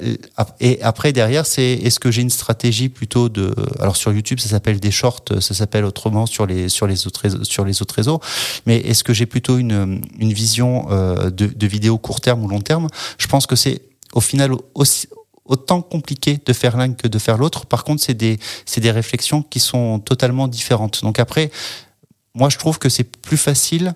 [0.60, 3.52] et après, derrière, c'est est-ce que j'ai une stratégie plutôt de.
[3.80, 7.22] Alors sur YouTube, ça s'appelle des shorts, ça s'appelle autrement sur les sur les autres
[7.22, 8.20] réseaux, sur les autres réseaux.
[8.66, 12.48] Mais est-ce que j'ai plutôt une une vision euh, de, de vidéo court terme ou
[12.48, 12.86] long terme?
[13.18, 14.52] Je pense que c'est au final
[15.44, 17.66] autant compliqué de faire l'un que de faire l'autre.
[17.66, 21.02] Par contre, c'est des c'est des réflexions qui sont totalement différentes.
[21.02, 21.50] Donc après,
[22.34, 23.94] moi, je trouve que c'est plus facile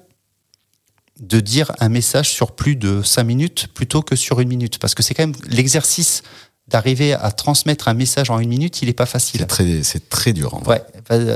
[1.20, 4.78] de dire un message sur plus de cinq minutes plutôt que sur une minute.
[4.78, 6.22] Parce que c'est quand même l'exercice
[6.68, 9.40] d'arriver à transmettre un message en une minute, il n'est pas facile.
[9.40, 10.54] C'est très, c'est très dur.
[10.54, 10.82] En ouais.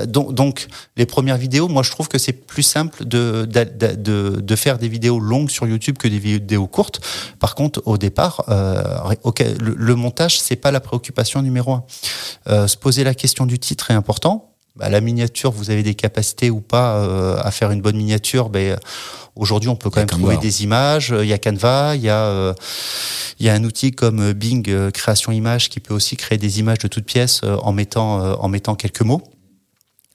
[0.07, 3.65] Donc, donc, les premières vidéos, moi, je trouve que c'est plus simple de, de,
[3.95, 7.01] de, de, faire des vidéos longues sur YouTube que des vidéos courtes.
[7.41, 11.85] Par contre, au départ, euh, okay, le, le, montage, c'est pas la préoccupation numéro un.
[12.49, 14.55] Euh, se poser la question du titre est important.
[14.79, 18.49] Bah, la miniature, vous avez des capacités ou pas euh, à faire une bonne miniature,
[18.49, 18.79] ben,
[19.39, 21.15] Aujourd'hui, on peut quand même trouver des images.
[21.17, 22.55] Il y a Canva, il y a, euh,
[23.39, 26.59] il y a un outil comme Bing euh, Création Image qui peut aussi créer des
[26.59, 29.23] images de toutes pièces euh, en mettant, euh, en mettant quelques mots.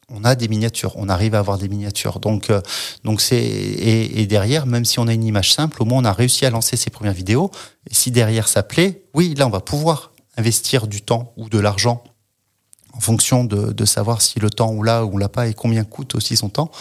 [0.09, 2.19] On a des miniatures, on arrive à avoir des miniatures.
[2.19, 2.59] Donc, euh,
[3.05, 6.05] donc c'est et, et, derrière, même si on a une image simple, au moins on
[6.05, 7.49] a réussi à lancer ses premières vidéos.
[7.89, 11.59] Et si derrière ça plaît, oui, là on va pouvoir investir du temps ou de
[11.59, 12.03] l'argent
[12.95, 15.83] en fonction de, de, savoir si le temps ou là ou l'a pas et combien
[15.83, 16.71] coûte aussi son temps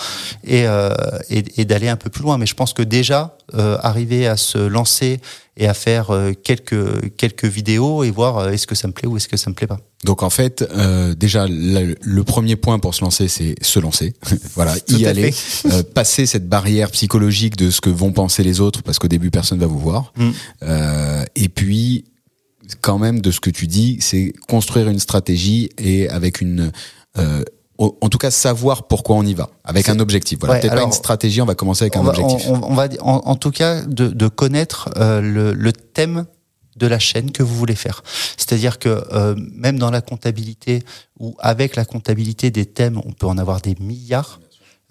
[0.44, 0.92] et, euh,
[1.30, 2.38] et, et d'aller un peu plus loin.
[2.38, 5.20] Mais je pense que déjà euh, arriver à se lancer
[5.56, 9.06] et à faire euh, quelques quelques vidéos et voir euh, est-ce que ça me plaît
[9.06, 9.78] ou est-ce que ça me plaît pas.
[10.04, 14.14] Donc en fait, euh, déjà le, le, premier point pour se lancer, c'est se lancer.
[14.54, 15.34] voilà, Tout y aller,
[15.66, 19.30] euh, passer cette barrière psychologique de ce que vont penser les autres, parce qu'au début
[19.30, 20.12] personne va vous voir.
[20.16, 20.30] Mm.
[21.36, 22.04] et puis
[22.80, 26.72] quand même de ce que tu dis, c'est construire une stratégie et avec une
[27.18, 27.44] euh,
[27.78, 30.38] en tout cas savoir pourquoi on y va, avec un objectif.
[30.38, 32.46] Voilà, ouais, peut-être pas une stratégie, on va commencer avec un va, objectif.
[32.48, 36.26] On, on va en, en, tout cas de, de connaître euh, le, le, thème
[36.76, 38.02] de la chaîne que vous voulez faire.
[38.36, 40.82] C'est-à-dire que euh, même dans la comptabilité
[41.18, 44.40] ou avec la comptabilité des thèmes, on peut en avoir des milliards.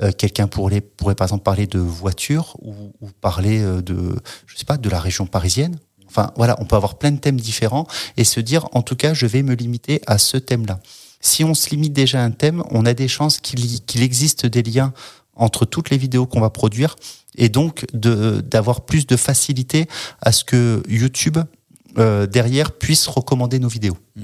[0.01, 4.15] Euh, Quelqu'un pourrait, pourrait par exemple parler de voiture ou, ou parler de,
[4.47, 5.77] je sais pas, de la région parisienne
[6.11, 7.87] Enfin, voilà, on peut avoir plein de thèmes différents
[8.17, 10.79] et se dire, en tout cas, je vais me limiter à ce thème-là.
[11.21, 14.45] Si on se limite déjà à un thème, on a des chances qu'il qu existe
[14.45, 14.93] des liens
[15.35, 16.95] entre toutes les vidéos qu'on va produire
[17.35, 19.87] et donc d'avoir plus de facilité
[20.21, 21.37] à ce que YouTube
[21.97, 23.97] euh, derrière puisse recommander nos vidéos.
[24.15, 24.21] Mmh.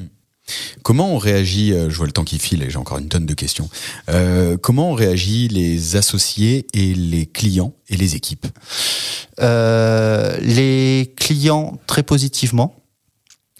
[0.83, 3.33] Comment on réagit Je vois le temps qui file et j'ai encore une tonne de
[3.33, 3.69] questions.
[4.09, 8.47] Euh, comment on réagit les associés et les clients et les équipes?
[9.39, 12.75] Euh, Les clients très positivement.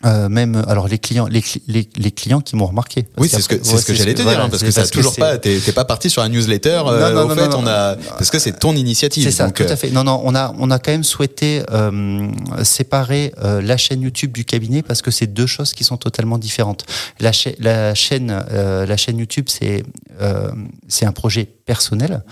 [0.06, 3.08] Euh, même alors les clients les, les, les clients qui m'ont remarqué.
[3.18, 4.70] Oui c'est ce que c'est ouais, ce que j'allais te dire voilà, hein, parce que
[4.70, 7.56] ça toujours pas t'es pas parti sur un newsletter euh, non, non, au non, fait
[7.56, 9.90] on a parce que c'est ton initiative c'est ça donc, tout à fait.
[9.90, 12.30] Non non on a on a quand même souhaité euh,
[12.64, 16.38] séparer euh, la chaîne YouTube du cabinet parce que c'est deux choses qui sont totalement
[16.38, 16.86] différentes.
[17.20, 19.84] La, cha la chaîne euh, la chaîne YouTube c'est
[20.22, 20.52] euh,
[20.88, 22.24] c'est un projet personnel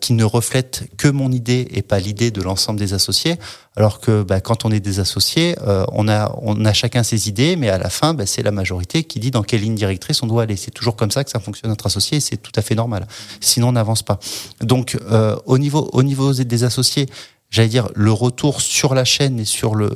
[0.00, 3.38] qui ne reflète que mon idée et pas l'idée de l'ensemble des associés
[3.76, 7.28] alors que bah, quand on est des associés, euh, on, a, on a chacun ses
[7.28, 10.22] idées, mais à la fin, bah, c'est la majorité qui dit dans quelle ligne directrice
[10.22, 10.56] on doit aller.
[10.56, 13.06] C'est toujours comme ça que ça fonctionne entre associés, c'est tout à fait normal.
[13.40, 14.20] Sinon, on n'avance pas.
[14.60, 17.06] Donc, euh, au, niveau, au niveau des associés,
[17.50, 19.92] j'allais dire, le retour sur la chaîne et sur le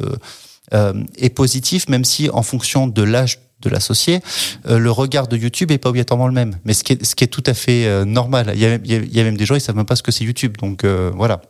[0.74, 4.20] euh, est positif, même si en fonction de l'âge de l'associé,
[4.66, 6.58] euh, le regard de YouTube est pas obligatoirement le même.
[6.64, 8.52] Mais ce qui est, ce qui est tout à fait euh, normal.
[8.54, 10.12] Il y, a, il y, a, même des gens, ils savent même pas ce que
[10.12, 10.56] c'est YouTube.
[10.58, 11.40] Donc euh, voilà.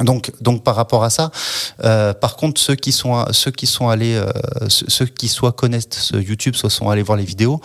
[0.00, 1.30] Donc, donc par rapport à ça,
[1.84, 4.28] euh, par contre, ceux qui sont ceux qui sont allés, euh,
[4.68, 7.60] ceux qui soit connaissent YouTube, soit sont allés voir les vidéos,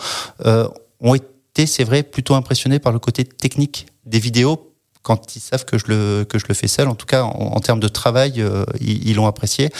[0.46, 0.66] euh,
[1.00, 4.71] ont été, c'est vrai, plutôt impressionnés par le côté technique des vidéos
[5.02, 6.88] quand ils savent que je le que je le fais seul.
[6.88, 9.70] En tout cas, en, termes de travail, euh, ils l'ont apprécié.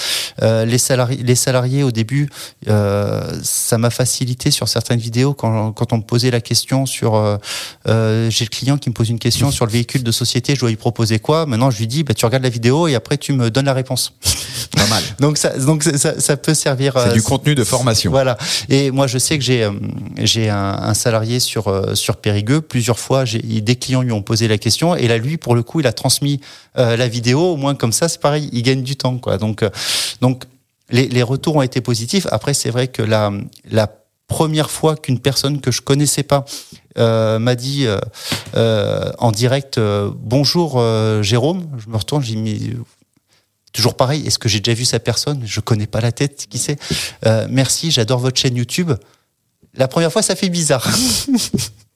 [0.43, 2.29] Euh, les salariés, les salariés au début,
[2.69, 7.15] euh, ça m'a facilité sur certaines vidéos quand quand on me posait la question sur
[7.15, 7.37] euh,
[7.89, 10.61] euh, j'ai le client qui me pose une question sur le véhicule de société, je
[10.61, 11.47] dois lui proposer quoi?
[11.47, 13.75] Maintenant, je lui dis bah tu regardes la vidéo et après tu me donnes la
[13.75, 14.15] réponse.
[14.77, 15.03] Pas mal.
[15.21, 16.95] donc ça donc ça, ça peut servir.
[16.97, 18.11] C'est du contenu de formation.
[18.11, 18.39] Voilà.
[18.69, 19.69] Et moi, je sais que j'ai
[20.19, 23.25] j'ai un, un, salarié sur sur Périgueux plusieurs fois.
[23.25, 25.93] J'ai des clients lui ont posé la question et lui, pour le coup, il a
[25.93, 26.41] transmis
[26.79, 27.53] euh, la vidéo.
[27.53, 29.39] Au moins comme ça, c'est pareil, il gagne du temps, quoi.
[29.39, 29.71] Donc, euh,
[30.21, 30.45] donc
[30.91, 32.27] les, retours ont été positifs.
[32.31, 33.31] Après, c'est vrai que la,
[34.29, 36.47] première fois qu'une personne que je connaissais pas
[36.97, 37.87] euh, m'a dit
[38.55, 40.83] en direct bonjour
[41.23, 42.73] Jérôme, je me retourne, j'ai mis
[43.75, 44.27] toujours pareil.
[44.27, 45.43] Est-ce que j'ai déjà vu sa personne?
[45.45, 46.79] Je connais pas la tête, qui c'est?
[47.51, 48.93] Merci, j'adore votre chaîne YouTube.
[49.75, 50.87] La première fois, ça fait bizarre.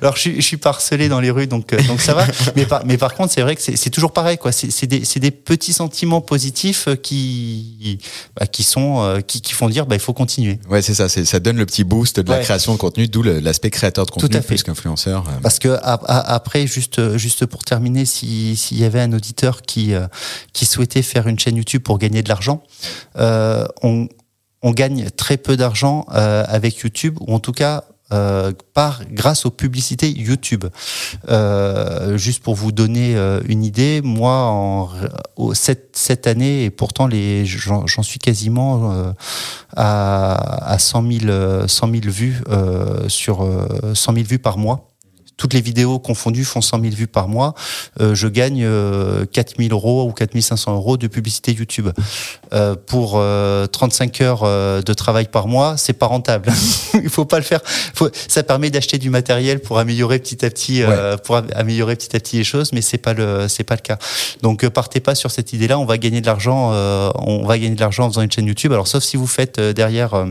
[0.00, 2.26] Alors je, je, suis parcelé dans les rues, donc euh, donc ça va.
[2.56, 4.52] mais par mais par contre, c'est vrai que c'est toujours pareil, quoi.
[4.52, 7.98] C'est des c'est des petits sentiments positifs euh, qui
[8.38, 10.58] bah, qui sont euh, qui, qui font dire bah il faut continuer.
[10.68, 11.08] Ouais, c'est ça.
[11.08, 14.40] Ça donne le petit boost de la création de contenu, d'où l'aspect créateur de contenu
[14.40, 15.24] plus qu'influenceur.
[15.42, 19.92] Parce que après, juste juste pour terminer, s'il y avait un auditeur qui
[20.52, 22.62] qui souhaitait faire une chaîne YouTube pour gagner de l'argent,
[23.16, 24.08] on
[24.62, 29.50] on gagne très peu d'argent avec YouTube, ou en tout cas euh, par grâce aux
[29.50, 30.64] publicités YouTube.
[31.28, 34.90] Euh, juste pour vous donner euh, une idée, moi, en,
[35.54, 37.08] cette, cette année, et pourtant
[37.44, 39.12] j'en, suis quasiment euh,
[39.76, 42.42] à, à 100 000, 100 000 vues
[43.08, 43.46] sur
[43.94, 44.89] 100 000 vues par mois
[45.40, 47.54] toutes les vidéos confondues font 100 000 vues par mois,
[48.00, 51.88] euh, je gagne euh, 4 000 euros ou 4 500 euros de publicité YouTube.
[52.52, 53.12] Euh, pour
[53.72, 56.52] 35 euh, heures euh, de travail par mois, c'est pas rentable.
[56.94, 57.60] Il faut pas le faire.
[57.64, 60.82] Faut, ça permet d'acheter du matériel pour améliorer petit à petit,
[61.24, 63.96] pour améliorer petit à petit les choses, mais c'est pas le, c'est pas le cas.
[64.42, 65.78] Donc partez pas sur cette idée-là.
[65.78, 66.70] On va gagner de l'argent,
[67.14, 68.72] on va gagner de l'argent en faisant une chaîne YouTube.
[68.72, 70.26] Alors sauf si vous faites derrière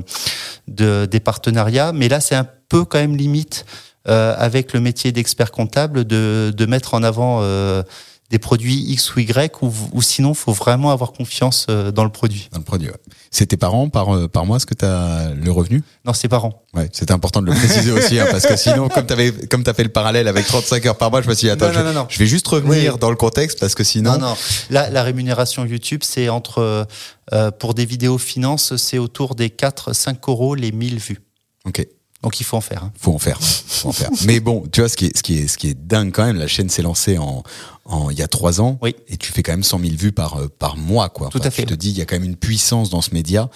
[0.68, 5.12] de, des partenariats, mais là c'est un peu quand même limite euh, avec le métier
[5.12, 7.84] d'expert comptable de, de mettre en avant euh,
[8.30, 12.12] des produits X ou Y ou, ou sinon faut vraiment avoir confiance euh, dans le
[12.12, 12.48] produit.
[12.52, 12.96] Dans le produit, ouais.
[13.32, 15.84] C'est tes parents par, euh, par mois ce que tu as le revenu?
[16.06, 16.64] Non, c'est parents.
[16.74, 19.70] Ouais, c'était important de le préciser aussi hein, parce que sinon comme tu comme tu
[19.70, 21.74] as fait le parallèle avec 35 heures par mois, je me suis dit attends, non,
[21.74, 24.36] je, non, non, je, vais juste revenir dans le contexte parce que sinon Non non,
[24.70, 26.88] la, la rémunération YouTube, c'est entre
[27.34, 31.22] euh, pour des vidéos finance, c'est autour des 4 5 euros les 1000 vues.
[31.66, 31.86] OK.
[32.22, 32.84] Donc il faut en faire.
[32.84, 32.92] Hein.
[33.00, 33.40] Faut en faire.
[33.42, 34.10] Faut en faire.
[34.26, 36.26] Mais bon, tu vois ce qui est ce qui est ce qui est dingue quand
[36.26, 36.38] même.
[36.38, 37.44] La chaîne s'est lancée en
[37.86, 38.78] en il y a trois ans.
[38.82, 38.96] Oui.
[39.08, 41.30] Et tu fais quand même 100 000 vues par euh, par mois quoi.
[41.30, 41.64] Tout à fait.
[41.64, 43.50] Je te dis, il y a quand même une puissance dans ce média.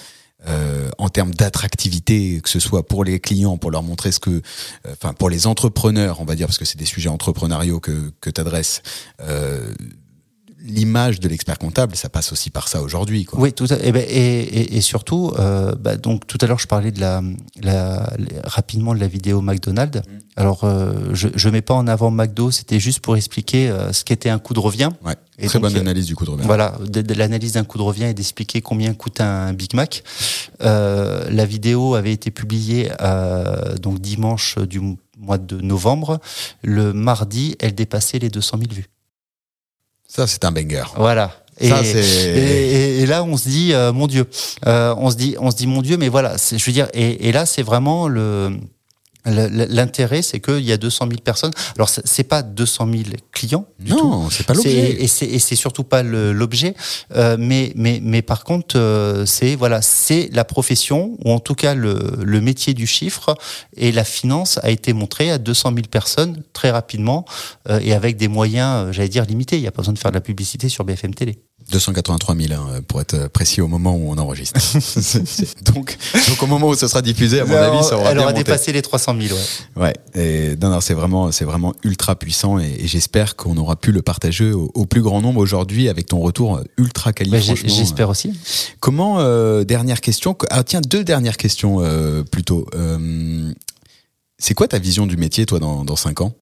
[0.45, 4.30] Euh, en termes d'attractivité, que ce soit pour les clients, pour leur montrer ce que,
[4.30, 4.41] euh,
[4.91, 8.30] enfin pour les entrepreneurs, on va dire, parce que c'est des sujets entrepreneuriaux que que
[8.30, 8.82] t'adresses.
[9.22, 9.74] Euh,
[10.64, 13.28] l'image de l'expert comptable, ça passe aussi par ça aujourd'hui.
[13.34, 16.59] Oui, tout à, et, eh ben, et, et, surtout, euh, bah, donc tout à l'heure
[16.59, 17.22] je parlais de la,
[17.61, 18.09] la,
[18.45, 19.99] rapidement de la vidéo McDonald's.
[19.99, 20.20] Mm.
[20.36, 24.03] Alors euh, je je mets pas en avant McDo, c'était juste pour expliquer euh, ce
[24.03, 24.89] qu'était un coût de revient.
[25.05, 26.45] Ouais, et très bonne analyse du coût de revient.
[26.45, 30.03] Voilà, de, l'analyse d'un coût de revient et d'expliquer combien coûte un Big Mac.
[30.61, 34.80] Euh, la vidéo avait été publiée euh, donc dimanche du
[35.18, 36.20] mois de novembre.
[36.61, 38.89] Le mardi, elle dépassait les 200 000 vues.
[40.16, 40.84] Ça, c'est un banger.
[40.95, 41.32] Voilà.
[41.59, 44.28] Et, et, et, là, on se dit, euh, mon Dieu,
[44.68, 47.30] euh, on se dit, on se dit, mon Dieu, mais voilà, je veux dire, et,
[47.30, 48.59] et là, c'est vraiment le,
[49.26, 51.52] L'intérêt, c'est qu'il y a 200 000 personnes.
[51.78, 54.10] Alors, c'est pas 200 000 clients du non, tout.
[54.10, 55.02] Non, c'est pas l'objet.
[55.02, 56.76] Et c'est surtout pas l'objet.
[57.16, 61.56] Euh, mais, mais, mais par contre, euh, c'est voilà, c'est la profession ou en tout
[61.56, 63.36] cas le, le métier du chiffre
[63.76, 67.26] et la finance a été montré à 200 000 personnes très rapidement
[67.70, 69.58] euh, et avec des moyens, euh, j'allais dire limités.
[69.58, 71.40] Il n'y a pas besoin de faire de la publicité sur BFM Télé.
[71.72, 74.59] 283 000 hein, pour être précis au moment où on enregistre.
[75.74, 75.97] donc,
[76.28, 78.72] donc au moment où ce sera diffusé, à mon avis, ça aura Elle aura dépassé
[78.72, 79.38] les 300 000.
[79.76, 79.84] Ouais.
[79.84, 80.22] Ouais.
[80.22, 84.01] Et non, non, c'est vraiment, c'est vraiment ultra puissant et, j'espère qu'on aura pu le
[84.01, 87.53] partager au, plus grand nombre aujourd'hui avec ton retour ultra qualifié.
[87.53, 88.34] Bah, j'espère aussi.
[88.80, 92.68] Comment euh, dernière question Ah tiens, deux dernières questions euh, plutôt.
[92.76, 93.51] Euh,
[94.38, 96.34] c'est quoi ta vision du métier, toi, dans, dans 5 ans?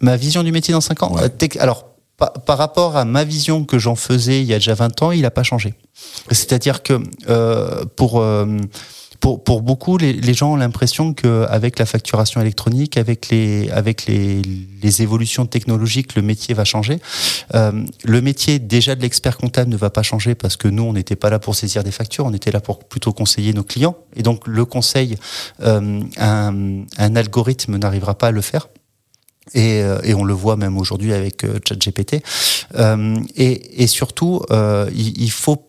[0.00, 1.16] Ma vision du métier dans 5 ans?
[1.18, 1.28] Euh,
[1.58, 1.86] Alors,
[2.18, 5.22] par, rapport à ma vision que j'en faisais il y a déjà 20 ans, il
[5.22, 5.74] n'a pas changé.
[6.30, 8.58] C'est-à-dire que euh, pour euh,
[9.20, 14.06] pour, pour beaucoup, les, les gens ont l'impression qu'avec la facturation électronique, avec les, avec
[14.06, 14.42] les,
[14.80, 17.00] les évolutions technologiques, le métier va changer.
[17.54, 20.92] Euh, le métier déjà de l'expert comptable ne va pas changer parce que nous, on
[20.92, 23.96] n'était pas là pour saisir des factures, on était là pour plutôt conseiller nos clients.
[24.14, 25.16] Et donc le conseil,
[25.62, 28.68] euh, un, un algorithme n'arrivera pas à le faire.
[29.54, 32.22] Et, euh, et, on le voit même aujourd'hui avec euh, ChatGPT.
[32.76, 35.68] Euh, et, et, surtout, euh, il, il, faut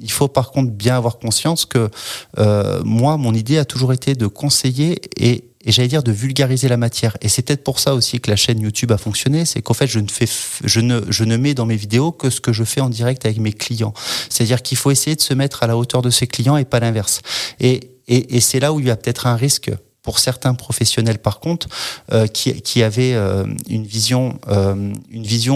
[0.00, 1.90] il faut par contre bien avoir conscience que
[2.38, 6.68] euh, moi, mon idée a toujours été de conseiller et, et j'allais dire de vulgariser
[6.68, 7.16] la matière.
[7.20, 9.86] Et c'est peut-être pour ça aussi que la chaîne YouTube a fonctionné, c'est qu'en fait,
[9.86, 10.26] je ne fais,
[10.64, 13.26] je ne, je ne mets dans mes vidéos que ce que je fais en direct
[13.26, 13.92] avec mes clients.
[14.30, 16.80] C'est-à-dire qu'il faut essayer de se mettre à la hauteur de ses clients et pas
[16.80, 17.20] l'inverse.
[17.60, 19.70] Et, et, et c'est là où il y a peut-être un risque
[20.02, 21.68] pour certains professionnels, par contre,
[22.12, 25.50] euh, qui, qui avaient euh, une vision, euh, une vision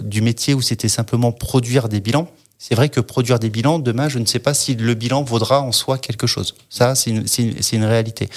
[0.00, 2.28] du métier où c'était simplement produire des bilans.
[2.58, 5.60] C'est vrai que produire des bilans, demain, je ne sais pas si le bilan vaudra
[5.60, 6.54] en soi quelque chose.
[6.70, 8.30] Ça, c'est une, une, une, réalité.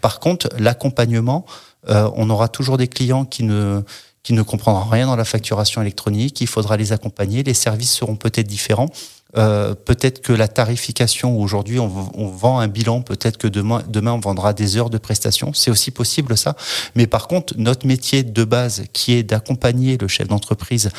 [0.00, 1.44] Par contre, l'accompagnement,
[1.88, 3.82] on aura toujours des clients qui ne
[4.26, 6.40] qui ne comprendront rien dans la facturation électronique.
[6.40, 7.44] Il faudra les accompagner.
[7.44, 8.88] Les services seront peut-être différents.
[9.36, 14.20] Euh, peut-être que la tarification, aujourd'hui on, vend un bilan, peut-être que demain, demain on
[14.20, 16.56] vendra des heures de prestation, c'est aussi possible ça.
[16.94, 20.90] Mais par contre, notre métier de base, qui est d'accompagner le chef d'entreprise,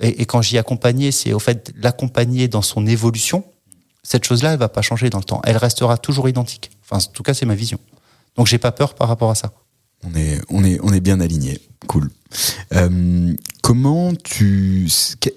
[0.00, 3.44] et, et, quand j'y accompagner, c'est au fait l'accompagner dans son évolution,
[4.02, 6.70] cette chose-là, elle va pas changer dans le temps, elle restera toujours identique.
[6.84, 7.78] Enfin, en tout cas, c'est ma vision.
[8.36, 9.52] Donc j'ai pas peur par rapport à ça.
[10.04, 11.58] On est, on est, on est bien aligné.
[11.86, 12.10] Cool.
[12.74, 13.34] Euh,
[13.66, 14.88] comment tu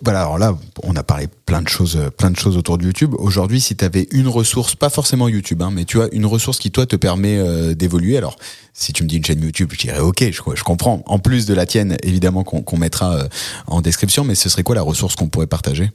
[0.03, 3.15] voilà alors là on a parlé plein de choses plein de choses autour de YouTube.
[3.18, 6.60] Aujourd'hui si tu avais une ressource pas forcément YouTube hein, mais tu as une ressource
[6.60, 8.35] qui toi te permet euh, d'évoluer alors
[8.72, 11.01] si tu me dis une chaîne YouTube je dirais ok je, je comprends.
[11.07, 13.27] En plus de la tienne évidemment qu'on qu mettra euh,
[13.65, 15.89] en description mais ce serait quoi la ressource qu'on pourrait partager?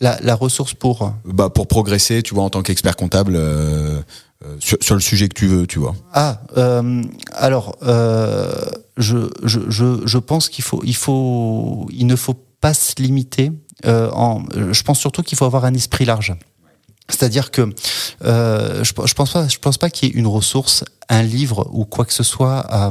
[0.00, 1.12] La, la, ressource pour?
[1.26, 4.00] Bah pour progresser tu vois en tant qu'expert comptable euh,
[4.58, 5.94] sur, sur, le sujet que tu veux, tu vois.
[6.12, 7.02] Ah, euh,
[7.32, 8.52] alors, euh,
[8.96, 13.52] je, je, je, je pense qu'il faut, il faut, il ne faut pas se limiter.
[13.86, 16.34] Euh, en, je pense surtout qu'il faut avoir un esprit large.
[17.10, 17.72] C'est-à-dire que
[18.24, 21.68] euh, je, je pense pas, je pense pas qu'il y ait une ressource, un livre
[21.72, 22.90] ou quoi que ce soit à,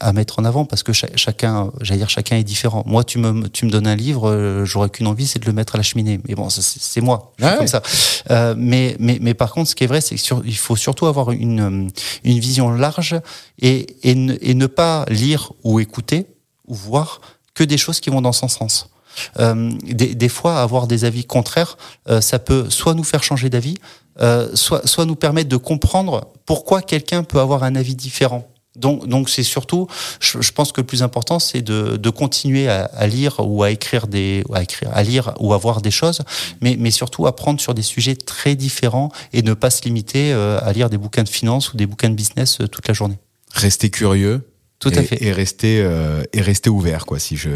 [0.00, 2.84] à mettre en avant parce que ch chacun, j'allais dire chacun est différent.
[2.86, 5.52] Moi, tu me, tu me donnes un livre, euh, j'aurais qu'une envie, c'est de le
[5.52, 6.20] mettre à la cheminée.
[6.28, 7.56] Mais bon, c'est moi, ah ouais.
[7.58, 7.82] comme ça.
[8.30, 11.32] Euh, mais, mais, mais par contre, ce qui est vrai, c'est qu'il faut surtout avoir
[11.32, 11.90] une,
[12.24, 13.20] une vision large
[13.58, 16.26] et, et, ne, et ne pas lire ou écouter
[16.68, 17.20] ou voir
[17.54, 18.88] que des choses qui vont dans son sens.
[19.38, 21.76] Euh, des, fois, avoir des avis contraires,
[22.08, 23.76] euh, ça peut soit nous faire changer d'avis,
[24.20, 28.46] euh, soit, nous permettre de comprendre pourquoi quelqu'un peut avoir un avis différent.
[28.76, 29.88] Donc, c'est surtout,
[30.20, 34.06] je, pense que le plus important, c'est de, continuer à, à, lire ou à écrire
[34.06, 36.22] des, à écrire, à lire ou à voir des choses,
[36.60, 40.72] mais, mais surtout apprendre sur des sujets très différents et ne pas se limiter à
[40.72, 43.18] lire des bouquins de finance ou des bouquins de business toute la journée.
[43.52, 44.48] Rester curieux,
[44.80, 45.22] tout et, à fait.
[45.22, 47.50] Et rester, euh, et rester ouvert, quoi, si je,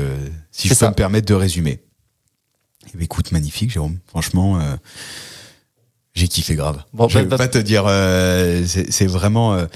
[0.52, 0.90] si je peux ça.
[0.90, 1.80] me permettre de résumer.
[2.86, 3.98] Et écoute, magnifique, Jérôme.
[4.06, 4.76] Franchement, euh,
[6.14, 6.84] j'ai kiffé grave.
[6.92, 9.54] Bon, je vais bah, pas te dire, euh, c'est vraiment.
[9.54, 9.66] Euh,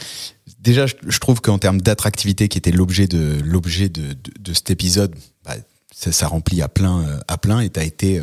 [0.60, 4.52] déjà, je, je trouve qu'en termes d'attractivité, qui était l'objet de l'objet de, de, de,
[4.52, 5.18] cet épisode, bah,
[5.94, 8.22] ça, ça, remplit à plein, à plein, et t'as été,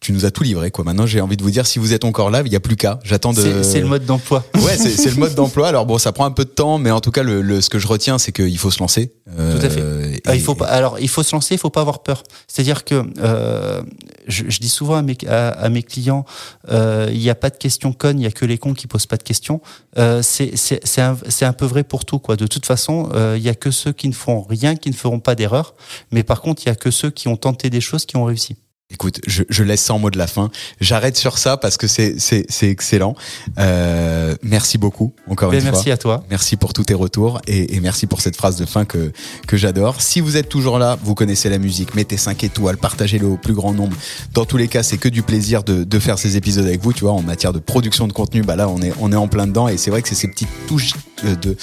[0.00, 0.84] tu nous as tout livré quoi.
[0.84, 2.76] Maintenant, j'ai envie de vous dire si vous êtes encore là, il y a plus
[2.76, 3.00] qu'à.
[3.02, 3.62] J'attends de.
[3.62, 4.44] C'est le mode d'emploi.
[4.58, 5.68] Ouais, c'est le mode d'emploi.
[5.68, 7.70] Alors bon, ça prend un peu de temps, mais en tout cas, le, le ce
[7.70, 9.12] que je retiens, c'est qu'il faut se lancer.
[9.38, 10.17] Euh, tout à fait.
[10.18, 10.66] Et, ah, il faut pas.
[10.66, 11.54] Alors, il faut se lancer.
[11.54, 12.22] Il faut pas avoir peur.
[12.46, 13.82] C'est-à-dire que euh,
[14.26, 16.24] je, je, dis souvent à mes à, à mes clients,
[16.70, 18.86] euh, il n'y a pas de questions connes, il y a que les cons qui
[18.86, 19.60] posent pas de questions.
[19.96, 22.36] Euh, c'est un, un peu vrai pour tout quoi.
[22.36, 24.94] De toute façon, euh, il y a que ceux qui ne font rien, qui ne
[24.94, 25.74] feront pas d'erreur.
[26.10, 28.24] Mais par contre, il y a que ceux qui ont tenté des choses qui ont
[28.24, 28.56] réussi.
[28.90, 30.50] Écoute, je, je, laisse ça en mot de la fin.
[30.80, 33.14] J'arrête sur ça parce que c'est c'est excellent.
[33.58, 35.84] Euh, merci beaucoup encore Mais une merci fois.
[35.84, 36.24] Merci à toi.
[36.30, 39.12] Merci pour tous tes retours et, et, merci pour cette phrase de fin que
[39.46, 40.00] que j'adore.
[40.00, 43.52] Si vous êtes toujours là, vous connaissez la musique, mettez 5 étoiles, partagez-le au plus
[43.52, 43.94] grand nombre.
[44.32, 46.94] Dans tous les cas, c'est que du plaisir de, de faire ces épisodes avec vous.
[46.94, 49.28] Tu vois, en matière de production de contenu, bah là, on est on est en
[49.28, 50.94] plein dedans et c'est vrai que c'est ces petites touches
[51.24, 51.56] de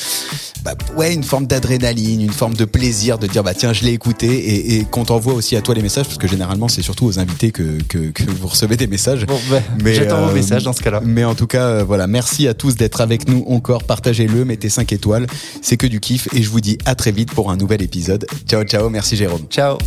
[0.64, 3.94] bah, ouais une forme d'adrénaline, une forme de plaisir de dire bah tiens je l'ai
[3.94, 7.06] écouté et, et qu'on t'envoie aussi à toi les messages parce que généralement c'est surtout
[7.06, 9.26] aux invités que, que, que, vous recevez des messages.
[9.26, 11.02] Bon, bah, mais j'attends euh, vos messages dans ce cas-là.
[11.04, 14.70] Mais en tout cas euh, voilà merci à tous d'être avec nous encore, partagez-le, mettez
[14.70, 15.28] 5 étoiles,
[15.62, 18.26] c'est que du kiff et je vous dis à très vite pour un nouvel épisode.
[18.48, 19.46] Ciao ciao, merci Jérôme.
[19.50, 19.78] Ciao.